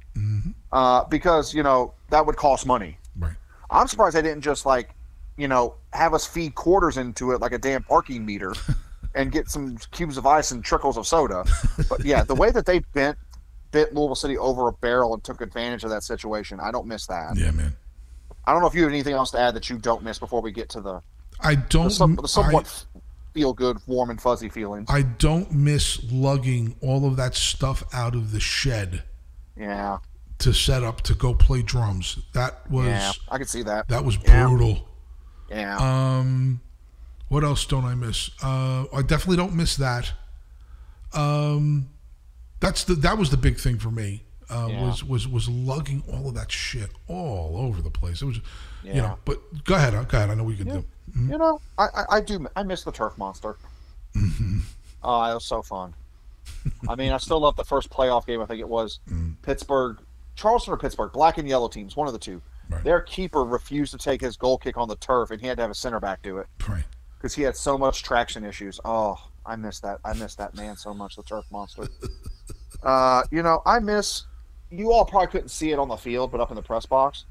uh, 0.71 1.03
because 1.05 1.53
you 1.53 1.63
know 1.63 1.93
that 2.09 2.25
would 2.25 2.35
cost 2.35 2.67
money 2.67 2.97
Right. 3.17 3.35
i'm 3.71 3.87
surprised 3.87 4.15
they 4.15 4.21
didn't 4.21 4.41
just 4.41 4.65
like 4.65 4.93
you 5.37 5.47
know, 5.47 5.75
have 5.93 6.13
us 6.13 6.25
feed 6.25 6.55
quarters 6.55 6.97
into 6.97 7.31
it 7.31 7.41
like 7.41 7.51
a 7.51 7.57
damn 7.57 7.83
parking 7.83 8.25
meter, 8.25 8.53
and 9.15 9.31
get 9.31 9.49
some 9.49 9.77
cubes 9.91 10.17
of 10.17 10.25
ice 10.25 10.51
and 10.51 10.63
trickles 10.63 10.97
of 10.97 11.07
soda. 11.07 11.45
But 11.89 12.03
yeah, 12.03 12.23
the 12.23 12.35
way 12.35 12.51
that 12.51 12.65
they 12.65 12.79
bent 12.93 13.17
bit 13.71 13.93
Louisville 13.93 14.15
City 14.15 14.37
over 14.37 14.67
a 14.67 14.71
barrel 14.73 15.13
and 15.13 15.23
took 15.23 15.41
advantage 15.41 15.83
of 15.83 15.89
that 15.89 16.03
situation, 16.03 16.59
I 16.59 16.71
don't 16.71 16.87
miss 16.87 17.07
that. 17.07 17.35
Yeah, 17.35 17.51
man. 17.51 17.75
I 18.45 18.53
don't 18.53 18.61
know 18.61 18.67
if 18.67 18.75
you 18.75 18.83
have 18.83 18.91
anything 18.91 19.13
else 19.13 19.31
to 19.31 19.39
add 19.39 19.55
that 19.55 19.69
you 19.69 19.77
don't 19.77 20.03
miss 20.03 20.19
before 20.19 20.41
we 20.41 20.51
get 20.51 20.69
to 20.69 20.81
the, 20.81 21.01
I 21.41 21.55
don't. 21.55 21.85
the, 21.85 21.89
some, 21.89 22.15
the 22.15 22.23
I- 22.23 22.27
somewhat 22.27 22.85
feel 23.33 23.53
good, 23.53 23.77
warm 23.85 24.09
and 24.09 24.21
fuzzy 24.21 24.47
feelings. 24.47 24.87
I 24.89 25.01
don't 25.01 25.51
miss 25.51 26.01
lugging 26.09 26.75
all 26.81 27.05
of 27.05 27.17
that 27.17 27.35
stuff 27.35 27.83
out 27.93 28.15
of 28.15 28.31
the 28.31 28.39
shed 28.39 29.03
yeah, 29.57 29.97
to 30.39 30.53
set 30.53 30.83
up 30.83 31.01
to 31.01 31.13
go 31.13 31.33
play 31.33 31.61
drums. 31.61 32.17
That 32.33 32.69
was 32.71 32.85
yeah, 32.85 33.11
I 33.29 33.37
can 33.37 33.47
see 33.47 33.63
that. 33.63 33.89
that 33.89 34.05
was 34.05 34.15
brutal. 34.15 34.69
Yeah, 34.69 34.77
Um, 35.77 36.61
what 37.29 37.43
else 37.43 37.65
don't 37.65 37.85
I 37.85 37.95
miss? 37.95 38.29
Uh, 38.43 38.85
I 38.93 39.01
definitely 39.01 39.37
don't 39.37 39.55
miss 39.55 39.75
that. 39.77 40.11
Um, 41.13 41.89
that's 42.59 42.83
the 42.83 42.95
that 42.95 43.17
was 43.17 43.29
the 43.29 43.37
big 43.37 43.57
thing 43.57 43.77
for 43.77 43.91
me. 43.91 44.23
Uh, 44.49 44.67
Yeah. 44.69 44.85
Was 44.87 45.03
was 45.03 45.27
was 45.27 45.49
lugging 45.49 46.03
all 46.11 46.27
of 46.29 46.35
that 46.35 46.51
shit 46.51 46.89
all 47.07 47.57
over 47.57 47.81
the 47.81 47.89
place. 47.89 48.21
It 48.21 48.25
was, 48.25 48.39
you 48.83 48.93
know. 49.01 49.17
But 49.25 49.39
go 49.63 49.75
ahead, 49.75 49.93
go 50.07 50.17
ahead. 50.17 50.29
I 50.29 50.35
know 50.35 50.43
what 50.43 50.57
you 50.57 50.63
can 50.65 50.73
do. 50.81 50.85
you 51.15 51.37
know, 51.37 51.61
I, 51.77 51.83
I, 51.85 52.05
I 52.17 52.21
do. 52.21 52.45
I 52.55 52.63
miss 52.63 52.83
the 52.83 52.91
turf 52.91 53.17
monster. 53.17 53.57
Mm-hmm. 54.15 54.59
Oh, 55.03 55.31
it 55.31 55.33
was 55.35 55.45
so 55.45 55.61
fun. 55.61 55.93
I 56.87 56.95
mean, 56.95 57.11
I 57.11 57.17
still 57.17 57.39
love 57.39 57.55
the 57.55 57.63
first 57.63 57.89
playoff 57.89 58.25
game. 58.25 58.41
I 58.41 58.45
think 58.45 58.59
it 58.59 58.67
was 58.69 58.99
Mm. 59.11 59.35
Pittsburgh, 59.41 59.97
Charleston 60.35 60.73
or 60.73 60.77
Pittsburgh, 60.77 61.11
black 61.11 61.37
and 61.37 61.47
yellow 61.47 61.67
teams, 61.67 61.95
one 61.95 62.07
of 62.07 62.13
the 62.13 62.19
two. 62.19 62.41
Right. 62.69 62.83
Their 62.83 63.01
keeper 63.01 63.43
refused 63.43 63.91
to 63.91 63.97
take 63.97 64.21
his 64.21 64.37
goal 64.37 64.57
kick 64.57 64.77
on 64.77 64.87
the 64.87 64.95
turf, 64.97 65.31
and 65.31 65.39
he 65.41 65.47
had 65.47 65.57
to 65.57 65.61
have 65.63 65.71
a 65.71 65.75
center 65.75 65.99
back 65.99 66.21
do 66.23 66.37
it 66.39 66.47
Right. 66.67 66.83
because 67.17 67.35
he 67.35 67.43
had 67.43 67.55
so 67.55 67.77
much 67.77 68.01
traction 68.03 68.43
issues. 68.43 68.79
Oh, 68.85 69.17
I 69.45 69.55
miss 69.55 69.79
that. 69.81 69.99
I 70.03 70.13
miss 70.13 70.35
that 70.35 70.55
man 70.55 70.75
so 70.75 70.93
much, 70.93 71.15
the 71.15 71.23
turf 71.23 71.45
monster. 71.51 71.87
uh, 72.83 73.23
you 73.31 73.43
know, 73.43 73.61
I 73.65 73.79
miss. 73.79 74.25
You 74.71 74.91
all 74.91 75.05
probably 75.05 75.27
couldn't 75.27 75.49
see 75.49 75.71
it 75.71 75.79
on 75.79 75.87
the 75.87 75.95
field, 75.95 76.31
but 76.31 76.41
up 76.41 76.49
in 76.49 76.55
the 76.55 76.61
press 76.63 76.85
box, 76.85 77.25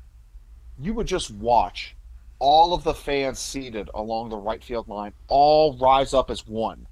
you 0.78 0.94
would 0.94 1.06
just 1.06 1.30
watch 1.32 1.96
all 2.38 2.72
of 2.74 2.84
the 2.84 2.94
fans 2.94 3.38
seated 3.38 3.88
along 3.94 4.28
the 4.28 4.36
right 4.36 4.62
field 4.62 4.88
line 4.88 5.12
all 5.28 5.78
rise 5.78 6.12
up 6.14 6.30
as 6.30 6.46
one 6.46 6.86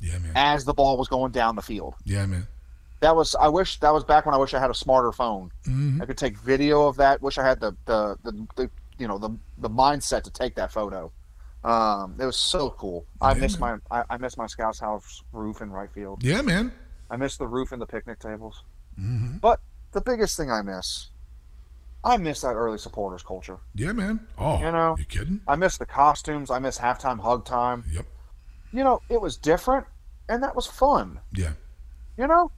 Yeah, 0.00 0.18
man. 0.18 0.32
as 0.34 0.64
the 0.64 0.72
ball 0.74 0.96
was 0.96 1.06
going 1.08 1.30
down 1.32 1.54
the 1.54 1.62
field. 1.62 1.94
Yeah, 2.04 2.26
man. 2.26 2.46
That 3.00 3.16
was 3.16 3.34
I 3.34 3.48
wish 3.48 3.80
that 3.80 3.92
was 3.92 4.04
back 4.04 4.26
when 4.26 4.34
I 4.34 4.38
wish 4.38 4.52
I 4.54 4.60
had 4.60 4.70
a 4.70 4.74
smarter 4.74 5.12
phone. 5.12 5.50
hmm 5.64 6.00
I 6.02 6.06
could 6.06 6.18
take 6.18 6.36
video 6.38 6.86
of 6.86 6.96
that. 6.96 7.20
Wish 7.22 7.38
I 7.38 7.44
had 7.44 7.60
the 7.60 7.74
the, 7.86 8.16
the, 8.24 8.46
the 8.56 8.70
you 8.98 9.08
know 9.08 9.18
the 9.18 9.30
the 9.58 9.70
mindset 9.70 10.22
to 10.24 10.30
take 10.30 10.54
that 10.56 10.70
photo. 10.70 11.10
Um, 11.64 12.16
it 12.18 12.24
was 12.24 12.36
so 12.36 12.70
cool. 12.70 13.04
I 13.20 13.32
Yeah, 13.34 13.40
miss 13.40 13.58
man. 13.58 13.80
my 13.90 14.00
I, 14.00 14.04
I 14.10 14.16
miss 14.18 14.36
my 14.36 14.46
scouts 14.46 14.78
house 14.80 15.22
roof 15.32 15.60
in 15.62 15.70
right 15.70 15.90
field. 15.92 16.22
Yeah, 16.22 16.42
man. 16.42 16.72
I 17.10 17.16
miss 17.16 17.36
the 17.36 17.46
roof 17.46 17.72
and 17.72 17.80
the 17.82 17.86
picnic 17.86 18.18
tables. 18.18 18.62
hmm 18.96 19.38
But 19.40 19.60
the 19.92 20.00
biggest 20.00 20.36
thing 20.36 20.50
I 20.50 20.62
miss, 20.62 21.08
I 22.04 22.16
miss 22.18 22.42
that 22.42 22.54
early 22.54 22.78
supporters 22.78 23.22
culture. 23.22 23.58
Yeah, 23.74 23.92
man. 23.92 24.26
Oh, 24.38 24.58
You 24.60 24.70
know- 24.72 24.94
you 24.98 25.04
kidding? 25.04 25.40
I 25.48 25.56
miss 25.56 25.76
the 25.78 25.86
costumes. 25.86 26.50
I 26.50 26.58
miss 26.60 26.78
halftime 26.78 27.18
hug 27.20 27.44
time. 27.44 27.84
Yep. 27.90 28.06
You 28.72 28.84
know, 28.84 29.02
it 29.08 29.20
was 29.20 29.36
different, 29.36 29.86
and 30.28 30.42
that 30.42 30.54
was 30.54 30.66
fun. 30.66 31.18
Yeah. 31.32 31.52
You 32.16 32.26
know, 32.28 32.52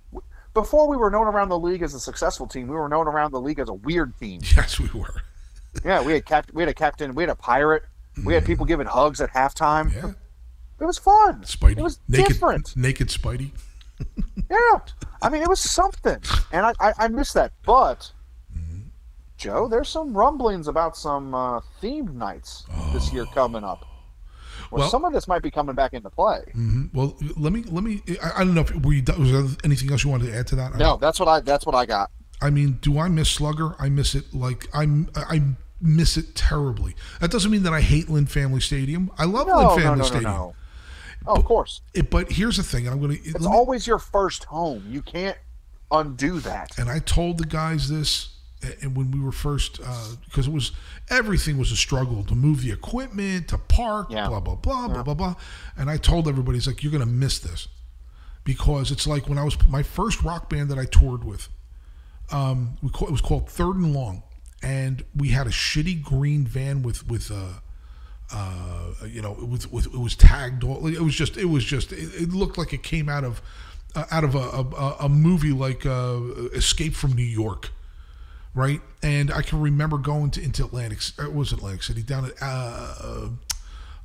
before 0.54 0.86
we 0.88 0.96
were 0.96 1.10
known 1.10 1.26
around 1.26 1.48
the 1.48 1.58
league 1.58 1.82
as 1.82 1.94
a 1.94 2.00
successful 2.00 2.46
team, 2.46 2.68
we 2.68 2.74
were 2.76 2.88
known 2.88 3.06
around 3.08 3.32
the 3.32 3.40
league 3.40 3.58
as 3.58 3.68
a 3.68 3.74
weird 3.74 4.16
team. 4.18 4.40
Yes, 4.56 4.78
we 4.78 4.88
were. 4.98 5.14
Yeah, 5.86 6.02
we 6.02 6.12
had 6.12 6.26
cap- 6.26 6.50
we 6.52 6.60
had 6.62 6.68
a 6.68 6.74
captain, 6.74 7.14
we 7.14 7.22
had 7.22 7.30
a 7.30 7.34
pirate, 7.34 7.84
we 8.26 8.34
had 8.34 8.44
people 8.44 8.66
giving 8.66 8.86
hugs 8.86 9.22
at 9.22 9.30
halftime. 9.30 9.90
Yeah. 9.94 10.12
It 10.78 10.84
was 10.84 10.98
fun. 10.98 11.42
Spidey. 11.44 11.78
It 11.78 11.82
was 11.82 11.98
naked, 12.08 12.28
different. 12.28 12.76
Naked 12.76 13.08
Spidey. 13.08 13.52
Yeah, 14.50 14.80
I 15.22 15.30
mean, 15.30 15.40
it 15.40 15.48
was 15.48 15.60
something, 15.60 16.18
and 16.52 16.66
I 16.66 16.72
I, 16.78 16.92
I 16.98 17.08
miss 17.08 17.32
that. 17.32 17.52
But 17.64 18.12
Mm-hmm. 18.54 18.80
Joe, 19.38 19.66
there's 19.66 19.88
some 19.88 20.12
rumblings 20.14 20.68
about 20.68 20.94
some 20.96 21.34
uh, 21.34 21.60
themed 21.80 22.12
nights 22.12 22.66
this 22.92 23.10
year 23.14 23.24
coming 23.32 23.64
up. 23.64 23.86
Where 24.72 24.80
Well- 24.80 24.90
some 24.90 25.04
of 25.04 25.12
this 25.12 25.28
might 25.28 25.42
be 25.42 25.50
coming 25.50 25.74
back 25.74 25.92
into 25.92 26.08
play. 26.10 26.40
hmm 26.52 26.86
Well, 26.94 27.16
let 27.36 27.52
me 27.52 27.62
let 27.68 27.84
me. 27.84 28.02
I, 28.22 28.32
I 28.36 28.38
don't 28.44 28.54
know 28.54 28.62
if 28.62 28.74
were 28.74 28.92
you, 28.94 29.02
was 29.18 29.30
there 29.30 29.44
anything 29.64 29.90
else 29.92 30.02
you 30.02 30.10
wanted 30.10 30.26
to 30.32 30.36
add 30.36 30.46
to 30.48 30.56
that? 30.56 30.74
No, 30.76 30.96
that's 30.96 31.20
what 31.20 31.28
I 31.28 31.40
that's 31.40 31.66
what 31.66 31.74
I 31.74 31.86
got. 31.86 32.10
I 32.40 32.50
mean, 32.50 32.78
do 32.80 32.98
I 32.98 33.08
miss 33.08 33.28
Slugger? 33.30 33.76
I 33.78 33.88
miss 33.88 34.14
it 34.14 34.34
like 34.34 34.66
I'm. 34.74 35.08
I 35.14 35.42
miss 35.80 36.16
it 36.16 36.34
terribly. 36.34 36.94
That 37.20 37.30
doesn't 37.30 37.50
mean 37.50 37.64
that 37.64 37.72
I 37.72 37.80
hate 37.80 38.08
Lynn 38.08 38.26
Family 38.26 38.60
Stadium. 38.60 39.10
I 39.18 39.24
love 39.26 39.46
No, 39.46 39.56
Lynn 39.58 39.68
Family 39.68 39.84
no, 39.84 39.94
no, 39.96 40.02
Stadium. 40.04 40.30
no. 40.32 40.54
Oh, 41.26 41.34
of 41.36 41.44
course, 41.44 41.82
It, 41.94 42.10
but 42.10 42.32
here's 42.32 42.56
the 42.56 42.64
thing, 42.64 42.88
I'm 42.88 43.00
going 43.00 43.16
to. 43.16 43.22
it's 43.28 43.46
always 43.46 43.86
your 43.86 44.00
first 44.00 44.42
home. 44.44 44.84
You 44.88 45.02
can't 45.02 45.36
undo 45.92 46.40
that. 46.40 46.76
and 46.78 46.88
I 46.90 46.98
told 46.98 47.38
the 47.38 47.44
guys 47.46 47.88
this 47.88 48.30
and 48.80 48.96
when 48.96 49.10
we 49.10 49.20
were 49.20 49.32
first 49.32 49.80
because 50.24 50.46
it 50.46 50.52
was 50.52 50.72
everything 51.10 51.58
was 51.58 51.72
a 51.72 51.76
struggle. 51.76 52.24
To 52.24 52.34
move 52.34 52.62
the 52.62 52.72
equipment 52.72 53.48
to 53.48 53.58
park 53.58 54.08
Yeah. 54.10 54.28
blah 54.28 54.40
blah 54.40 54.54
blah 54.56 54.88
blah 54.88 55.02
blah 55.02 55.14
blah. 55.14 55.34
And 55.76 55.90
I 55.90 55.96
told 55.96 56.28
everybody 56.28 56.58
it's 56.58 56.66
like 56.66 56.82
you're 56.82 56.92
gonna 56.92 57.06
miss 57.06 57.38
this. 57.38 57.68
Because 58.44 58.90
it's 58.90 59.06
like 59.06 59.28
when 59.28 59.38
I 59.38 59.44
was 59.44 59.56
my 59.68 59.82
first 59.82 60.22
rock 60.22 60.50
band 60.50 60.68
that 60.70 60.78
I 60.78 60.84
toured 60.84 61.24
with 61.24 61.48
um 62.30 62.76
we 62.82 62.88
call, 62.90 63.08
it 63.08 63.12
was 63.12 63.20
called 63.20 63.48
Third 63.48 63.76
and 63.76 63.92
Long. 63.94 64.22
And 64.62 65.04
we 65.16 65.28
had 65.28 65.46
a 65.46 65.50
shitty 65.50 66.02
green 66.02 66.46
van 66.46 66.82
with 66.82 67.08
with 67.08 67.30
uh 67.30 67.60
uh, 68.34 68.94
you 69.06 69.20
know, 69.20 69.32
it 69.32 69.46
was, 69.46 69.70
with, 69.70 69.84
it 69.86 69.98
was 69.98 70.16
tagged. 70.16 70.64
All, 70.64 70.86
it 70.86 71.00
was 71.00 71.14
just, 71.14 71.36
it 71.36 71.44
was 71.44 71.62
just, 71.64 71.92
it, 71.92 72.08
it 72.14 72.32
looked 72.32 72.56
like 72.56 72.72
it 72.72 72.82
came 72.82 73.10
out 73.10 73.24
of, 73.24 73.42
uh, 73.94 74.04
out 74.10 74.24
of 74.24 74.34
a, 74.34 74.38
a, 74.38 74.96
a 75.00 75.08
movie 75.10 75.52
like 75.52 75.84
uh, 75.84 76.18
Escape 76.54 76.94
from 76.94 77.12
New 77.12 77.22
York, 77.26 77.72
right? 78.54 78.80
And 79.02 79.32
I 79.32 79.42
can 79.42 79.60
remember 79.60 79.98
going 79.98 80.30
to 80.32 80.42
into 80.42 80.64
Atlantic, 80.64 81.00
it 81.18 81.34
was 81.34 81.52
Atlantic 81.52 81.82
City, 81.82 82.02
down 82.02 82.26
at, 82.26 82.34
uh, 82.40 83.28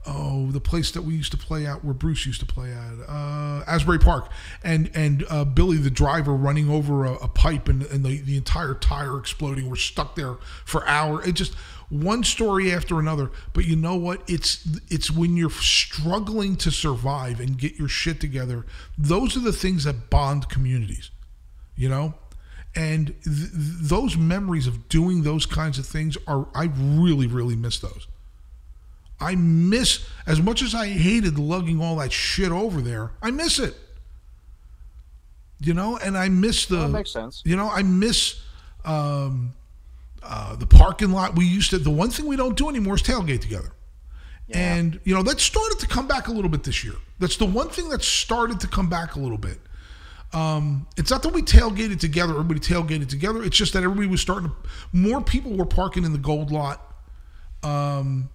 oh, 0.06 0.52
the 0.52 0.62
place 0.62 0.92
that 0.92 1.02
we 1.02 1.16
used 1.16 1.32
to 1.32 1.38
play 1.38 1.66
at, 1.66 1.84
where 1.84 1.94
Bruce 1.94 2.26
used 2.26 2.40
to 2.40 2.46
play 2.46 2.72
at, 2.72 2.94
uh, 3.08 3.64
Asbury 3.68 4.00
Park, 4.00 4.32
and 4.64 4.90
and 4.94 5.26
uh, 5.30 5.44
Billy 5.44 5.78
the 5.78 5.90
driver 5.90 6.34
running 6.34 6.70
over 6.70 7.06
a, 7.06 7.14
a 7.16 7.28
pipe 7.28 7.68
and, 7.68 7.84
and 7.84 8.06
the, 8.06 8.22
the 8.22 8.38
entire 8.38 8.74
tire 8.74 9.18
exploding. 9.18 9.70
We're 9.70 9.76
stuck 9.76 10.16
there 10.16 10.36
for 10.66 10.88
hours. 10.88 11.28
It 11.28 11.34
just 11.34 11.54
one 11.90 12.24
story 12.24 12.72
after 12.72 13.00
another. 13.00 13.32
But 13.54 13.66
you 13.66 13.76
know 13.76 13.96
what? 13.96 14.22
It's 14.30 14.66
it's 14.90 15.12
when 15.12 15.36
you're 15.36 15.50
struggling 15.50 16.56
to 16.58 16.72
survive 16.72 17.40
and 17.40 17.58
get 17.58 17.76
your 17.76 17.90
shit 17.90 18.22
together. 18.22 18.66
Those 18.98 19.36
are 19.36 19.42
the 19.42 19.54
things 19.54 19.84
that 19.84 20.10
bond 20.10 20.50
communities. 20.50 21.12
You 21.76 21.90
know. 21.90 22.14
And 22.78 23.08
th- 23.08 23.52
th- 23.52 23.52
those 23.54 24.16
memories 24.16 24.68
of 24.68 24.88
doing 24.88 25.24
those 25.24 25.48
kinds 25.48 25.80
of 25.80 25.88
things 25.88 26.16
are, 26.28 26.48
I 26.54 26.70
really, 26.78 27.26
really 27.26 27.56
miss 27.56 27.80
those. 27.80 28.08
I 29.20 29.34
miss 29.34 30.08
as 30.28 30.40
much 30.40 30.62
as 30.62 30.76
I 30.76 30.88
hated 30.88 31.40
lugging 31.40 31.82
all 31.82 31.96
that 31.96 32.12
shit 32.12 32.52
over 32.52 32.80
there. 32.80 33.14
I 33.20 33.32
miss 33.32 33.58
it. 33.58 33.76
You 35.60 35.74
know, 35.74 35.98
and 35.98 36.16
I 36.16 36.30
miss 36.30 36.68
the. 36.68 36.78
That 36.78 36.90
makes 36.90 37.12
sense. 37.12 37.42
You 37.44 37.56
know, 37.56 37.68
I 37.68 37.82
miss 37.82 38.40
um, 38.86 39.56
uh, 40.22 40.56
the 40.56 40.68
parking 40.68 41.12
lot. 41.12 41.36
We 41.36 41.46
used 41.46 41.72
to. 41.72 41.80
The 41.80 41.90
one 41.90 42.12
thing 42.12 42.28
we 42.28 42.36
don't 42.36 42.56
do 42.56 42.70
anymore 42.70 42.94
is 42.94 43.02
tailgate 43.02 43.42
together. 43.42 43.72
And 44.54 45.00
you 45.04 45.14
know 45.14 45.24
that 45.24 45.40
started 45.40 45.80
to 45.80 45.88
come 45.88 46.08
back 46.08 46.28
a 46.28 46.32
little 46.32 46.50
bit 46.50 46.64
this 46.64 46.84
year. 46.84 46.94
That's 47.20 47.38
the 47.38 47.46
one 47.46 47.70
thing 47.70 47.90
that 47.90 48.04
started 48.04 48.60
to 48.62 48.68
come 48.68 48.88
back 48.88 49.16
a 49.16 49.20
little 49.20 49.38
bit. 49.38 49.60
Um, 50.34 50.88
it's 50.98 51.10
not 51.10 51.24
that 51.24 51.34
we 51.34 51.42
tailgated 51.42 52.00
together. 52.00 52.34
Everybody 52.34 52.60
tailgated 52.60 53.08
together. 53.10 53.44
It's 53.44 53.56
just 53.58 53.74
that 53.74 53.84
everybody 53.84 54.08
was 54.08 54.22
starting 54.22 54.50
to. 54.50 54.56
More 54.92 55.22
people 55.22 55.54
were 55.56 55.66
parking 55.66 56.04
in 56.04 56.12
the 56.12 56.18
gold 56.20 56.52
lot 56.52 56.84
um, 57.64 58.30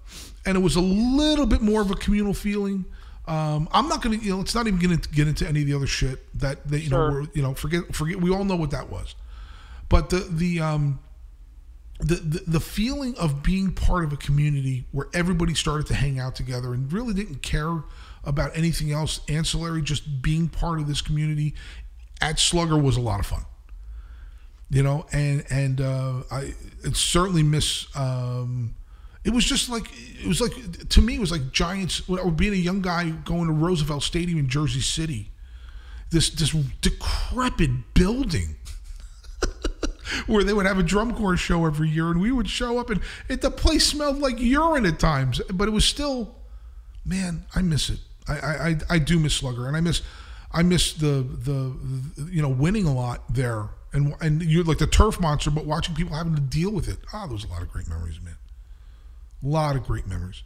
and 0.45 0.57
it 0.57 0.61
was 0.61 0.77
a 0.77 0.81
little 0.81 1.47
bit 1.47 1.61
more 1.63 1.81
of 1.81 1.91
a 1.91 1.95
communal 1.95 2.35
feeling. 2.35 2.85
Um, 3.27 3.69
I'm 3.73 3.89
not 3.89 4.03
gonna, 4.03 4.17
you 4.17 4.35
know, 4.35 4.41
it's 4.41 4.55
not 4.55 4.67
even 4.67 4.81
gonna 4.81 4.97
get 4.97 5.29
into 5.29 5.47
any 5.47 5.61
of 5.61 5.67
the 5.67 5.75
other 5.75 5.87
shit 5.87 6.21
that 6.41 6.67
that 6.69 6.81
you 6.81 6.91
know, 6.91 6.97
Sure. 6.97 7.13
were, 7.23 7.27
you 7.35 7.43
know, 7.43 7.55
forget, 7.55 7.95
forget. 7.95 8.21
We 8.21 8.31
all 8.31 8.45
know 8.45 8.57
what 8.57 8.73
that 8.73 8.91
was, 8.91 9.15
but 9.89 10.11
the 10.11 10.27
the 10.29 10.61
um, 10.61 10.99
the, 12.01 12.17
the 12.17 12.43
the 12.49 12.61
feeling 12.61 13.15
of 13.17 13.45
being 13.45 13.73
part 13.73 14.05
of 14.05 14.13
a 14.13 14.17
community 14.17 14.87
where 14.91 15.07
everybody 15.15 15.55
started 15.55 15.87
to 15.87 15.95
hang 15.95 16.19
out 16.19 16.35
together 16.35 16.75
and 16.75 16.93
really 16.93 17.15
didn't 17.15 17.43
care 17.43 17.83
about 18.25 18.57
anything 18.57 18.93
else 18.93 19.21
ancillary, 19.29 19.83
just 19.83 20.23
being 20.23 20.49
part 20.49 20.79
of 20.79 20.87
this 20.87 21.01
community 21.01 21.55
at 22.21 22.39
Slugger 22.39 22.79
was 22.79 22.97
a 22.97 23.01
lot 23.01 23.21
of 23.21 23.27
fun 23.27 23.45
you 24.71 24.83
know 24.83 25.05
and 25.13 25.45
and 25.51 25.83
uh 25.83 26.23
i 26.31 26.55
certainly 26.95 27.43
miss 27.43 27.87
um 27.95 28.75
it 29.23 29.31
was 29.31 29.45
just 29.45 29.69
like 29.69 29.85
it 30.19 30.27
was 30.27 30.41
like 30.41 30.55
to 30.89 31.03
me 31.03 31.17
it 31.17 31.21
was 31.21 31.31
like 31.31 31.53
giants 31.53 32.01
being 32.37 32.55
a 32.55 32.57
young 32.57 32.81
guy 32.81 33.11
going 33.11 33.47
to 33.47 33.53
roosevelt 33.53 34.03
stadium 34.03 34.39
in 34.39 34.49
jersey 34.49 34.81
city 34.81 35.31
this 36.13 36.31
this 36.31 36.53
decrepit 36.81 37.71
building 37.95 38.57
where 40.27 40.45
they 40.45 40.53
would 40.53 40.67
have 40.67 40.79
a 40.79 40.83
drum 40.83 41.15
corps 41.15 41.37
show 41.37 41.67
every 41.67 41.89
year, 41.89 42.11
and 42.11 42.21
we 42.21 42.31
would 42.31 42.49
show 42.49 42.79
up, 42.79 42.91
and 42.91 43.01
it, 43.29 43.41
the 43.41 43.51
place 43.51 43.87
smelled 43.87 44.19
like 44.19 44.39
urine 44.39 44.87
at 44.87 44.99
times, 44.99 45.41
but 45.53 45.67
it 45.67 45.71
was 45.71 45.85
still, 45.85 46.37
man, 47.05 47.45
I 47.55 47.63
miss 47.63 47.89
it. 47.91 47.99
I 48.29 48.35
I, 48.35 48.77
I, 48.91 48.99
do 48.99 49.19
miss 49.19 49.35
Slugger, 49.35 49.67
and 49.67 49.77
I 49.77 49.81
miss 49.81 50.03
I 50.53 50.63
miss 50.63 50.93
the, 50.93 51.27
the 51.29 51.77
the 52.17 52.31
you 52.31 52.43
know 52.43 52.49
winning 52.49 52.87
a 52.87 52.95
lot 52.95 53.23
there, 53.33 53.69
and 53.93 54.15
and 54.21 54.43
you're 54.43 54.65
like 54.65 54.79
the 54.79 54.87
turf 54.87 55.21
monster, 55.21 55.51
but 55.51 55.65
watching 55.65 55.95
people 55.95 56.15
having 56.15 56.35
to 56.35 56.41
deal 56.41 56.71
with 56.71 56.89
it. 56.89 56.99
Ah, 57.13 57.27
there 57.27 57.35
was 57.35 57.45
a 57.45 57.49
lot 57.49 57.63
of 57.63 57.71
great 57.71 57.89
memories, 57.89 58.21
man. 58.21 58.37
A 59.43 59.47
lot 59.47 59.77
of 59.77 59.85
great 59.85 60.07
memories. 60.07 60.43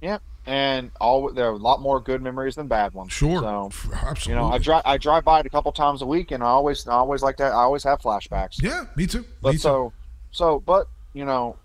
Yeah, 0.00 0.18
and 0.46 0.90
all 1.00 1.32
there 1.32 1.46
are 1.46 1.52
a 1.52 1.56
lot 1.56 1.80
more 1.80 2.00
good 2.00 2.20
memories 2.20 2.56
than 2.56 2.66
bad 2.66 2.92
ones. 2.92 3.12
Sure, 3.12 3.40
So 3.40 3.66
F- 3.68 4.26
you 4.26 4.34
know, 4.34 4.46
I 4.52 4.58
drive 4.58 4.82
I 4.84 4.98
drive 4.98 5.24
by 5.24 5.40
it 5.40 5.46
a 5.46 5.50
couple 5.50 5.72
times 5.72 6.02
a 6.02 6.06
week, 6.06 6.30
and 6.30 6.42
I 6.42 6.48
always 6.48 6.86
I 6.86 6.92
always 6.92 7.22
like 7.22 7.38
to 7.38 7.44
I 7.44 7.62
always 7.62 7.84
have 7.84 8.00
flashbacks. 8.00 8.60
yeah, 8.62 8.84
me 8.96 9.06
too. 9.06 9.24
But 9.40 9.52
me 9.52 9.54
too. 9.54 9.60
so 9.60 9.92
so 10.30 10.60
but 10.60 10.88
you 11.14 11.24
know, 11.24 11.56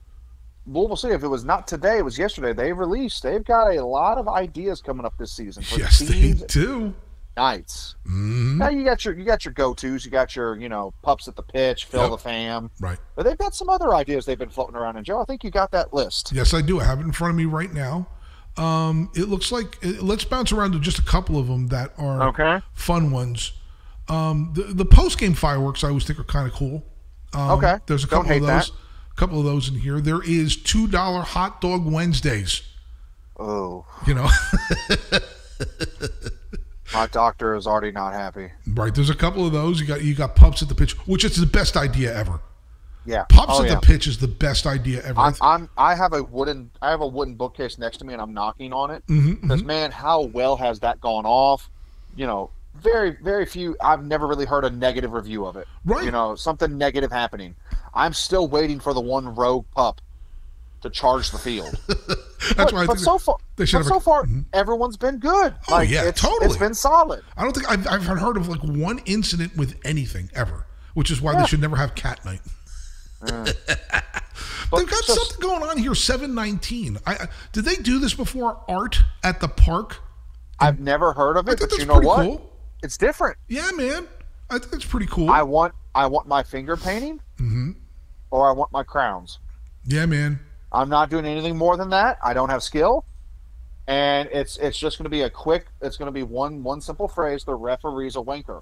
Louisville 0.68 0.96
see 0.96 1.10
If 1.10 1.24
it 1.24 1.28
was 1.28 1.44
not 1.46 1.68
today, 1.68 1.98
it 1.98 2.06
was 2.06 2.18
yesterday. 2.18 2.54
They 2.54 2.72
released. 2.74 3.24
They've 3.24 3.44
got 3.44 3.76
a 3.76 3.84
lot 3.86 4.18
of 4.18 4.28
ideas 4.28 4.82
coming 4.82 5.06
up 5.06 5.14
this 5.18 5.32
season 5.32 5.64
for 5.64 5.80
yes, 5.80 6.00
they 6.00 6.34
do. 6.34 6.94
nights. 7.38 7.96
hmm 8.06 8.58
Now 8.58 8.70
you 8.70 8.84
got 8.84 9.04
your 9.06 9.18
you 9.18 9.24
got 9.24 9.46
your 9.46 9.54
go 9.54 9.74
tos. 9.74 10.06
You 10.06 10.12
got 10.12 10.36
your 10.36 10.58
you 10.60 10.70
know 10.70 10.94
pups 11.02 11.28
at 11.28 11.36
the 11.36 11.42
pitch, 11.44 11.86
Phil 11.86 12.02
Yep. 12.02 12.12
the 12.12 12.18
fam. 12.18 12.72
Right. 12.80 13.00
But 13.16 13.24
they've 13.26 13.38
got 13.38 13.56
some 13.56 13.70
other 13.70 13.94
ideas 13.96 14.26
they've 14.26 14.38
been 14.38 14.50
floating 14.50 14.76
around. 14.76 14.98
And 14.98 15.06
Joe, 15.06 15.22
I 15.22 15.26
think 15.26 15.44
you 15.44 15.50
got 15.52 15.72
that 15.72 15.94
list. 15.94 16.32
Yes, 16.34 16.54
I 16.54 16.62
do. 16.62 16.80
I 16.80 16.84
have 16.84 17.00
it 17.00 17.04
in 17.04 17.12
front 17.14 17.32
of 17.32 17.38
me 17.38 17.46
right 17.46 17.74
now. 17.74 18.08
Um, 18.58 19.10
it 19.16 19.30
looks 19.30 19.52
like 19.52 19.78
it, 19.82 20.04
let's 20.04 20.26
bounce 20.26 20.52
around 20.52 20.74
to 20.74 20.80
just 20.80 21.00
a 21.00 21.04
couple 21.04 21.38
of 21.38 21.48
them 21.48 21.68
that 21.68 21.94
are 21.98 22.24
Okay. 22.30 22.60
fun 22.74 23.12
ones. 23.12 23.54
Um, 24.10 24.52
the 24.56 24.64
the 24.64 24.86
post 24.86 25.18
game 25.20 25.34
fireworks 25.34 25.84
I 25.84 25.88
always 25.90 26.04
think 26.04 26.20
are 26.20 26.24
kind 26.26 26.48
of 26.48 26.54
cool. 26.54 26.84
Um, 27.34 27.52
Okay. 27.52 27.78
There's 27.86 28.04
a 28.04 28.08
couple 28.08 28.32
of 28.34 28.42
those. 28.42 28.48
that. 28.48 28.72
Couple 29.20 29.38
of 29.38 29.44
those 29.44 29.68
in 29.68 29.76
here. 29.76 30.00
There 30.00 30.24
is 30.24 30.56
two 30.56 30.88
dollar 30.88 31.24
hot 31.24 31.60
dog 31.60 31.86
Wednesdays. 31.86 32.62
Oh, 33.38 33.86
You 34.08 34.14
know, 34.14 34.30
my 36.94 37.06
doctor 37.08 37.54
is 37.54 37.68
already 37.68 37.92
not 37.92 38.14
happy. 38.14 38.50
right? 38.66 38.96
There's 38.96 39.10
a 39.10 39.16
couple 39.16 39.46
of 39.46 39.52
those. 39.52 39.82
You 39.82 39.88
got 39.88 40.06
you 40.06 40.16
got 40.16 40.38
pups 40.38 40.62
at 40.62 40.70
the 40.70 40.76
pitch, 40.76 40.94
which 41.06 41.26
is 41.26 41.36
the 41.36 41.46
best 41.46 41.76
idea 41.76 42.16
ever. 42.16 42.40
Yeah. 43.06 43.26
Pups 43.28 43.56
oh, 43.58 43.64
at 43.64 43.68
yeah. 43.68 43.76
the 43.76 43.82
pitch 43.82 44.08
is 44.08 44.20
the 44.20 44.30
best 44.30 44.66
idea 44.66 45.04
ever. 45.04 45.20
I'm, 45.20 45.36
I'm 45.42 45.70
I 45.78 45.96
have 45.96 46.14
a 46.14 46.24
wooden 46.24 46.72
I 46.82 46.90
have 46.90 47.02
a 47.02 47.08
wooden 47.08 47.36
bookcase 47.36 47.78
next 47.78 47.98
to 47.98 48.06
me 48.06 48.14
and 48.14 48.22
I'm 48.22 48.34
knocking 48.34 48.72
on 48.72 48.90
it 48.90 49.06
mm-hmm, 49.08 49.32
mm-hmm. 49.32 49.48
because 49.48 49.66
man 49.66 49.92
how 49.92 50.22
well 50.22 50.56
has 50.56 50.80
that 50.80 51.02
gone 51.02 51.26
off 51.26 51.70
you 52.16 52.26
know 52.26 52.52
very 52.76 53.18
very 53.22 53.46
few 53.46 53.76
I've 53.82 54.04
never 54.04 54.28
really 54.28 54.46
heard 54.46 54.64
a 54.64 54.70
negative 54.70 55.12
review 55.12 55.46
of 55.46 55.58
it 55.58 55.68
Right. 55.84 56.06
you 56.06 56.12
know 56.12 56.36
something 56.36 56.78
negative 56.78 57.12
happening 57.12 57.56
I'm 57.94 58.14
still 58.14 58.48
waiting 58.48 58.80
for 58.80 58.94
the 58.94 59.02
one 59.02 59.36
rogue 59.36 59.66
pup 59.76 60.02
to 60.82 60.90
charge 60.90 61.32
the 61.32 61.38
field 61.38 61.78
That's 61.88 62.56
but, 62.56 62.72
why 62.74 62.84
I 62.84 62.86
but 62.88 62.94
think 62.94 63.00
so 63.06 63.18
far 63.18 63.38
they 63.58 63.66
should 63.66 63.80
but 63.80 63.84
have 63.84 63.88
so 63.94 64.00
far 64.00 64.24
Mhm. 64.26 64.46
everyone's 64.54 64.96
been 64.96 65.18
good 65.20 65.54
Oh, 65.68 65.74
like 65.74 65.90
yeah, 65.90 66.04
it's, 66.06 66.22
totally. 66.22 66.46
it's 66.46 66.56
been 66.58 66.74
solid 66.74 67.22
I 67.36 67.44
don't 67.44 67.54
think 67.54 67.70
I've, 67.70 67.86
I've 67.88 68.04
heard 68.06 68.38
of 68.38 68.48
like 68.48 68.62
one 68.64 69.00
incident 69.06 69.58
with 69.58 69.78
anything 69.84 70.30
ever, 70.34 70.66
which 70.94 71.12
is 71.12 71.20
why 71.22 71.34
Yeah. 71.34 71.42
they 71.42 71.48
should 71.48 71.60
never 71.62 71.76
have 71.76 71.96
cat 71.96 72.24
night. 72.24 72.40
They've 74.72 74.88
got 74.88 75.04
something 75.04 75.40
going 75.42 75.64
on 75.64 75.78
here. 75.78 75.96
Seven 75.96 76.34
nineteen. 76.36 76.98
I, 77.06 77.28
did 77.52 77.66
they 77.66 77.76
do 77.76 78.00
this 78.00 78.14
before? 78.14 78.62
Art 78.68 79.02
at 79.24 79.40
the 79.42 79.48
park. 79.48 79.98
I've 80.60 80.80
never 80.80 81.12
heard 81.14 81.36
of 81.38 81.48
it 81.50 81.60
but 81.60 81.72
you 81.78 81.86
know 81.86 82.00
what 82.00 82.24
cool. 82.26 82.54
it's 82.84 82.98
different 82.98 83.38
Yeah, 83.48 83.70
man. 83.76 84.08
I 84.50 84.60
think 84.60 84.72
that's 84.72 84.86
pretty 84.86 85.08
cool. 85.08 85.30
I 85.30 85.42
want 85.42 85.74
I 85.96 86.06
want 86.08 86.28
my 86.28 86.44
finger 86.44 86.78
painting 86.78 87.20
hmm 87.38 87.72
or 88.32 88.48
I 88.48 88.52
want 88.52 88.72
my 88.72 88.84
crowns 88.84 89.40
Yeah, 89.86 90.06
man. 90.06 90.40
I'm 90.72 90.90
not 90.90 91.10
doing 91.10 91.26
anything 91.26 91.58
more 91.58 91.78
than 91.78 91.90
that. 91.90 92.20
I 92.24 92.34
don't 92.34 92.50
have 92.50 92.62
skill, 92.62 93.06
and 93.88 94.30
it's 94.32 94.58
it's 94.58 94.78
just 94.78 94.98
going 94.98 95.06
to 95.06 95.10
be 95.10 95.22
a 95.24 95.30
quick. 95.30 95.68
It's 95.82 95.98
going 95.98 96.08
to 96.08 96.12
be 96.12 96.24
one 96.24 96.64
one 96.64 96.80
simple 96.82 97.08
phrase. 97.08 97.44
The 97.44 97.56
referee's 97.56 98.16
a 98.16 98.20
wanker, 98.20 98.62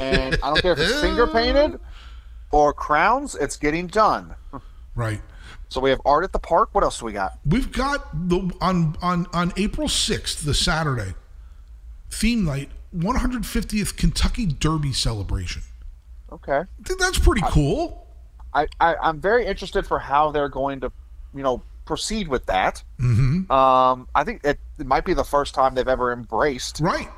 and 0.00 0.34
I 0.42 0.48
don't 0.48 0.62
care 0.62 0.72
if 0.72 0.78
it's 0.78 1.00
finger 1.00 1.26
painted 1.26 1.78
or 2.52 2.72
crowns. 2.72 3.34
It's 3.34 3.56
getting 3.56 3.86
done. 3.86 4.34
Right. 4.94 5.20
So 5.68 5.80
we 5.80 5.90
have 5.90 6.00
art 6.06 6.24
at 6.24 6.32
the 6.32 6.38
park. 6.38 6.70
What 6.72 6.84
else 6.84 7.00
do 7.00 7.04
we 7.04 7.12
got? 7.12 7.38
We've 7.44 7.70
got 7.70 8.28
the 8.28 8.50
on 8.60 8.96
on 9.02 9.26
on 9.34 9.52
April 9.58 9.88
sixth, 9.88 10.42
the 10.44 10.54
Saturday, 10.54 11.14
theme 12.10 12.44
night, 12.46 12.70
150th 12.96 13.96
Kentucky 13.96 14.46
Derby 14.46 14.92
celebration. 14.94 15.62
Okay, 16.32 16.60
I 16.60 16.82
think 16.82 16.98
that's 16.98 17.18
pretty 17.18 17.42
cool. 17.48 18.05
I, 18.56 18.66
I 18.80 18.94
I'm 19.02 19.20
very 19.20 19.46
interested 19.46 19.86
for 19.86 19.98
how 19.98 20.30
they're 20.32 20.48
going 20.48 20.80
to, 20.80 20.90
you 21.34 21.42
know, 21.42 21.62
proceed 21.84 22.26
with 22.28 22.46
that. 22.46 22.82
hmm 22.98 23.50
Um, 23.52 24.08
I 24.14 24.24
think 24.24 24.42
it, 24.44 24.58
it 24.78 24.86
might 24.86 25.04
be 25.04 25.14
the 25.14 25.24
first 25.24 25.54
time 25.54 25.74
they've 25.74 25.86
ever 25.86 26.12
embraced 26.12 26.80
Right. 26.80 27.08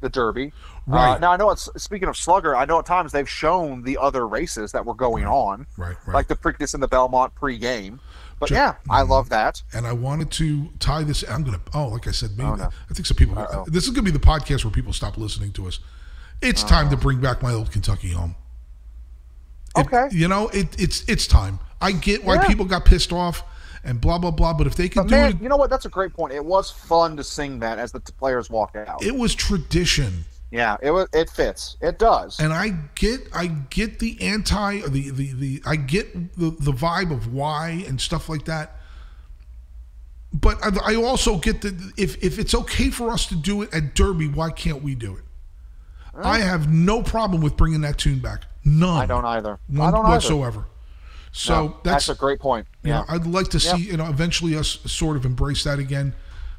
the 0.00 0.08
Derby. 0.08 0.52
Right. 0.86 1.14
Uh, 1.14 1.18
now 1.18 1.32
I 1.32 1.36
know 1.36 1.50
it's 1.50 1.68
speaking 1.76 2.08
of 2.08 2.16
Slugger. 2.16 2.54
I 2.54 2.64
know 2.66 2.78
at 2.78 2.86
times 2.86 3.10
they've 3.10 3.28
shown 3.28 3.82
the 3.82 3.98
other 3.98 4.28
races 4.28 4.70
that 4.72 4.84
were 4.86 4.94
going 4.94 5.26
on. 5.26 5.66
Right. 5.76 5.96
Right. 6.06 6.14
like 6.14 6.28
the 6.28 6.36
Preakness 6.36 6.74
and 6.74 6.82
the 6.82 6.86
Belmont 6.88 7.34
pre-game. 7.34 7.98
But 8.38 8.50
Ju- 8.50 8.54
yeah, 8.54 8.74
I 8.90 9.00
love 9.02 9.30
that. 9.30 9.62
and 9.72 9.86
I 9.86 9.94
wanted 9.94 10.30
to 10.32 10.68
tie 10.78 11.02
this. 11.02 11.24
I'm 11.28 11.42
gonna. 11.42 11.60
Oh, 11.74 11.88
like 11.88 12.06
I 12.06 12.10
said, 12.12 12.36
maybe 12.36 12.50
Oh, 12.50 12.54
no. 12.54 12.64
I 12.90 12.92
think 12.94 13.06
some 13.06 13.16
people. 13.16 13.38
Uh-oh. 13.38 13.64
This 13.66 13.84
is 13.84 13.90
gonna 13.90 14.04
be 14.04 14.10
the 14.10 14.18
podcast 14.18 14.62
where 14.64 14.70
people 14.70 14.92
stop 14.92 15.16
listening 15.16 15.52
to 15.52 15.66
us. 15.66 15.80
It's 16.42 16.62
time 16.62 16.90
to 16.90 16.98
bring 16.98 17.18
back 17.20 17.42
my 17.42 17.54
old 17.54 17.72
Kentucky 17.72 18.10
home. 18.12 18.34
It- 19.76 19.86
Okay. 19.86 20.08
you 20.10 20.28
know, 20.28 20.48
it, 20.48 20.68
it's 20.80 21.04
it's 21.08 21.26
time. 21.26 21.58
I 21.80 21.92
get 21.92 22.24
why 22.24 22.34
Yeah. 22.36 22.46
people 22.46 22.64
got 22.64 22.84
pissed 22.84 23.12
off 23.12 23.42
and 23.84 24.00
blah 24.00 24.18
blah 24.18 24.30
blah. 24.30 24.52
But 24.54 24.66
if 24.66 24.74
they 24.76 24.88
could 24.88 25.02
But 25.02 25.08
do 25.08 25.14
man, 25.16 25.30
it, 25.32 25.42
you 25.42 25.48
know 25.48 25.56
what? 25.56 25.70
That's 25.70 25.84
a 25.84 25.90
great 25.90 26.12
point. 26.14 26.32
It 26.32 26.44
was 26.44 26.70
fun 26.70 27.16
to 27.16 27.24
sing 27.24 27.58
that 27.60 27.78
as 27.78 27.92
the 27.92 28.00
t- 28.00 28.12
players 28.18 28.48
walked 28.50 28.76
out. 28.76 29.02
it 29.02 29.14
was 29.14 29.34
tradition. 29.34 30.24
yeah, 30.50 30.76
it 30.80 30.90
was. 30.90 31.08
It 31.12 31.28
fits. 31.30 31.76
It 31.80 31.98
does. 31.98 32.40
And 32.40 32.52
I 32.52 32.70
get 32.94 33.28
I 33.34 33.48
get 33.48 33.98
the 33.98 34.20
anti 34.22 34.80
the 34.88 35.10
the, 35.10 35.32
the 35.32 35.62
I 35.66 35.76
get 35.76 36.36
the, 36.38 36.50
the 36.58 36.72
vibe 36.72 37.10
of 37.12 37.32
why 37.32 37.84
and 37.86 38.00
stuff 38.00 38.28
like 38.28 38.44
that. 38.46 38.72
But 40.32 40.58
I, 40.62 40.92
I 40.92 40.94
also 40.96 41.38
get 41.38 41.60
that 41.62 41.74
if 41.96 42.22
if 42.22 42.38
it's 42.38 42.54
okay 42.54 42.90
for 42.90 43.10
us 43.10 43.26
to 43.26 43.36
do 43.36 43.62
it 43.62 43.72
at 43.74 43.94
Derby, 43.94 44.28
why 44.28 44.50
can't 44.50 44.82
we 44.82 44.94
do 44.94 45.16
it? 45.16 45.22
I 46.22 46.38
have 46.38 46.72
no 46.72 47.02
problem 47.02 47.42
with 47.42 47.56
bringing 47.58 47.82
that 47.82 47.98
tune 47.98 48.20
back. 48.20 48.44
None. 48.66 48.98
I 49.02 49.06
don't 49.06 49.24
either. 49.24 49.58
One 49.68 49.88
I 49.88 49.90
don't 49.90 50.04
either. 50.04 50.14
whatsoever. 50.14 50.66
So 51.32 51.54
No, 51.54 51.68
that's, 51.84 52.06
that's 52.06 52.08
a 52.10 52.20
great 52.20 52.40
point. 52.40 52.66
you 52.82 52.90
know, 52.90 53.04
Yeah. 53.08 53.14
I'd 53.14 53.26
like 53.26 53.48
to 53.48 53.60
see 53.60 53.68
Yeah. 53.68 53.90
you 53.92 53.96
know 53.96 54.06
eventually 54.08 54.56
us 54.56 54.78
sort 54.86 55.16
of 55.16 55.24
embrace 55.24 55.64
that 55.64 55.78
again. 55.78 56.14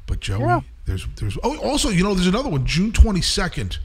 But 0.06 0.20
Joey, 0.20 0.40
Yeah. 0.40 0.60
there's 0.86 1.06
there's 1.16 1.36
oh 1.44 1.58
also 1.58 1.90
you 1.90 2.02
know 2.02 2.14
there's 2.14 2.26
another 2.26 2.48
one 2.48 2.64
June 2.66 2.92
22nd, 2.92 3.78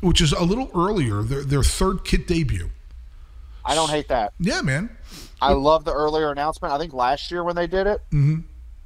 which 0.00 0.20
is 0.20 0.32
a 0.32 0.42
little 0.44 0.70
earlier. 0.74 1.22
Their 1.22 1.42
their 1.44 1.62
third 1.62 2.04
kit 2.04 2.26
debut. 2.26 2.70
I 3.64 3.74
don't 3.74 3.90
hate 3.90 4.08
that. 4.08 4.32
Yeah, 4.38 4.62
man. 4.62 4.90
I 5.40 5.52
love 5.52 5.84
the 5.84 5.92
earlier 5.92 6.30
announcement. 6.30 6.72
I 6.72 6.78
think 6.78 6.92
last 6.92 7.30
year 7.32 7.42
when 7.44 7.56
they 7.56 7.66
did 7.66 7.86
it, 7.86 8.00
hmm 8.10 8.40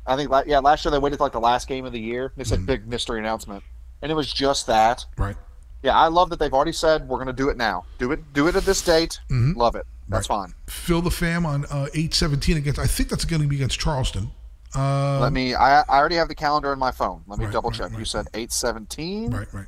I 0.06 0.16
think 0.16 0.30
yeah, 0.46 0.60
last 0.60 0.84
year 0.84 0.90
they 0.90 0.98
waited 0.98 1.20
like 1.20 1.32
the 1.32 1.40
last 1.40 1.68
game 1.68 1.84
of 1.84 1.92
the 1.92 2.00
year. 2.00 2.32
They 2.36 2.44
said 2.44 2.58
Mm-hmm. 2.60 2.66
big 2.66 2.88
mystery 2.88 3.18
announcement, 3.18 3.62
and 4.00 4.10
it 4.10 4.14
was 4.14 4.32
just 4.32 4.66
that. 4.68 5.04
Right. 5.18 5.36
Yeah, 5.82 5.96
I 5.98 6.08
love 6.08 6.30
that 6.30 6.38
they've 6.38 6.52
already 6.52 6.72
said 6.72 7.08
we're 7.08 7.16
going 7.16 7.28
to 7.28 7.32
do 7.32 7.48
it 7.48 7.56
now. 7.56 7.84
Do 7.98 8.12
it. 8.12 8.32
Do 8.34 8.48
it 8.48 8.56
at 8.56 8.64
this 8.64 8.82
date. 8.82 9.18
Mhm. 9.30 9.56
Love 9.56 9.74
it. 9.76 9.86
That's 10.08 10.28
Right. 10.28 10.36
fine. 10.46 10.54
Fill 10.66 11.00
the 11.02 11.10
fam 11.10 11.46
on 11.46 11.64
uh, 11.66 11.86
817 11.94 12.56
against. 12.58 12.78
I 12.78 12.86
think 12.86 13.08
that's 13.08 13.24
going 13.24 13.40
to 13.42 13.48
be 13.48 13.56
against 13.56 13.78
Charleston. 13.78 14.30
Uh, 14.74 15.18
Let 15.20 15.32
me. 15.32 15.54
I, 15.54 15.80
I 15.80 15.84
already 15.98 16.16
have 16.16 16.28
the 16.28 16.34
calendar 16.34 16.72
in 16.72 16.78
my 16.78 16.90
phone. 16.90 17.22
Let 17.26 17.38
me 17.38 17.46
Right, 17.46 17.52
double 17.52 17.70
check. 17.70 17.90
right, 17.90 17.98
you 17.98 18.04
said 18.04 18.26
eight 18.34 18.52
seventeen. 18.52 19.30
right, 19.30 19.46
right. 19.52 19.66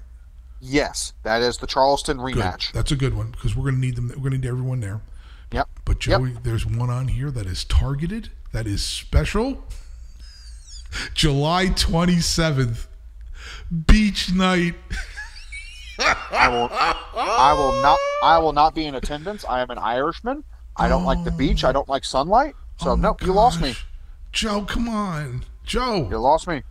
Yes, 0.60 1.12
that 1.24 1.42
is 1.42 1.56
the 1.58 1.66
Charleston 1.66 2.18
Good. 2.18 2.36
rematch. 2.36 2.70
That's 2.72 2.92
a 2.92 2.96
good 2.96 3.14
one 3.16 3.30
because 3.32 3.56
we're 3.56 3.64
going 3.64 3.74
to 3.76 3.80
need 3.80 3.96
them. 3.96 4.08
We're 4.10 4.16
going 4.16 4.30
to 4.32 4.38
need 4.38 4.46
everyone 4.46 4.78
there. 4.80 5.00
Yep. 5.50 5.68
But 5.84 6.06
Yep. 6.06 6.20
Joey, 6.20 6.36
there's 6.44 6.64
one 6.64 6.88
on 6.90 7.08
here 7.08 7.30
that 7.32 7.46
is 7.46 7.64
targeted. 7.64 8.30
That 8.52 8.66
is 8.68 8.84
special. 8.84 9.64
July 11.14 11.66
27th, 11.68 12.86
beach 13.86 14.32
night. 14.32 14.74
I 15.98 16.48
will. 16.48 16.68
I 16.72 17.52
will 17.52 17.82
not. 17.82 17.98
I 18.22 18.38
will 18.38 18.52
not 18.52 18.74
be 18.74 18.86
in 18.86 18.94
attendance. 18.94 19.44
I 19.48 19.60
am 19.60 19.70
an 19.70 19.78
Irishman. 19.78 20.44
I 20.76 20.88
don't 20.88 21.04
like 21.04 21.22
the 21.24 21.30
beach. 21.32 21.64
I 21.64 21.72
don't 21.72 21.88
like 21.88 22.04
sunlight. 22.04 22.54
So 22.78 22.90
Oh 22.90 22.94
no, 22.94 23.16
you 23.20 23.32
lost 23.32 23.60
me. 23.60 23.74
Joe, 24.32 24.62
come 24.62 24.88
on, 24.88 25.44
Joe. 25.64 26.08
You 26.10 26.18
lost 26.18 26.48
me. 26.48 26.62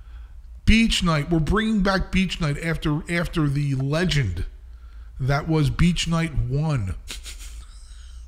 beach 0.65 1.03
night. 1.03 1.29
We're 1.29 1.39
bringing 1.39 1.81
back 1.81 2.11
beach 2.11 2.41
night 2.41 2.57
after 2.63 3.01
after 3.11 3.47
the 3.47 3.75
legend 3.75 4.45
that 5.19 5.47
was 5.47 5.69
beach 5.69 6.07
night 6.07 6.35
one. 6.35 6.95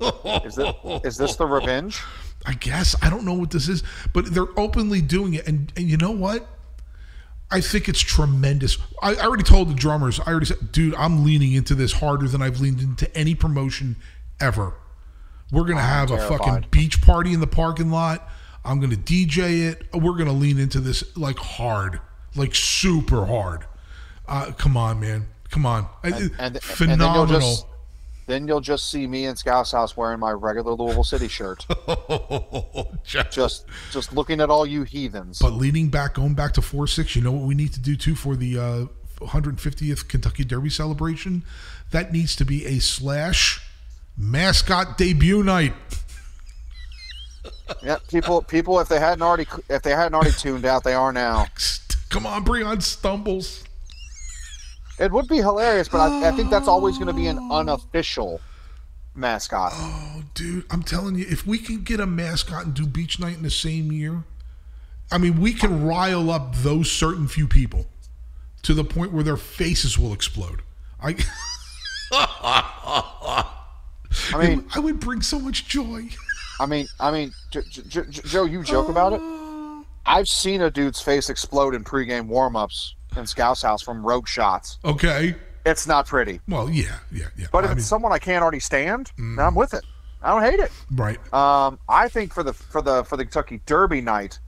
Is 0.44 0.54
this 0.56 0.74
is 1.04 1.16
this 1.16 1.36
the 1.36 1.46
revenge? 1.46 2.00
I 2.46 2.52
guess 2.54 2.94
I 3.00 3.08
don't 3.08 3.24
know 3.24 3.32
what 3.32 3.50
this 3.50 3.68
is, 3.68 3.82
but 4.12 4.26
they're 4.34 4.58
openly 4.58 5.00
doing 5.00 5.34
it, 5.34 5.46
and 5.46 5.72
and 5.76 5.88
you 5.88 5.96
know 5.96 6.10
what? 6.10 6.46
I 7.50 7.60
think 7.60 7.88
it's 7.88 8.00
tremendous. 8.00 8.78
I, 9.02 9.14
I 9.14 9.24
already 9.24 9.42
told 9.44 9.68
the 9.70 9.74
drummers. 9.74 10.18
I 10.20 10.30
already 10.30 10.46
said, 10.46 10.72
dude, 10.72 10.94
I'm 10.96 11.24
leaning 11.24 11.52
into 11.52 11.74
this 11.74 11.92
harder 11.92 12.26
than 12.26 12.42
I've 12.42 12.60
leaned 12.60 12.80
into 12.80 13.14
any 13.16 13.34
promotion 13.34 13.96
ever. 14.40 14.74
We're 15.52 15.64
gonna 15.64 15.80
have 15.80 16.10
a 16.10 16.18
fucking 16.18 16.66
beach 16.70 17.00
party 17.02 17.32
in 17.32 17.40
the 17.40 17.46
parking 17.46 17.90
lot. 17.90 18.28
I'm 18.64 18.80
gonna 18.80 18.96
DJ 18.96 19.68
it. 19.70 19.82
We're 19.94 20.16
gonna 20.16 20.32
lean 20.32 20.58
into 20.58 20.80
this 20.80 21.16
like 21.16 21.36
hard, 21.38 22.00
like 22.34 22.54
super 22.54 23.26
hard. 23.26 23.66
Uh, 24.26 24.52
come 24.52 24.76
on, 24.76 25.00
man. 25.00 25.26
Come 25.50 25.66
on. 25.66 25.86
And, 26.02 26.14
and, 26.14 26.32
and 26.38 26.62
Phenomenal. 26.62 27.26
just 27.40 27.66
then 28.26 28.48
you'll 28.48 28.60
just 28.60 28.90
see 28.90 29.06
me 29.06 29.26
in 29.26 29.36
Scout's 29.36 29.72
house 29.72 29.96
wearing 29.96 30.18
my 30.18 30.32
regular 30.32 30.72
Louisville 30.72 31.04
City 31.04 31.28
shirt, 31.28 31.66
just 33.04 33.66
just 33.90 34.12
looking 34.12 34.40
at 34.40 34.50
all 34.50 34.64
you 34.64 34.84
heathens. 34.84 35.38
But 35.38 35.52
leaning 35.52 35.88
back, 35.88 36.14
going 36.14 36.34
back 36.34 36.52
to 36.54 36.62
four 36.62 36.86
six, 36.86 37.14
you 37.14 37.22
know 37.22 37.32
what 37.32 37.46
we 37.46 37.54
need 37.54 37.72
to 37.74 37.80
do 37.80 37.96
too 37.96 38.14
for 38.14 38.36
the 38.36 38.58
uh, 38.58 38.86
150th 39.24 40.08
Kentucky 40.08 40.44
Derby 40.44 40.70
celebration? 40.70 41.42
That 41.90 42.12
needs 42.12 42.34
to 42.36 42.44
be 42.44 42.64
a 42.66 42.78
slash 42.80 43.60
mascot 44.16 44.96
debut 44.96 45.42
night. 45.42 45.74
yeah, 47.82 47.98
people 48.08 48.42
people 48.42 48.80
if 48.80 48.88
they 48.88 48.98
hadn't 48.98 49.22
already 49.22 49.46
if 49.68 49.82
they 49.82 49.90
hadn't 49.90 50.14
already 50.14 50.32
tuned 50.32 50.64
out, 50.64 50.84
they 50.84 50.94
are 50.94 51.12
now. 51.12 51.46
Come 52.08 52.26
on, 52.26 52.44
bring 52.44 52.64
on 52.64 52.80
stumbles. 52.80 53.64
It 54.98 55.10
would 55.10 55.26
be 55.28 55.38
hilarious, 55.38 55.88
but 55.88 55.98
I, 55.98 56.28
I 56.28 56.32
think 56.32 56.50
that's 56.50 56.68
always 56.68 56.96
going 56.96 57.08
to 57.08 57.12
be 57.12 57.26
an 57.26 57.38
unofficial 57.50 58.40
mascot. 59.14 59.72
Oh, 59.74 60.22
dude, 60.34 60.64
I'm 60.70 60.82
telling 60.82 61.16
you, 61.16 61.26
if 61.28 61.46
we 61.46 61.58
can 61.58 61.82
get 61.82 62.00
a 62.00 62.06
mascot 62.06 62.64
and 62.64 62.74
do 62.74 62.86
beach 62.86 63.18
night 63.18 63.36
in 63.36 63.42
the 63.42 63.50
same 63.50 63.92
year, 63.92 64.24
I 65.10 65.18
mean, 65.18 65.40
we 65.40 65.52
can 65.52 65.84
rile 65.84 66.30
up 66.30 66.54
those 66.56 66.90
certain 66.90 67.28
few 67.28 67.46
people 67.46 67.86
to 68.62 68.74
the 68.74 68.84
point 68.84 69.12
where 69.12 69.24
their 69.24 69.36
faces 69.36 69.98
will 69.98 70.12
explode. 70.12 70.62
I, 71.00 71.16
I 74.32 74.38
mean, 74.38 74.64
I 74.74 74.78
would 74.78 75.00
bring 75.00 75.20
so 75.20 75.38
much 75.38 75.66
joy. 75.68 76.08
I 76.60 76.66
mean, 76.66 76.86
I 77.00 77.10
mean, 77.10 77.32
J- 77.50 77.62
J- 77.68 77.82
J- 77.88 78.22
Joe, 78.24 78.44
you 78.44 78.62
joke 78.62 78.88
about 78.88 79.12
it. 79.12 79.20
Uh, 79.20 79.82
I've 80.06 80.28
seen 80.28 80.62
a 80.62 80.70
dude's 80.70 81.00
face 81.00 81.28
explode 81.30 81.74
in 81.74 81.82
pregame 81.82 82.26
warm-ups 82.26 82.94
in 83.16 83.26
Scout's 83.26 83.62
house 83.62 83.82
from 83.82 84.04
rogue 84.04 84.26
shots. 84.28 84.78
Okay. 84.84 85.34
It's 85.66 85.86
not 85.86 86.06
pretty, 86.06 86.40
Well, 86.46 86.68
yeah, 86.68 86.98
yeah, 87.10 87.28
yeah. 87.38 87.46
but 87.50 87.64
if 87.64 87.70
I 87.70 87.72
it's 87.72 87.78
mean, 87.78 87.84
someone 87.84 88.12
I 88.12 88.18
can't 88.18 88.42
already 88.42 88.60
stand, 88.60 89.10
then 89.16 89.38
I'm 89.40 89.54
with 89.54 89.72
it. 89.72 89.82
I 90.22 90.28
don't 90.30 90.42
hate 90.42 90.60
it. 90.60 90.70
right. 90.90 91.18
Um, 91.32 91.78
I 91.88 92.08
think 92.08 92.34
for 92.34 92.42
the 92.42 92.52
for 92.52 92.82
the 92.82 93.02
for 93.04 93.16
the 93.16 93.24
Kentucky 93.24 93.60
Derby 93.64 94.00
night, 94.02 94.38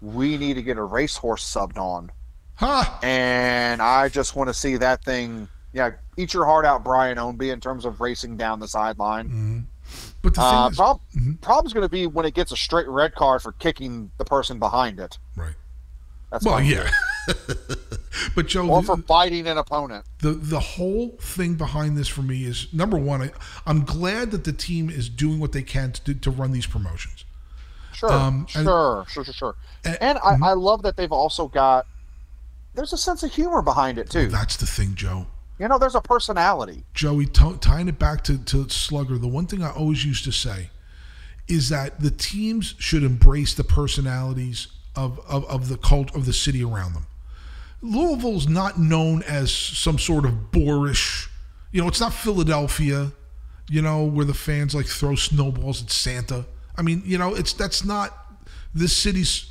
we 0.00 0.36
need 0.38 0.54
to 0.54 0.62
get 0.62 0.78
a 0.78 0.82
racehorse 0.82 1.44
subbed 1.44 1.76
on, 1.78 2.10
Ha! 2.56 2.98
and 3.02 3.82
I 3.82 4.08
just 4.08 4.34
want 4.34 4.48
to 4.48 4.54
see 4.54 4.76
that 4.78 5.04
thing. 5.04 5.46
Yeah, 5.74 5.90
eat 6.16 6.32
your 6.34 6.44
heart 6.46 6.64
out, 6.66 6.84
Brian 6.84 7.16
Ownby, 7.18 7.52
in 7.52 7.60
terms 7.60 7.84
of 7.84 8.00
racing 8.00 8.36
down 8.38 8.58
the 8.60 8.68
sideline. 8.68 9.66
But 10.22 10.34
the 10.34 10.40
thing 10.40 10.48
Uh, 10.54 10.68
is, 10.70 10.76
prob- 10.76 11.00
Problem's 11.42 11.72
going 11.74 11.84
to 11.86 11.90
be 11.90 12.06
when 12.06 12.24
it 12.26 12.32
gets 12.34 12.50
a 12.52 12.56
straight 12.56 12.88
red 12.88 13.14
card 13.14 13.42
for 13.42 13.52
kicking 13.52 14.10
the 14.18 14.24
person 14.24 14.58
behind 14.58 15.00
it. 15.00 15.18
right. 15.36 15.54
That's 16.30 16.44
Well, 16.46 16.62
yeah. 16.62 16.90
but 18.34 18.46
Joe, 18.46 18.68
Or 18.68 18.82
for 18.82 18.96
fighting 18.98 19.46
an 19.46 19.58
opponent. 19.58 20.04
the 20.20 20.32
the 20.32 20.60
whole 20.60 21.16
thing 21.20 21.54
behind 21.54 21.96
this 21.96 22.08
for 22.08 22.22
me 22.22 22.44
is 22.44 22.68
number 22.72 22.96
one. 22.98 23.22
I, 23.22 23.30
I'm 23.66 23.84
glad 23.84 24.30
that 24.32 24.44
the 24.44 24.52
team 24.52 24.90
is 24.90 25.08
doing 25.08 25.38
what 25.40 25.52
they 25.52 25.62
can 25.62 25.92
to 25.92 26.14
to 26.14 26.30
run 26.30 26.52
these 26.52 26.66
promotions. 26.66 27.24
Sure, 27.94 28.10
Um, 28.12 28.46
and- 28.54 28.64
sure, 28.64 29.04
sure, 29.08 29.24
sure, 29.24 29.34
sure. 29.34 29.54
And- 29.84 29.98
And 30.00 30.18
I, 30.18 30.36
I 30.42 30.52
love 30.54 30.82
that 30.82 30.96
they've 30.96 31.12
also 31.12 31.48
got. 31.48 31.86
There's 32.74 32.92
a 32.94 32.98
sense 32.98 33.22
of 33.22 33.32
humor 33.32 33.60
behind 33.62 33.98
it 33.98 34.08
too. 34.08 34.28
That's 34.28 34.56
the 34.56 34.66
thing, 34.66 34.94
Joe. 34.94 35.26
You 35.58 35.68
know, 35.68 35.78
there's 35.78 35.94
a 35.94 36.00
personality. 36.00 36.84
Joey, 36.94 37.26
t- 37.26 37.56
tying 37.60 37.86
it 37.88 37.98
back 37.98 38.24
to, 38.24 38.38
to 38.44 38.68
Slugger, 38.70 39.18
the 39.18 39.28
one 39.28 39.46
thing 39.46 39.62
I 39.62 39.70
always 39.70 40.04
used 40.04 40.24
to 40.24 40.32
say 40.32 40.70
is 41.46 41.68
that 41.68 42.00
the 42.00 42.10
teams 42.10 42.74
should 42.78 43.02
embrace 43.02 43.52
the 43.54 43.62
personalities 43.62 44.68
of, 44.96 45.20
of, 45.28 45.44
of 45.50 45.68
the 45.68 45.76
cult 45.76 46.14
of 46.16 46.24
the 46.24 46.32
city 46.32 46.64
around 46.64 46.94
them. 46.94 47.06
Louisville's 47.82 48.48
not 48.48 48.78
known 48.78 49.22
as 49.24 49.52
some 49.52 49.98
sort 49.98 50.24
of 50.24 50.52
boorish, 50.52 51.28
you 51.72 51.82
know, 51.82 51.88
it's 51.88 52.00
not 52.00 52.14
Philadelphia, 52.14 53.12
you 53.68 53.82
know, 53.82 54.04
where 54.04 54.24
the 54.24 54.34
fans 54.34 54.74
like 54.74 54.86
throw 54.86 55.16
snowballs 55.16 55.82
at 55.82 55.90
Santa. 55.90 56.46
I 56.76 56.82
mean, 56.82 57.02
you 57.04 57.18
know, 57.18 57.34
it's 57.34 57.52
that's 57.52 57.84
not 57.84 58.16
this 58.72 58.96
city's 58.96 59.46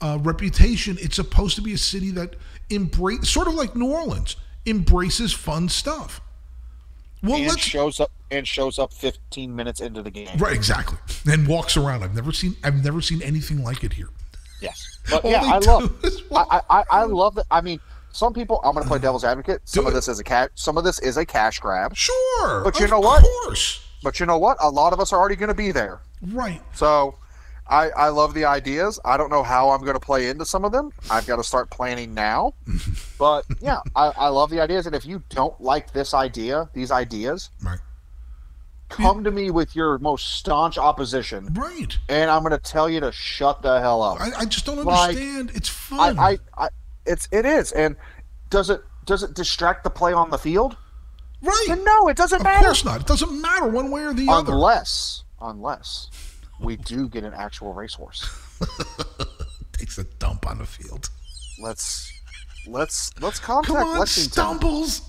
uh, 0.00 0.18
reputation. 0.22 0.96
It's 1.00 1.16
supposed 1.16 1.56
to 1.56 1.62
be 1.62 1.72
a 1.72 1.78
city 1.78 2.10
that 2.12 2.36
embrace, 2.70 3.28
sort 3.28 3.48
of 3.48 3.54
like 3.54 3.74
New 3.74 3.90
Orleans, 3.90 4.36
embraces 4.64 5.32
fun 5.32 5.68
stuff. 5.68 6.20
Well, 7.22 7.36
and 7.36 7.46
let's 7.46 7.60
shows 7.60 8.00
up 8.00 8.10
and 8.30 8.46
shows 8.46 8.78
up 8.78 8.92
15 8.92 9.54
minutes 9.54 9.80
into 9.80 10.02
the 10.02 10.10
game. 10.10 10.28
right 10.38 10.54
exactly, 10.54 10.98
and 11.30 11.46
walks 11.46 11.76
around. 11.76 12.02
I've 12.02 12.14
never 12.14 12.32
seen 12.32 12.56
I've 12.64 12.82
never 12.82 13.00
seen 13.00 13.22
anything 13.22 13.62
like 13.62 13.84
it 13.84 13.94
here. 13.94 14.08
Yes, 14.62 15.00
but 15.10 15.24
yeah, 15.24 15.42
I 15.42 15.58
love. 15.58 15.92
I, 16.34 16.44
I, 16.50 16.60
I- 16.78 16.84
I 16.90 17.02
love 17.04 17.34
that. 17.34 17.46
I 17.50 17.60
mean, 17.60 17.80
some 18.12 18.32
people. 18.32 18.60
I'm 18.64 18.72
going 18.74 18.84
to 18.84 18.88
play 18.88 18.98
devil's 19.08 19.24
advocate. 19.24 19.60
Some 19.64 19.84
Do 19.84 19.88
of 19.88 19.94
it. 19.94 19.96
this 19.96 20.08
is 20.08 20.18
a 20.20 20.24
cash. 20.24 20.48
Some 20.54 20.78
of 20.78 20.84
this 20.84 20.98
is 21.00 21.16
a 21.16 21.26
cash 21.26 21.58
grab. 21.60 21.94
Sure, 21.96 22.62
But 22.64 22.78
you 22.78 22.84
of 22.84 22.90
know 22.92 23.00
what? 23.00 23.18
Of 23.22 23.28
course, 23.44 23.80
But 24.02 24.20
you 24.20 24.26
know 24.26 24.38
what? 24.38 24.56
A 24.60 24.70
lot 24.70 24.92
of 24.92 25.00
us 25.00 25.12
are 25.12 25.18
already 25.18 25.36
going 25.36 25.48
to 25.48 25.54
be 25.54 25.72
there. 25.72 26.00
right. 26.28 26.60
So, 26.74 27.16
I 27.68 27.90
I 27.90 28.08
love 28.08 28.34
the 28.34 28.44
ideas. 28.44 28.98
I 29.04 29.16
don't 29.16 29.30
know 29.30 29.42
how 29.42 29.70
I'm 29.70 29.80
going 29.80 29.94
to 29.94 30.00
play 30.00 30.28
into 30.28 30.44
some 30.44 30.64
of 30.64 30.72
them. 30.72 30.90
I've 31.10 31.26
got 31.26 31.36
to 31.36 31.44
start 31.44 31.70
planning 31.70 32.12
now. 32.14 32.54
but 33.18 33.44
yeah, 33.60 33.78
I, 33.96 34.06
I 34.16 34.28
love 34.28 34.50
the 34.50 34.60
ideas. 34.60 34.86
And 34.86 34.94
if 34.94 35.04
you 35.06 35.22
don't 35.30 35.58
like 35.60 35.92
this 35.92 36.12
idea, 36.14 36.68
these 36.74 36.90
ideas, 36.90 37.50
Right, 37.62 37.78
come 38.92 39.24
to 39.24 39.30
me 39.30 39.50
with 39.50 39.74
your 39.74 39.98
most 39.98 40.34
staunch 40.34 40.78
opposition, 40.78 41.52
right. 41.54 41.96
and 42.08 42.30
I'm 42.30 42.42
going 42.42 42.52
to 42.52 42.58
tell 42.58 42.88
you 42.88 43.00
to 43.00 43.10
shut 43.12 43.62
the 43.62 43.80
hell 43.80 44.02
up. 44.02 44.20
I, 44.20 44.30
I 44.40 44.44
just 44.44 44.64
don't 44.66 44.84
Like, 44.84 45.10
understand. 45.16 45.50
it's 45.54 45.68
fun. 45.68 46.18
I, 46.18 46.32
I, 46.32 46.38
I 46.56 46.68
it's 47.06 47.28
it 47.32 47.44
is. 47.44 47.72
And 47.72 47.96
does 48.50 48.70
it 48.70 48.82
does 49.04 49.22
it 49.22 49.34
distract 49.34 49.82
the 49.84 49.90
play 49.90 50.12
on 50.12 50.30
the 50.30 50.38
field? 50.38 50.76
right. 51.42 51.64
Then 51.68 51.82
no, 51.84 52.08
it 52.08 52.16
doesn't 52.16 52.40
Of 52.40 52.44
matter. 52.44 52.58
Of 52.58 52.64
course 52.66 52.84
not. 52.84 53.00
It 53.00 53.06
doesn't 53.06 53.40
matter 53.40 53.66
one 53.66 53.90
way 53.90 54.02
or 54.04 54.12
the 54.14 54.28
other. 54.28 54.52
Unless 54.52 55.24
unless 55.40 56.08
we 56.60 56.76
do 56.76 57.08
get 57.08 57.24
an 57.24 57.32
actual 57.34 57.72
racehorse. 57.74 58.28
Takes 59.72 59.98
a 59.98 60.04
dump 60.04 60.46
on 60.48 60.58
the 60.58 60.66
field. 60.66 61.10
Let's 61.60 62.12
let's 62.68 63.10
let's 63.20 63.40
Come 63.40 63.64
contact 63.64 63.86
on, 63.88 63.98
Lexington. 63.98 64.32
stumbles. 64.32 65.02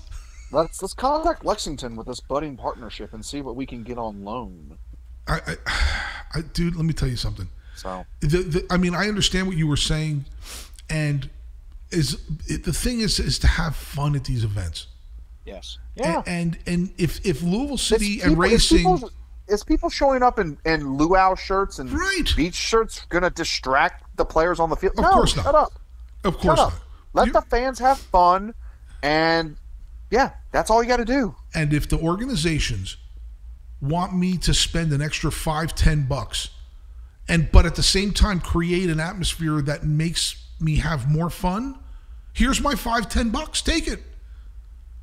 Let's 0.54 0.80
let's 0.80 0.94
contact 0.94 1.44
Lexington 1.44 1.96
with 1.96 2.06
this 2.06 2.20
budding 2.20 2.56
partnership 2.56 3.12
and 3.12 3.24
see 3.24 3.42
what 3.42 3.56
we 3.56 3.66
can 3.66 3.82
get 3.82 3.98
on 3.98 4.24
loan. 4.24 4.78
I, 5.26 5.40
I, 5.46 5.56
I, 6.36 6.40
dude, 6.52 6.76
let 6.76 6.84
me 6.84 6.92
tell 6.92 7.08
you 7.08 7.16
something. 7.16 7.48
So 7.76 8.04
The, 8.20 8.26
the, 8.42 8.66
I 8.70 8.76
mean, 8.76 8.94
I 8.94 9.08
understand 9.08 9.46
what 9.48 9.56
you 9.56 9.66
were 9.66 9.76
saying, 9.76 10.26
and 10.88 11.28
is 11.90 12.20
it, 12.46 12.64
the 12.64 12.72
thing 12.72 13.00
is 13.00 13.18
is 13.18 13.38
to 13.40 13.46
have 13.48 13.74
fun 13.74 14.14
at 14.14 14.24
these 14.24 14.44
events. 14.44 14.86
yes, 15.44 15.78
yeah. 15.96 16.22
And 16.26 16.56
and 16.66 16.92
if 16.98 17.24
if 17.26 17.42
Louisville 17.42 17.76
City 17.78 18.20
and 18.20 18.32
people- 18.32 18.44
it's 18.44 18.70
racing, 18.72 19.08
Is 19.48 19.62
people 19.64 19.90
showing 19.90 20.22
up 20.22 20.38
in, 20.38 20.56
in 20.64 20.96
luau 20.96 21.34
shirts 21.34 21.78
and 21.78 21.90
Right. 21.92 22.32
beach 22.36 22.54
shirts 22.54 23.04
going 23.10 23.24
to 23.24 23.30
distract 23.30 24.16
the 24.16 24.24
players 24.24 24.58
on 24.60 24.70
the 24.70 24.76
field? 24.76 24.94
Of 24.96 25.02
no, 25.02 25.10
course 25.10 25.36
not. 25.36 25.44
shut 25.44 25.54
up. 25.54 25.72
of 26.24 26.32
Shut 26.34 26.42
course 26.42 26.60
up. 26.60 26.72
not. 26.72 26.82
Let 27.12 27.26
You- 27.26 27.32
the 27.34 27.42
fans 27.42 27.78
have 27.80 27.98
fun, 27.98 28.54
and 29.02 29.56
yeah, 30.10 30.30
that's 30.54 30.70
all 30.70 30.82
you 30.82 30.88
got 30.88 30.98
to 30.98 31.04
do. 31.04 31.34
And 31.52 31.74
if 31.74 31.88
the 31.88 31.98
organizations 31.98 32.96
want 33.82 34.16
me 34.16 34.38
to 34.38 34.54
spend 34.54 34.92
an 34.92 35.02
extra 35.02 35.32
five, 35.32 35.74
ten 35.74 36.06
bucks, 36.06 36.50
and 37.28 37.50
but 37.50 37.66
at 37.66 37.74
the 37.74 37.82
same 37.82 38.12
time 38.12 38.38
create 38.40 38.88
an 38.88 39.00
atmosphere 39.00 39.60
that 39.62 39.82
makes 39.84 40.36
me 40.60 40.76
have 40.76 41.10
more 41.10 41.28
fun, 41.28 41.76
here's 42.32 42.60
my 42.60 42.76
five, 42.76 43.08
ten 43.08 43.30
bucks. 43.30 43.62
Take 43.62 43.88
it. 43.88 44.00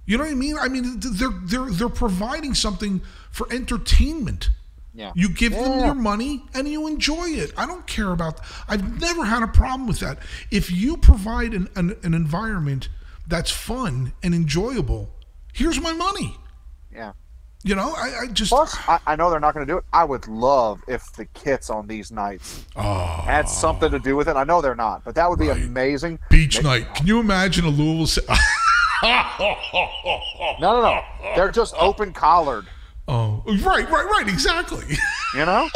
You 0.05 0.17
know 0.17 0.23
what 0.23 0.31
I 0.31 0.35
mean? 0.35 0.57
I 0.57 0.69
mean, 0.69 0.99
they're 0.99 1.29
they're 1.43 1.69
they're 1.69 1.89
providing 1.89 2.53
something 2.53 3.01
for 3.29 3.51
entertainment. 3.51 4.49
Yeah. 4.93 5.11
You 5.15 5.29
give 5.29 5.51
them 5.53 5.79
your 5.79 5.95
money 5.95 6.43
and 6.53 6.67
you 6.67 6.87
enjoy 6.87 7.29
it. 7.29 7.51
I 7.57 7.65
don't 7.65 7.85
care 7.87 8.11
about. 8.11 8.39
I've 8.69 9.01
never 9.01 9.25
had 9.25 9.43
a 9.43 9.47
problem 9.47 9.87
with 9.87 9.99
that. 9.99 10.19
If 10.49 10.71
you 10.71 10.97
provide 10.97 11.53
an, 11.53 11.69
an, 11.75 11.97
an 12.03 12.13
environment 12.13 12.89
that's 13.27 13.51
fun 13.51 14.13
and 14.21 14.33
enjoyable, 14.35 15.09
here's 15.53 15.79
my 15.79 15.93
money. 15.93 16.37
Yeah. 16.93 17.13
You 17.63 17.75
know, 17.75 17.93
I, 17.95 18.21
I 18.23 18.27
just 18.27 18.51
Plus, 18.51 18.75
I, 18.87 18.99
I 19.05 19.15
know 19.15 19.29
they're 19.29 19.39
not 19.39 19.53
going 19.53 19.67
to 19.67 19.71
do 19.71 19.77
it. 19.77 19.83
I 19.93 20.03
would 20.03 20.27
love 20.27 20.81
if 20.87 21.13
the 21.13 21.25
kits 21.25 21.69
on 21.69 21.85
these 21.85 22.11
nights 22.11 22.65
oh, 22.75 23.21
had 23.23 23.45
ah. 23.45 23.47
something 23.47 23.91
to 23.91 23.99
do 23.99 24.15
with 24.15 24.27
it. 24.27 24.35
I 24.35 24.43
know 24.43 24.61
they're 24.61 24.73
not, 24.73 25.03
but 25.03 25.13
that 25.15 25.29
would 25.29 25.37
be 25.37 25.49
Right. 25.49 25.61
amazing. 25.63 26.17
beach 26.29 26.57
Make- 26.57 26.63
night. 26.63 26.95
Can 26.95 27.05
you 27.05 27.19
imagine 27.19 27.65
a 27.65 27.69
Louisville? 27.69 28.07
Ci- 28.07 28.21
No, 30.59 30.75
no, 30.75 30.81
no. 30.81 31.01
They're 31.35 31.51
just 31.51 31.73
open 31.77 32.13
collared. 32.13 32.65
oh, 33.07 33.43
right, 33.63 33.89
right, 33.89 34.05
right. 34.05 34.27
Exactly. 34.27 34.85
You 35.33 35.45
know. 35.45 35.69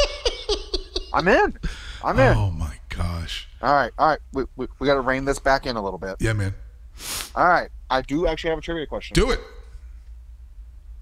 I'm 1.12 1.26
in. 1.28 1.58
I'm 2.04 2.18
in. 2.18 2.36
oh 2.36 2.50
my 2.50 2.74
gosh. 2.88 3.48
All 3.62 3.72
right, 3.72 3.90
all 3.98 4.08
right. 4.08 4.18
We, 4.32 4.44
we, 4.56 4.66
we 4.78 4.86
got 4.86 4.94
to 4.94 5.00
rein 5.00 5.24
this 5.24 5.38
back 5.38 5.66
in 5.66 5.76
a 5.76 5.82
little 5.82 5.98
bit. 5.98 6.16
Yeah, 6.20 6.34
man. 6.34 6.54
All 7.34 7.48
right. 7.48 7.70
I 7.90 8.02
do 8.02 8.26
actually 8.26 8.50
have 8.50 8.58
a 8.58 8.62
trivia 8.62 8.86
question. 8.86 9.14
Do 9.14 9.30
it. 9.30 9.40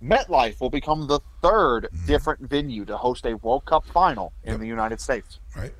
MetLife 0.04 0.60
will 0.60 0.70
become 0.70 1.06
the 1.06 1.20
3rd 1.42 1.86
different 2.06 2.40
venue 2.42 2.84
to 2.84 2.96
host 2.96 3.24
a 3.24 3.34
World 3.34 3.64
Cup 3.64 3.86
final 3.86 4.32
in 4.44 4.60
the 4.60 4.66
United 4.66 5.00
States. 5.00 5.38
Right. 5.56 5.72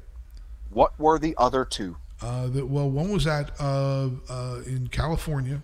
What 0.71 0.99
were 0.99 1.19
the 1.19 1.35
other 1.37 1.65
two? 1.65 1.97
Uh, 2.23 2.47
the, 2.47 2.65
well, 2.65 2.91
one 2.91 3.11
was 3.11 3.27
at 3.27 3.51
uh, 3.61 4.09
uh, 4.29 4.61
in 4.67 4.89
California, 4.91 5.63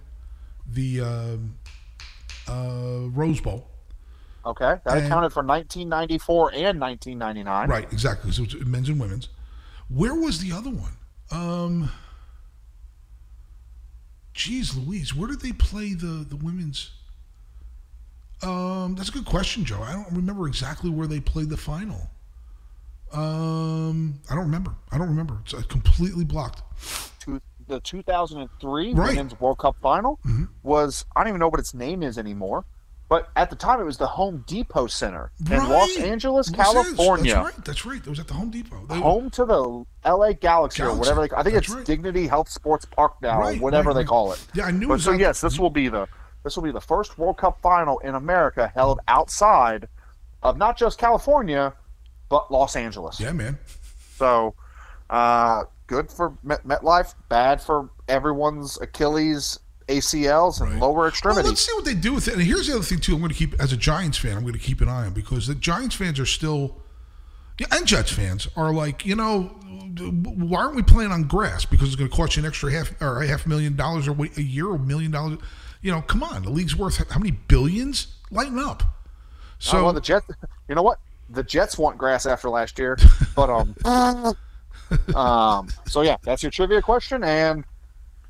the 0.70 1.00
um, 1.00 1.54
uh, 2.46 3.08
Rose 3.10 3.40
Bowl. 3.40 3.66
Okay, 4.44 4.76
that 4.84 4.96
And- 4.96 5.06
accounted 5.06 5.32
for 5.32 5.42
1994 5.42 6.52
and 6.54 6.80
1999. 6.80 7.68
Right, 7.68 7.92
exactly. 7.92 8.30
So 8.32 8.42
it's 8.44 8.54
men's 8.54 8.88
and 8.88 9.00
women's. 9.00 9.28
Where 9.88 10.14
was 10.14 10.40
the 10.40 10.52
other 10.52 10.70
one? 10.70 10.92
Um, 11.30 11.90
geez, 14.34 14.76
Louise, 14.76 15.14
where 15.14 15.28
did 15.28 15.40
they 15.40 15.52
play 15.52 15.94
the 15.94 16.24
the 16.28 16.36
women's? 16.36 16.90
Um, 18.42 18.94
that's 18.96 19.08
a 19.10 19.12
good 19.12 19.26
question, 19.26 19.64
Joe. 19.64 19.82
I 19.82 19.92
don't 19.92 20.10
remember 20.12 20.46
exactly 20.46 20.88
where 20.90 21.06
they 21.06 21.20
played 21.20 21.50
the 21.50 21.56
final. 21.56 22.10
Um, 23.12 24.20
I 24.30 24.34
don't 24.34 24.44
remember. 24.44 24.74
I 24.92 24.98
don't 24.98 25.08
remember. 25.08 25.38
It's 25.44 25.54
uh, 25.54 25.62
completely 25.68 26.24
blocked. 26.24 26.62
The 27.66 27.80
2003 27.80 28.94
Right. 28.94 29.10
Women's 29.10 29.38
World 29.38 29.58
Cup 29.58 29.76
final 29.80 30.18
Mhm. 30.26 30.48
was 30.64 31.04
I 31.14 31.20
don't 31.20 31.28
even 31.28 31.38
know 31.40 31.48
what 31.48 31.60
its 31.60 31.72
name 31.72 32.02
is 32.02 32.18
anymore, 32.18 32.64
but 33.08 33.28
at 33.36 33.48
the 33.50 33.54
time 33.54 33.80
it 33.80 33.84
was 33.84 33.96
the 33.98 34.08
Home 34.08 34.42
Depot 34.48 34.88
Center 34.88 35.30
in 35.48 35.68
Los 35.68 35.96
Angeles, 35.98 36.50
Los 36.50 36.56
California. 36.56 37.34
That's 37.34 37.44
right. 37.56 37.64
That's 37.64 37.86
right. 37.86 38.00
It 38.00 38.08
was 38.08 38.18
at 38.18 38.26
the 38.26 38.34
Home 38.34 38.50
Depot. 38.50 38.86
They- 38.88 38.98
Home 39.00 39.30
to 39.30 39.44
the 39.44 39.84
LA 40.04 40.32
Galaxy, 40.32 40.82
or 40.82 40.94
whatever 40.96 41.20
they. 41.28 41.34
I 41.36 41.44
think 41.44 41.54
That's 41.54 41.68
it's 41.68 41.76
right. 41.76 41.84
Dignity 41.84 42.26
Health 42.26 42.48
Sports 42.48 42.86
Park 42.86 43.14
now, 43.22 43.38
Right, 43.38 43.58
or 43.58 43.62
whatever 43.62 43.90
right, 43.90 43.96
they 43.96 44.04
call 44.04 44.32
it. 44.32 44.44
Yeah, 44.54 44.64
I 44.64 44.72
knew. 44.72 44.86
it 44.86 44.88
But 44.88 44.94
was 44.94 45.04
so 45.04 45.12
yes, 45.12 45.40
this 45.40 45.56
will 45.58 45.70
be 45.70 45.88
the 45.88 46.08
this 46.44 46.56
will 46.56 46.62
be 46.62 46.72
the 46.72 46.80
first 46.80 47.18
World 47.18 47.36
Cup 47.38 47.60
final 47.62 47.98
in 48.00 48.14
America 48.14 48.70
held 48.74 49.00
outside 49.08 49.88
of 50.42 50.56
not 50.56 50.76
just 50.78 50.98
California, 50.98 51.74
but 52.28 52.50
Los 52.50 52.76
Angeles. 52.76 53.20
Yeah, 53.20 53.32
man. 53.32 53.58
So, 54.16 54.54
uh, 55.10 55.64
good 55.86 56.10
for 56.10 56.34
Met- 56.42 56.66
MetLife, 56.66 57.14
bad 57.28 57.60
for 57.60 57.90
everyone's 58.08 58.78
Achilles, 58.80 59.58
ACLs, 59.88 60.60
and 60.60 60.70
Right. 60.72 60.80
lower 60.80 60.94
Well, 60.98 61.06
extremities. 61.08 61.48
let's 61.48 61.60
see 61.66 61.72
what 61.74 61.84
they 61.84 61.94
do 61.94 62.14
with 62.14 62.28
it. 62.28 62.34
And 62.34 62.42
here's 62.42 62.68
the 62.68 62.74
other 62.76 62.84
thing 62.84 63.00
too. 63.00 63.14
I'm 63.14 63.20
going 63.20 63.30
to 63.30 63.34
keep 63.36 63.60
as 63.60 63.72
a 63.72 63.76
Giants 63.76 64.18
fan. 64.18 64.36
I'm 64.36 64.42
going 64.42 64.52
to 64.54 64.58
keep 64.58 64.80
an 64.80 64.88
eye 64.88 65.06
on 65.06 65.12
because 65.12 65.46
the 65.46 65.54
Giants 65.54 65.96
fans 65.96 66.18
are 66.20 66.26
still, 66.26 66.76
yeah, 67.58 67.66
and 67.72 67.86
Jets 67.86 68.12
fans 68.12 68.46
are 68.56 68.72
like, 68.72 69.04
you 69.04 69.16
know, 69.16 69.56
why 69.98 70.60
aren't 70.62 70.76
we 70.76 70.82
playing 70.82 71.10
on 71.10 71.24
grass? 71.24 71.64
Because 71.64 71.88
it's 71.88 71.96
going 71.96 72.08
to 72.08 72.16
cost 72.16 72.36
you 72.36 72.42
an 72.42 72.46
extra 72.46 72.70
half 72.72 72.92
or 73.02 73.22
a 73.22 73.26
half 73.26 73.46
million 73.46 73.74
dollars 73.76 74.06
or 74.06 74.12
a 74.36 74.40
year 74.40 74.70
a 74.72 74.78
million 74.78 75.10
dollars. 75.10 75.38
You 75.82 75.90
know, 75.92 76.02
come 76.02 76.22
on. 76.22 76.42
The 76.42 76.50
league's 76.50 76.76
worth 76.76 76.96
how 77.10 77.18
many 77.18 77.30
billions? 77.32 78.08
Lighten 78.30 78.58
up. 78.58 78.82
So 79.58 79.70
So 79.70 79.84
well, 79.84 79.92
the 79.92 80.00
Jets. 80.00 80.26
You 80.68 80.74
know 80.74 80.82
what? 80.82 80.98
The 81.30 81.42
Jets 81.42 81.78
want 81.78 81.96
grass 81.98 82.26
after 82.26 82.50
last 82.50 82.78
year, 82.78 82.98
but 83.36 83.50
um, 83.50 83.74
um. 85.14 85.68
So 85.86 86.02
yeah, 86.02 86.16
that's 86.22 86.42
your 86.42 86.50
trivia 86.50 86.82
question, 86.82 87.22
and 87.22 87.64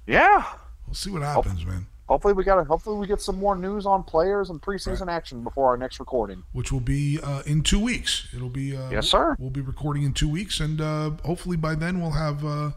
yeah, 0.07 0.44
we'll 0.86 0.94
see 0.94 1.11
what 1.11 1.22
happens, 1.22 1.64
man. 1.64 1.86
hopefully 2.07 2.34
we 2.34 2.44
got 2.44 2.57
to 2.57 2.64
Hopefully 2.64 2.98
we 2.98 3.07
get 3.07 3.20
some 3.20 3.38
more 3.38 3.57
news 3.57 3.86
on 3.86 4.03
players 4.03 4.51
and 4.51 4.61
preseason 4.61 5.09
action 5.09 5.42
before 5.42 5.68
our 5.68 5.76
next 5.76 5.98
recording. 6.01 6.42
Which 6.53 6.72
will 6.72 6.80
be 6.80 7.18
uh, 7.22 7.42
in 7.46 7.62
two 7.62 7.80
weeks. 7.80 8.28
It'll 8.34 8.51
be 8.51 8.76
uh, 8.76 8.90
Yes, 8.90 9.09
sir. 9.09 9.36
We'll 9.38 9.51
be 9.51 9.61
recording 9.62 10.03
in 10.03 10.12
two 10.12 10.28
weeks, 10.28 10.61
and 10.61 10.80
uh, 10.80 11.11
hopefully 11.24 11.57
by 11.57 11.74
then 11.74 12.01
we'll 12.01 12.11
have 12.11 12.44
uh, 12.44 12.70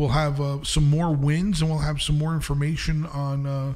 we'll 0.00 0.08
have 0.08 0.40
uh, 0.40 0.64
some 0.64 0.88
more 0.88 1.14
wins, 1.14 1.60
and 1.60 1.70
we'll 1.70 1.80
have 1.80 2.00
some 2.00 2.16
more 2.16 2.32
information 2.34 3.04
on 3.06 3.46
uh, 3.46 3.74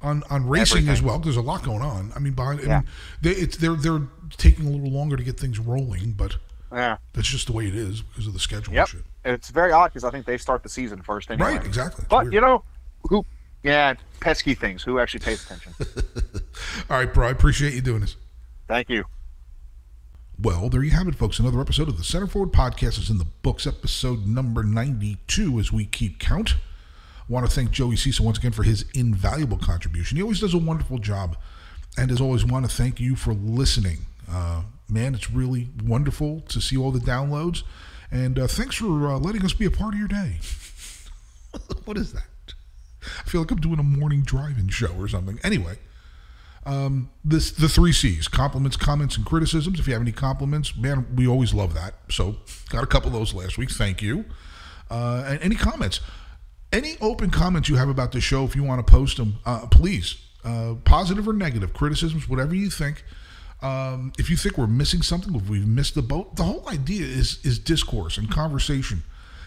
on 0.00 0.22
on 0.30 0.46
racing 0.48 0.82
as 0.88 0.98
Everything. 1.00 1.06
well. 1.06 1.18
There's 1.18 1.36
a 1.36 1.42
lot 1.42 1.64
going 1.64 1.82
on. 1.82 2.12
I 2.14 2.20
mean, 2.20 2.34
behind 2.34 2.60
I 2.60 2.64
mean, 2.78 2.84
they, 3.20 3.30
it's 3.32 3.56
they're 3.56 3.74
they're 3.74 4.02
taking 4.38 4.66
a 4.66 4.70
little 4.70 4.90
longer 4.90 5.16
to 5.16 5.22
get 5.24 5.38
things 5.40 5.58
rolling, 5.58 6.12
but 6.12 6.36
Yeah. 6.72 6.98
that's 7.12 7.26
just 7.28 7.48
the 7.48 7.52
way 7.52 7.66
it 7.66 7.74
is 7.74 8.00
because 8.02 8.26
of 8.28 8.32
the 8.32 8.38
schedule 8.38 8.74
Yep. 8.74 8.88
and. 8.94 9.02
It's 9.22 9.50
very 9.50 9.70
odd 9.70 9.88
because 9.88 10.04
I 10.04 10.10
think 10.10 10.24
they 10.24 10.38
start 10.38 10.62
the 10.62 10.70
season 10.70 11.02
first 11.02 11.30
anyway. 11.30 11.56
Right, 11.56 11.66
exactly. 11.66 12.06
But 12.08 12.22
weird. 12.22 12.32
you 12.34 12.40
know, 12.40 12.64
who? 13.10 13.22
Yeah, 13.62 13.92
pesky 14.20 14.54
things. 14.54 14.82
Who 14.82 14.98
actually 14.98 15.20
pays 15.20 15.44
attention? 15.44 15.74
All 16.88 16.96
right, 16.96 17.12
bro. 17.12 17.28
I 17.28 17.30
appreciate 17.30 17.74
you 17.74 17.82
doing 17.82 18.00
this. 18.00 18.16
Thank 18.66 18.88
you. 18.88 19.04
Well, 20.42 20.70
there 20.70 20.82
you 20.82 20.92
have 20.92 21.06
it, 21.06 21.16
folks. 21.16 21.38
Another 21.38 21.60
episode 21.60 21.88
of 21.88 21.98
the 21.98 22.04
Center 22.04 22.26
Forward 22.26 22.50
Podcast 22.50 22.98
is 22.98 23.10
in 23.10 23.18
the 23.18 23.26
books, 23.42 23.66
episode 23.66 24.26
number 24.26 24.62
92 24.62 25.58
as 25.58 25.70
we 25.70 25.84
keep 25.84 26.18
count. 26.18 26.54
I 26.54 27.24
want 27.28 27.46
to 27.46 27.54
thank 27.54 27.72
Joey 27.72 27.96
Cecil 27.96 28.24
once 28.24 28.38
again 28.38 28.52
for 28.52 28.62
his 28.62 28.86
invaluable 28.94 29.58
contribution. 29.58 30.16
He 30.16 30.22
always 30.22 30.40
does 30.40 30.54
a 30.54 30.58
wonderful 30.58 30.96
job. 30.96 31.36
And 31.98 32.10
as 32.10 32.22
always, 32.22 32.42
want 32.42 32.68
to 32.68 32.74
thank 32.74 32.98
you 33.00 33.16
for 33.16 33.34
listening. 33.34 34.06
Uh, 34.30 34.62
man, 34.88 35.14
it's 35.14 35.30
really 35.30 35.68
wonderful 35.84 36.40
to 36.48 36.60
see 36.62 36.76
all 36.76 36.90
the 36.90 37.00
downloads. 37.00 37.62
And 38.10 38.38
uh, 38.38 38.46
thanks 38.46 38.76
for 38.76 39.08
uh, 39.08 39.18
letting 39.18 39.44
us 39.44 39.52
be 39.52 39.66
a 39.66 39.70
part 39.70 39.92
of 39.92 39.98
your 39.98 40.08
day. 40.08 40.38
what 41.84 41.98
is 41.98 42.14
that? 42.14 42.54
I 43.02 43.28
feel 43.28 43.42
like 43.42 43.50
I'm 43.50 43.60
doing 43.60 43.78
a 43.78 43.82
morning 43.82 44.22
driving 44.22 44.68
show 44.68 44.94
or 44.98 45.06
something. 45.06 45.38
Anyway, 45.42 45.76
this 47.24 47.50
the 47.52 47.68
three 47.68 47.92
C's: 47.92 48.28
compliments, 48.28 48.76
comments, 48.76 49.16
and 49.16 49.26
criticisms. 49.26 49.80
If 49.80 49.86
you 49.86 49.92
have 49.92 50.02
any 50.02 50.12
compliments, 50.12 50.76
man, 50.76 51.06
we 51.16 51.26
always 51.26 51.54
love 51.54 51.74
that. 51.74 51.94
So, 52.10 52.36
got 52.68 52.84
a 52.84 52.86
couple 52.86 53.08
of 53.08 53.14
those 53.14 53.34
last 53.34 53.58
week. 53.58 53.70
Thank 53.70 54.02
you. 54.02 54.24
Uh, 54.90 55.24
and 55.26 55.40
any 55.40 55.54
comments, 55.54 56.00
any 56.72 56.96
open 57.00 57.30
comments 57.30 57.68
you 57.68 57.76
have 57.76 57.88
about 57.88 58.12
the 58.12 58.20
show, 58.20 58.44
if 58.44 58.56
you 58.56 58.62
want 58.62 58.84
to 58.84 58.90
post 58.90 59.16
them, 59.16 59.38
uh, 59.46 59.66
please, 59.66 60.16
uh, 60.44 60.74
positive 60.84 61.28
or 61.28 61.32
negative, 61.32 61.72
criticisms, 61.72 62.28
whatever 62.28 62.54
you 62.54 62.70
think. 62.70 63.04
Um, 63.62 64.12
if 64.18 64.30
you 64.30 64.36
think 64.36 64.56
we're 64.56 64.66
missing 64.66 65.02
something, 65.02 65.34
if 65.34 65.48
we've 65.48 65.66
missed 65.66 65.94
the 65.94 66.02
boat, 66.02 66.36
the 66.36 66.44
whole 66.44 66.66
idea 66.68 67.04
is 67.04 67.44
is 67.44 67.58
discourse 67.58 68.16
and 68.16 68.30
conversation, 68.30 69.02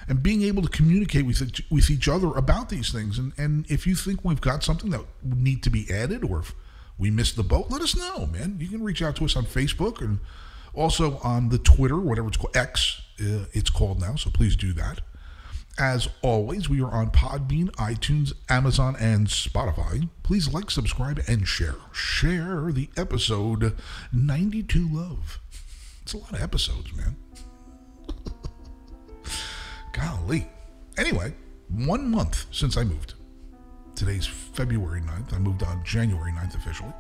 and 0.08 0.22
being 0.22 0.44
able 0.44 0.62
to 0.62 0.70
communicate 0.70 1.26
with 1.26 1.42
with 1.72 1.90
each 1.90 2.08
other 2.08 2.28
about 2.28 2.70
these 2.70 2.92
things. 2.92 3.18
And 3.18 3.34
and 3.38 3.70
if 3.70 3.88
you 3.88 3.96
think 3.96 4.24
we've 4.24 4.42
got 4.42 4.64
something 4.64 4.92
that 4.92 5.02
would 5.24 5.42
need 5.42 5.64
to 5.64 5.70
be 5.70 5.92
added, 5.92 6.24
or 6.24 6.40
if 6.40 6.54
we 6.98 7.10
missed 7.10 7.36
the 7.36 7.44
boat, 7.44 7.70
let 7.70 7.82
us 7.82 7.96
know, 7.96 8.28
man. 8.28 8.58
You 8.60 8.68
can 8.68 8.84
reach 8.84 9.02
out 9.02 9.16
to 9.18 9.26
us 9.26 9.36
on 9.36 9.46
Facebook 9.46 10.02
and 10.02 10.20
also 10.74 11.18
on 11.24 11.50
the 11.50 11.58
Twitter, 11.58 12.00
whatever 12.00 12.28
it's 12.28 12.38
called, 12.38 12.56
X, 12.56 13.02
uh, 13.20 13.46
it's 13.52 13.70
called 13.70 14.00
now. 14.00 14.16
So 14.16 14.30
please 14.30 14.56
do 14.56 14.74
that. 14.74 15.02
As 15.80 16.08
always, 16.22 16.70
we 16.70 16.82
are 16.82 16.92
on 16.92 17.10
Podbean, 17.10 17.72
iTunes, 17.72 18.34
Amazon, 18.48 18.96
and 19.00 19.26
Spotify. 19.28 20.08
Please 20.22 20.54
like, 20.54 20.70
subscribe, 20.70 21.24
and 21.28 21.48
share. 21.48 21.76
Share 21.92 22.72
the 22.72 22.90
episode 22.96 23.76
92 24.12 24.88
Love. 24.92 25.40
It's 26.04 26.14
a 26.14 26.18
lot 26.18 26.34
of 26.34 26.42
episodes, 26.44 26.94
man. 26.94 27.16
Golly. 29.94 30.48
Anyway, 30.96 31.34
one 31.70 32.08
month 32.08 32.46
since 32.52 32.78
I 32.78 32.84
moved. 32.84 33.16
Today's 33.96 34.26
February 34.26 35.02
9th. 35.02 35.34
I 35.34 35.38
moved 35.38 35.64
on 35.64 35.84
January 35.84 36.32
9th 36.32 36.56
officially. 36.56 36.94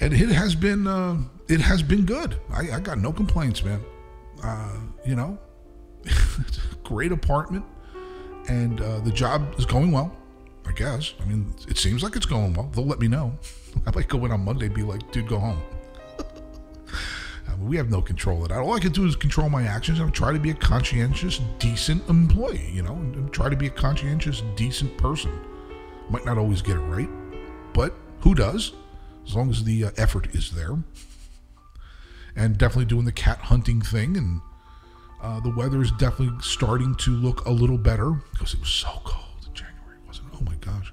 And 0.00 0.12
it 0.12 0.28
has 0.28 0.54
been 0.54 0.86
uh, 0.86 1.18
it 1.48 1.60
has 1.60 1.82
been 1.82 2.04
good. 2.04 2.38
I, 2.52 2.72
I 2.72 2.80
got 2.80 2.98
no 2.98 3.12
complaints, 3.12 3.64
man. 3.64 3.82
Uh, 4.42 4.78
you 5.06 5.16
know, 5.16 5.38
great 6.84 7.12
apartment, 7.12 7.64
and 8.48 8.80
uh, 8.80 9.00
the 9.00 9.10
job 9.10 9.54
is 9.58 9.64
going 9.64 9.92
well. 9.92 10.14
I 10.66 10.72
guess. 10.72 11.14
I 11.20 11.24
mean, 11.24 11.54
it 11.68 11.78
seems 11.78 12.02
like 12.02 12.16
it's 12.16 12.26
going 12.26 12.52
well. 12.52 12.68
They'll 12.74 12.84
let 12.84 12.98
me 12.98 13.08
know. 13.08 13.38
I 13.86 13.94
might 13.94 14.08
go 14.08 14.24
in 14.24 14.32
on 14.32 14.44
Monday 14.44 14.68
be 14.68 14.82
like, 14.82 15.10
dude, 15.12 15.28
go 15.28 15.38
home. 15.38 15.62
We 17.60 17.76
have 17.76 17.90
no 17.90 18.02
control 18.02 18.42
of 18.42 18.50
that. 18.50 18.58
All 18.58 18.74
I 18.74 18.80
can 18.80 18.92
do 18.92 19.06
is 19.06 19.16
control 19.16 19.48
my 19.48 19.64
actions 19.64 19.98
and 19.98 20.12
try 20.12 20.32
to 20.32 20.38
be 20.38 20.50
a 20.50 20.54
conscientious, 20.54 21.40
decent 21.58 22.08
employee, 22.08 22.70
you 22.72 22.82
know, 22.82 22.94
and, 22.94 23.32
try 23.32 23.48
to 23.48 23.56
be 23.56 23.66
a 23.66 23.70
conscientious, 23.70 24.42
decent 24.54 24.96
person. 24.96 25.32
Might 26.08 26.24
not 26.24 26.38
always 26.38 26.62
get 26.62 26.76
it 26.76 26.80
right, 26.80 27.08
but 27.72 27.94
who 28.20 28.34
does? 28.34 28.72
As 29.26 29.34
long 29.34 29.50
as 29.50 29.64
the 29.64 29.86
uh, 29.86 29.90
effort 29.96 30.34
is 30.34 30.52
there. 30.52 30.78
And 32.36 32.56
definitely 32.56 32.84
doing 32.84 33.04
the 33.04 33.12
cat 33.12 33.38
hunting 33.38 33.80
thing 33.80 34.16
and 34.16 34.40
uh, 35.22 35.40
the 35.40 35.50
weather 35.50 35.80
is 35.80 35.90
definitely 35.92 36.38
starting 36.40 36.94
to 36.96 37.10
look 37.10 37.44
a 37.46 37.50
little 37.50 37.78
better 37.78 38.12
because 38.32 38.54
it 38.54 38.60
was 38.60 38.68
so 38.68 38.88
cold 39.04 39.46
in 39.46 39.54
January, 39.54 39.96
It 40.02 40.06
wasn't 40.06 40.32
it? 40.32 40.38
Oh 40.40 40.44
my 40.44 40.54
gosh. 40.56 40.92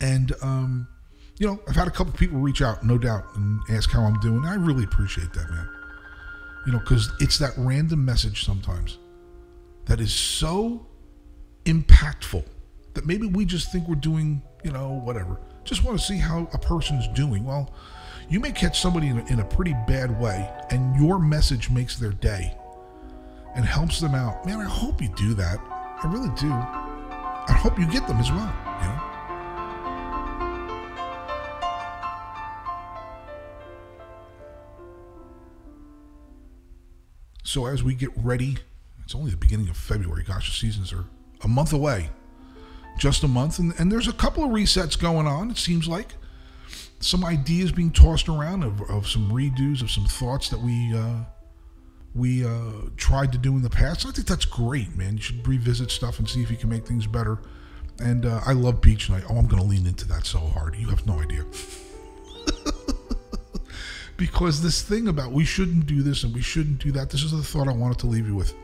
And, 0.00 0.32
um, 0.40 0.88
you 1.38 1.46
know, 1.46 1.60
I've 1.68 1.74
had 1.74 1.88
a 1.88 1.90
couple 1.90 2.12
people 2.12 2.38
reach 2.38 2.62
out, 2.62 2.84
no 2.84 2.96
doubt, 2.96 3.24
and 3.34 3.60
ask 3.70 3.90
how 3.90 4.02
I'm 4.02 4.18
doing. 4.20 4.44
I 4.44 4.54
really 4.54 4.84
appreciate 4.84 5.32
that, 5.32 5.50
man. 5.50 5.68
You 6.66 6.72
know, 6.72 6.78
because 6.78 7.10
it's 7.20 7.38
that 7.38 7.52
random 7.56 8.04
message 8.04 8.44
sometimes 8.44 8.98
that 9.86 10.00
is 10.00 10.12
so 10.12 10.86
impactful 11.64 12.44
that 12.94 13.06
maybe 13.06 13.26
we 13.26 13.44
just 13.44 13.72
think 13.72 13.88
we're 13.88 13.96
doing, 13.96 14.42
you 14.62 14.70
know, 14.70 15.00
whatever. 15.04 15.40
Just 15.64 15.82
want 15.82 15.98
to 15.98 16.04
see 16.04 16.18
how 16.18 16.48
a 16.52 16.58
person's 16.58 17.08
doing. 17.08 17.44
Well, 17.44 17.74
you 18.28 18.40
may 18.40 18.52
catch 18.52 18.80
somebody 18.80 19.08
in 19.08 19.18
a, 19.18 19.24
in 19.26 19.40
a 19.40 19.44
pretty 19.44 19.74
bad 19.86 20.18
way, 20.20 20.48
and 20.70 20.96
your 20.96 21.18
message 21.18 21.68
makes 21.68 21.96
their 21.96 22.12
day 22.12 22.56
and 23.54 23.64
helps 23.64 24.00
them 24.00 24.14
out. 24.14 24.46
Man, 24.46 24.60
I 24.60 24.64
hope 24.64 25.02
you 25.02 25.08
do 25.16 25.34
that. 25.34 25.58
I 25.58 26.06
really 26.06 26.30
do. 26.38 26.50
I 26.50 27.52
hope 27.52 27.78
you 27.78 27.86
get 27.86 28.06
them 28.06 28.18
as 28.18 28.30
well, 28.30 28.54
you 28.80 28.88
know? 28.88 29.13
So 37.44 37.66
as 37.66 37.82
we 37.82 37.94
get 37.94 38.10
ready, 38.16 38.56
it's 39.04 39.14
only 39.14 39.30
the 39.30 39.36
beginning 39.36 39.68
of 39.68 39.76
February. 39.76 40.24
Gosh, 40.24 40.48
the 40.50 40.56
seasons 40.56 40.92
are 40.92 41.04
a 41.42 41.48
month 41.48 41.72
away. 41.72 42.08
Just 42.98 43.22
a 43.22 43.28
month. 43.28 43.58
And, 43.58 43.74
and 43.78 43.92
there's 43.92 44.08
a 44.08 44.12
couple 44.12 44.42
of 44.42 44.50
resets 44.50 44.98
going 44.98 45.26
on, 45.26 45.50
it 45.50 45.58
seems 45.58 45.86
like. 45.86 46.14
Some 47.00 47.24
ideas 47.24 47.70
being 47.70 47.90
tossed 47.90 48.28
around 48.28 48.64
of, 48.64 48.80
of 48.90 49.06
some 49.06 49.30
redos 49.30 49.82
of 49.82 49.90
some 49.90 50.06
thoughts 50.06 50.48
that 50.48 50.58
we 50.60 50.94
uh, 50.96 51.24
we 52.14 52.46
uh, 52.46 52.88
tried 52.96 53.32
to 53.32 53.38
do 53.38 53.56
in 53.56 53.62
the 53.62 53.68
past. 53.68 54.06
I 54.06 54.10
think 54.10 54.26
that's 54.26 54.44
great, 54.44 54.96
man. 54.96 55.16
You 55.16 55.22
should 55.22 55.46
revisit 55.46 55.90
stuff 55.90 56.18
and 56.18 56.28
see 56.28 56.42
if 56.42 56.50
you 56.50 56.56
can 56.56 56.70
make 56.70 56.86
things 56.86 57.06
better. 57.06 57.40
And 57.98 58.24
uh, 58.24 58.40
I 58.46 58.52
love 58.52 58.80
beach 58.80 59.10
night. 59.10 59.24
Oh, 59.28 59.36
I'm 59.36 59.46
going 59.46 59.62
to 59.62 59.68
lean 59.68 59.86
into 59.86 60.06
that 60.08 60.24
so 60.24 60.38
hard. 60.38 60.76
You 60.76 60.88
have 60.88 61.06
no 61.06 61.20
idea. 61.20 61.44
Because 64.16 64.62
this 64.62 64.82
thing 64.82 65.08
about 65.08 65.32
we 65.32 65.44
shouldn't 65.44 65.86
do 65.86 66.02
this 66.02 66.24
and 66.24 66.34
we 66.34 66.42
shouldn't 66.42 66.78
do 66.78 66.92
that, 66.92 67.10
this 67.10 67.22
is 67.22 67.32
the 67.32 67.42
thought 67.42 67.68
I 67.68 67.72
wanted 67.72 67.98
to 68.00 68.06
leave 68.06 68.26
you 68.26 68.34
with. 68.34 68.54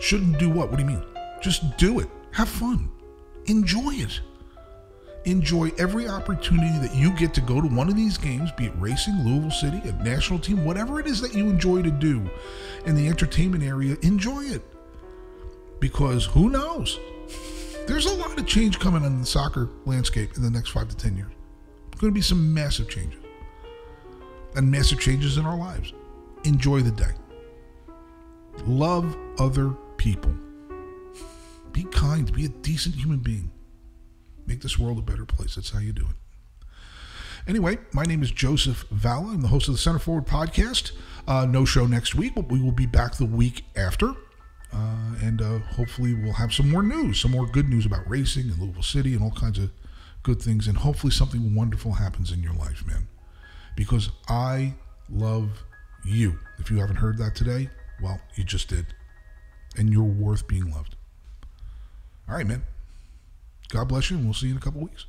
Shouldn't 0.00 0.38
do 0.38 0.48
what? 0.48 0.70
What 0.70 0.78
do 0.78 0.84
you 0.84 0.88
mean? 0.88 1.04
Just 1.42 1.76
do 1.76 2.00
it. 2.00 2.08
Have 2.32 2.48
fun. 2.48 2.90
Enjoy 3.46 3.92
it. 3.92 4.20
Enjoy 5.26 5.70
every 5.76 6.08
opportunity 6.08 6.78
that 6.78 6.94
you 6.94 7.14
get 7.14 7.34
to 7.34 7.42
go 7.42 7.60
to 7.60 7.68
one 7.68 7.88
of 7.88 7.96
these 7.96 8.16
games, 8.16 8.50
be 8.52 8.66
it 8.66 8.72
racing, 8.78 9.14
Louisville 9.22 9.50
City, 9.50 9.80
a 9.84 9.92
national 10.02 10.38
team, 10.38 10.64
whatever 10.64 10.98
it 10.98 11.06
is 11.06 11.20
that 11.20 11.34
you 11.34 11.50
enjoy 11.50 11.82
to 11.82 11.90
do 11.90 12.30
in 12.86 12.94
the 12.94 13.06
entertainment 13.06 13.62
area, 13.62 13.98
enjoy 14.00 14.44
it. 14.44 14.62
Because 15.78 16.24
who 16.24 16.48
knows? 16.48 16.98
There's 17.86 18.06
a 18.06 18.14
lot 18.14 18.38
of 18.38 18.46
change 18.46 18.78
coming 18.78 19.04
in 19.04 19.20
the 19.20 19.26
soccer 19.26 19.68
landscape 19.84 20.36
in 20.36 20.42
the 20.42 20.50
next 20.50 20.70
five 20.70 20.88
to 20.88 20.96
10 20.96 21.16
years. 21.16 21.32
Going 21.98 22.12
to 22.12 22.14
be 22.14 22.22
some 22.22 22.54
massive 22.54 22.88
changes 22.88 23.19
and 24.56 24.70
massive 24.70 25.00
changes 25.00 25.36
in 25.36 25.46
our 25.46 25.56
lives. 25.56 25.92
Enjoy 26.44 26.80
the 26.80 26.90
day. 26.90 27.12
Love 28.66 29.16
other 29.38 29.70
people. 29.96 30.34
Be 31.72 31.84
kind. 31.84 32.32
Be 32.32 32.46
a 32.46 32.48
decent 32.48 32.94
human 32.94 33.18
being. 33.18 33.50
Make 34.46 34.60
this 34.60 34.78
world 34.78 34.98
a 34.98 35.02
better 35.02 35.24
place. 35.24 35.54
That's 35.54 35.70
how 35.70 35.78
you 35.78 35.92
do 35.92 36.02
it. 36.02 36.16
Anyway, 37.46 37.78
my 37.92 38.04
name 38.04 38.22
is 38.22 38.30
Joseph 38.30 38.84
Valla. 38.90 39.32
I'm 39.32 39.40
the 39.40 39.48
host 39.48 39.68
of 39.68 39.74
the 39.74 39.78
Center 39.78 39.98
Forward 39.98 40.26
podcast. 40.26 40.92
Uh, 41.26 41.46
no 41.46 41.64
show 41.64 41.86
next 41.86 42.14
week, 42.14 42.34
but 42.34 42.50
we 42.50 42.60
will 42.60 42.72
be 42.72 42.86
back 42.86 43.14
the 43.16 43.26
week 43.26 43.64
after. 43.76 44.10
Uh, 44.72 45.14
and 45.22 45.42
uh, 45.42 45.58
hopefully, 45.58 46.14
we'll 46.14 46.34
have 46.34 46.52
some 46.52 46.70
more 46.70 46.82
news, 46.82 47.20
some 47.20 47.30
more 47.30 47.46
good 47.46 47.68
news 47.68 47.86
about 47.86 48.08
racing 48.08 48.50
and 48.50 48.58
Louisville 48.58 48.82
City 48.82 49.14
and 49.14 49.22
all 49.22 49.32
kinds 49.32 49.58
of 49.58 49.70
good 50.22 50.40
things. 50.40 50.68
And 50.68 50.78
hopefully, 50.78 51.12
something 51.12 51.54
wonderful 51.54 51.94
happens 51.94 52.30
in 52.30 52.42
your 52.42 52.54
life, 52.54 52.86
man. 52.86 53.08
Because 53.76 54.10
I 54.28 54.74
love 55.08 55.64
you. 56.04 56.38
If 56.58 56.70
you 56.70 56.78
haven't 56.78 56.96
heard 56.96 57.18
that 57.18 57.34
today, 57.34 57.70
well, 58.02 58.20
you 58.34 58.44
just 58.44 58.68
did. 58.68 58.86
And 59.76 59.90
you're 59.92 60.02
worth 60.02 60.46
being 60.46 60.70
loved. 60.70 60.96
All 62.28 62.34
right, 62.36 62.46
man. 62.46 62.62
God 63.68 63.88
bless 63.88 64.10
you, 64.10 64.16
and 64.16 64.26
we'll 64.26 64.34
see 64.34 64.46
you 64.46 64.52
in 64.52 64.58
a 64.58 64.60
couple 64.60 64.80
weeks. 64.80 65.06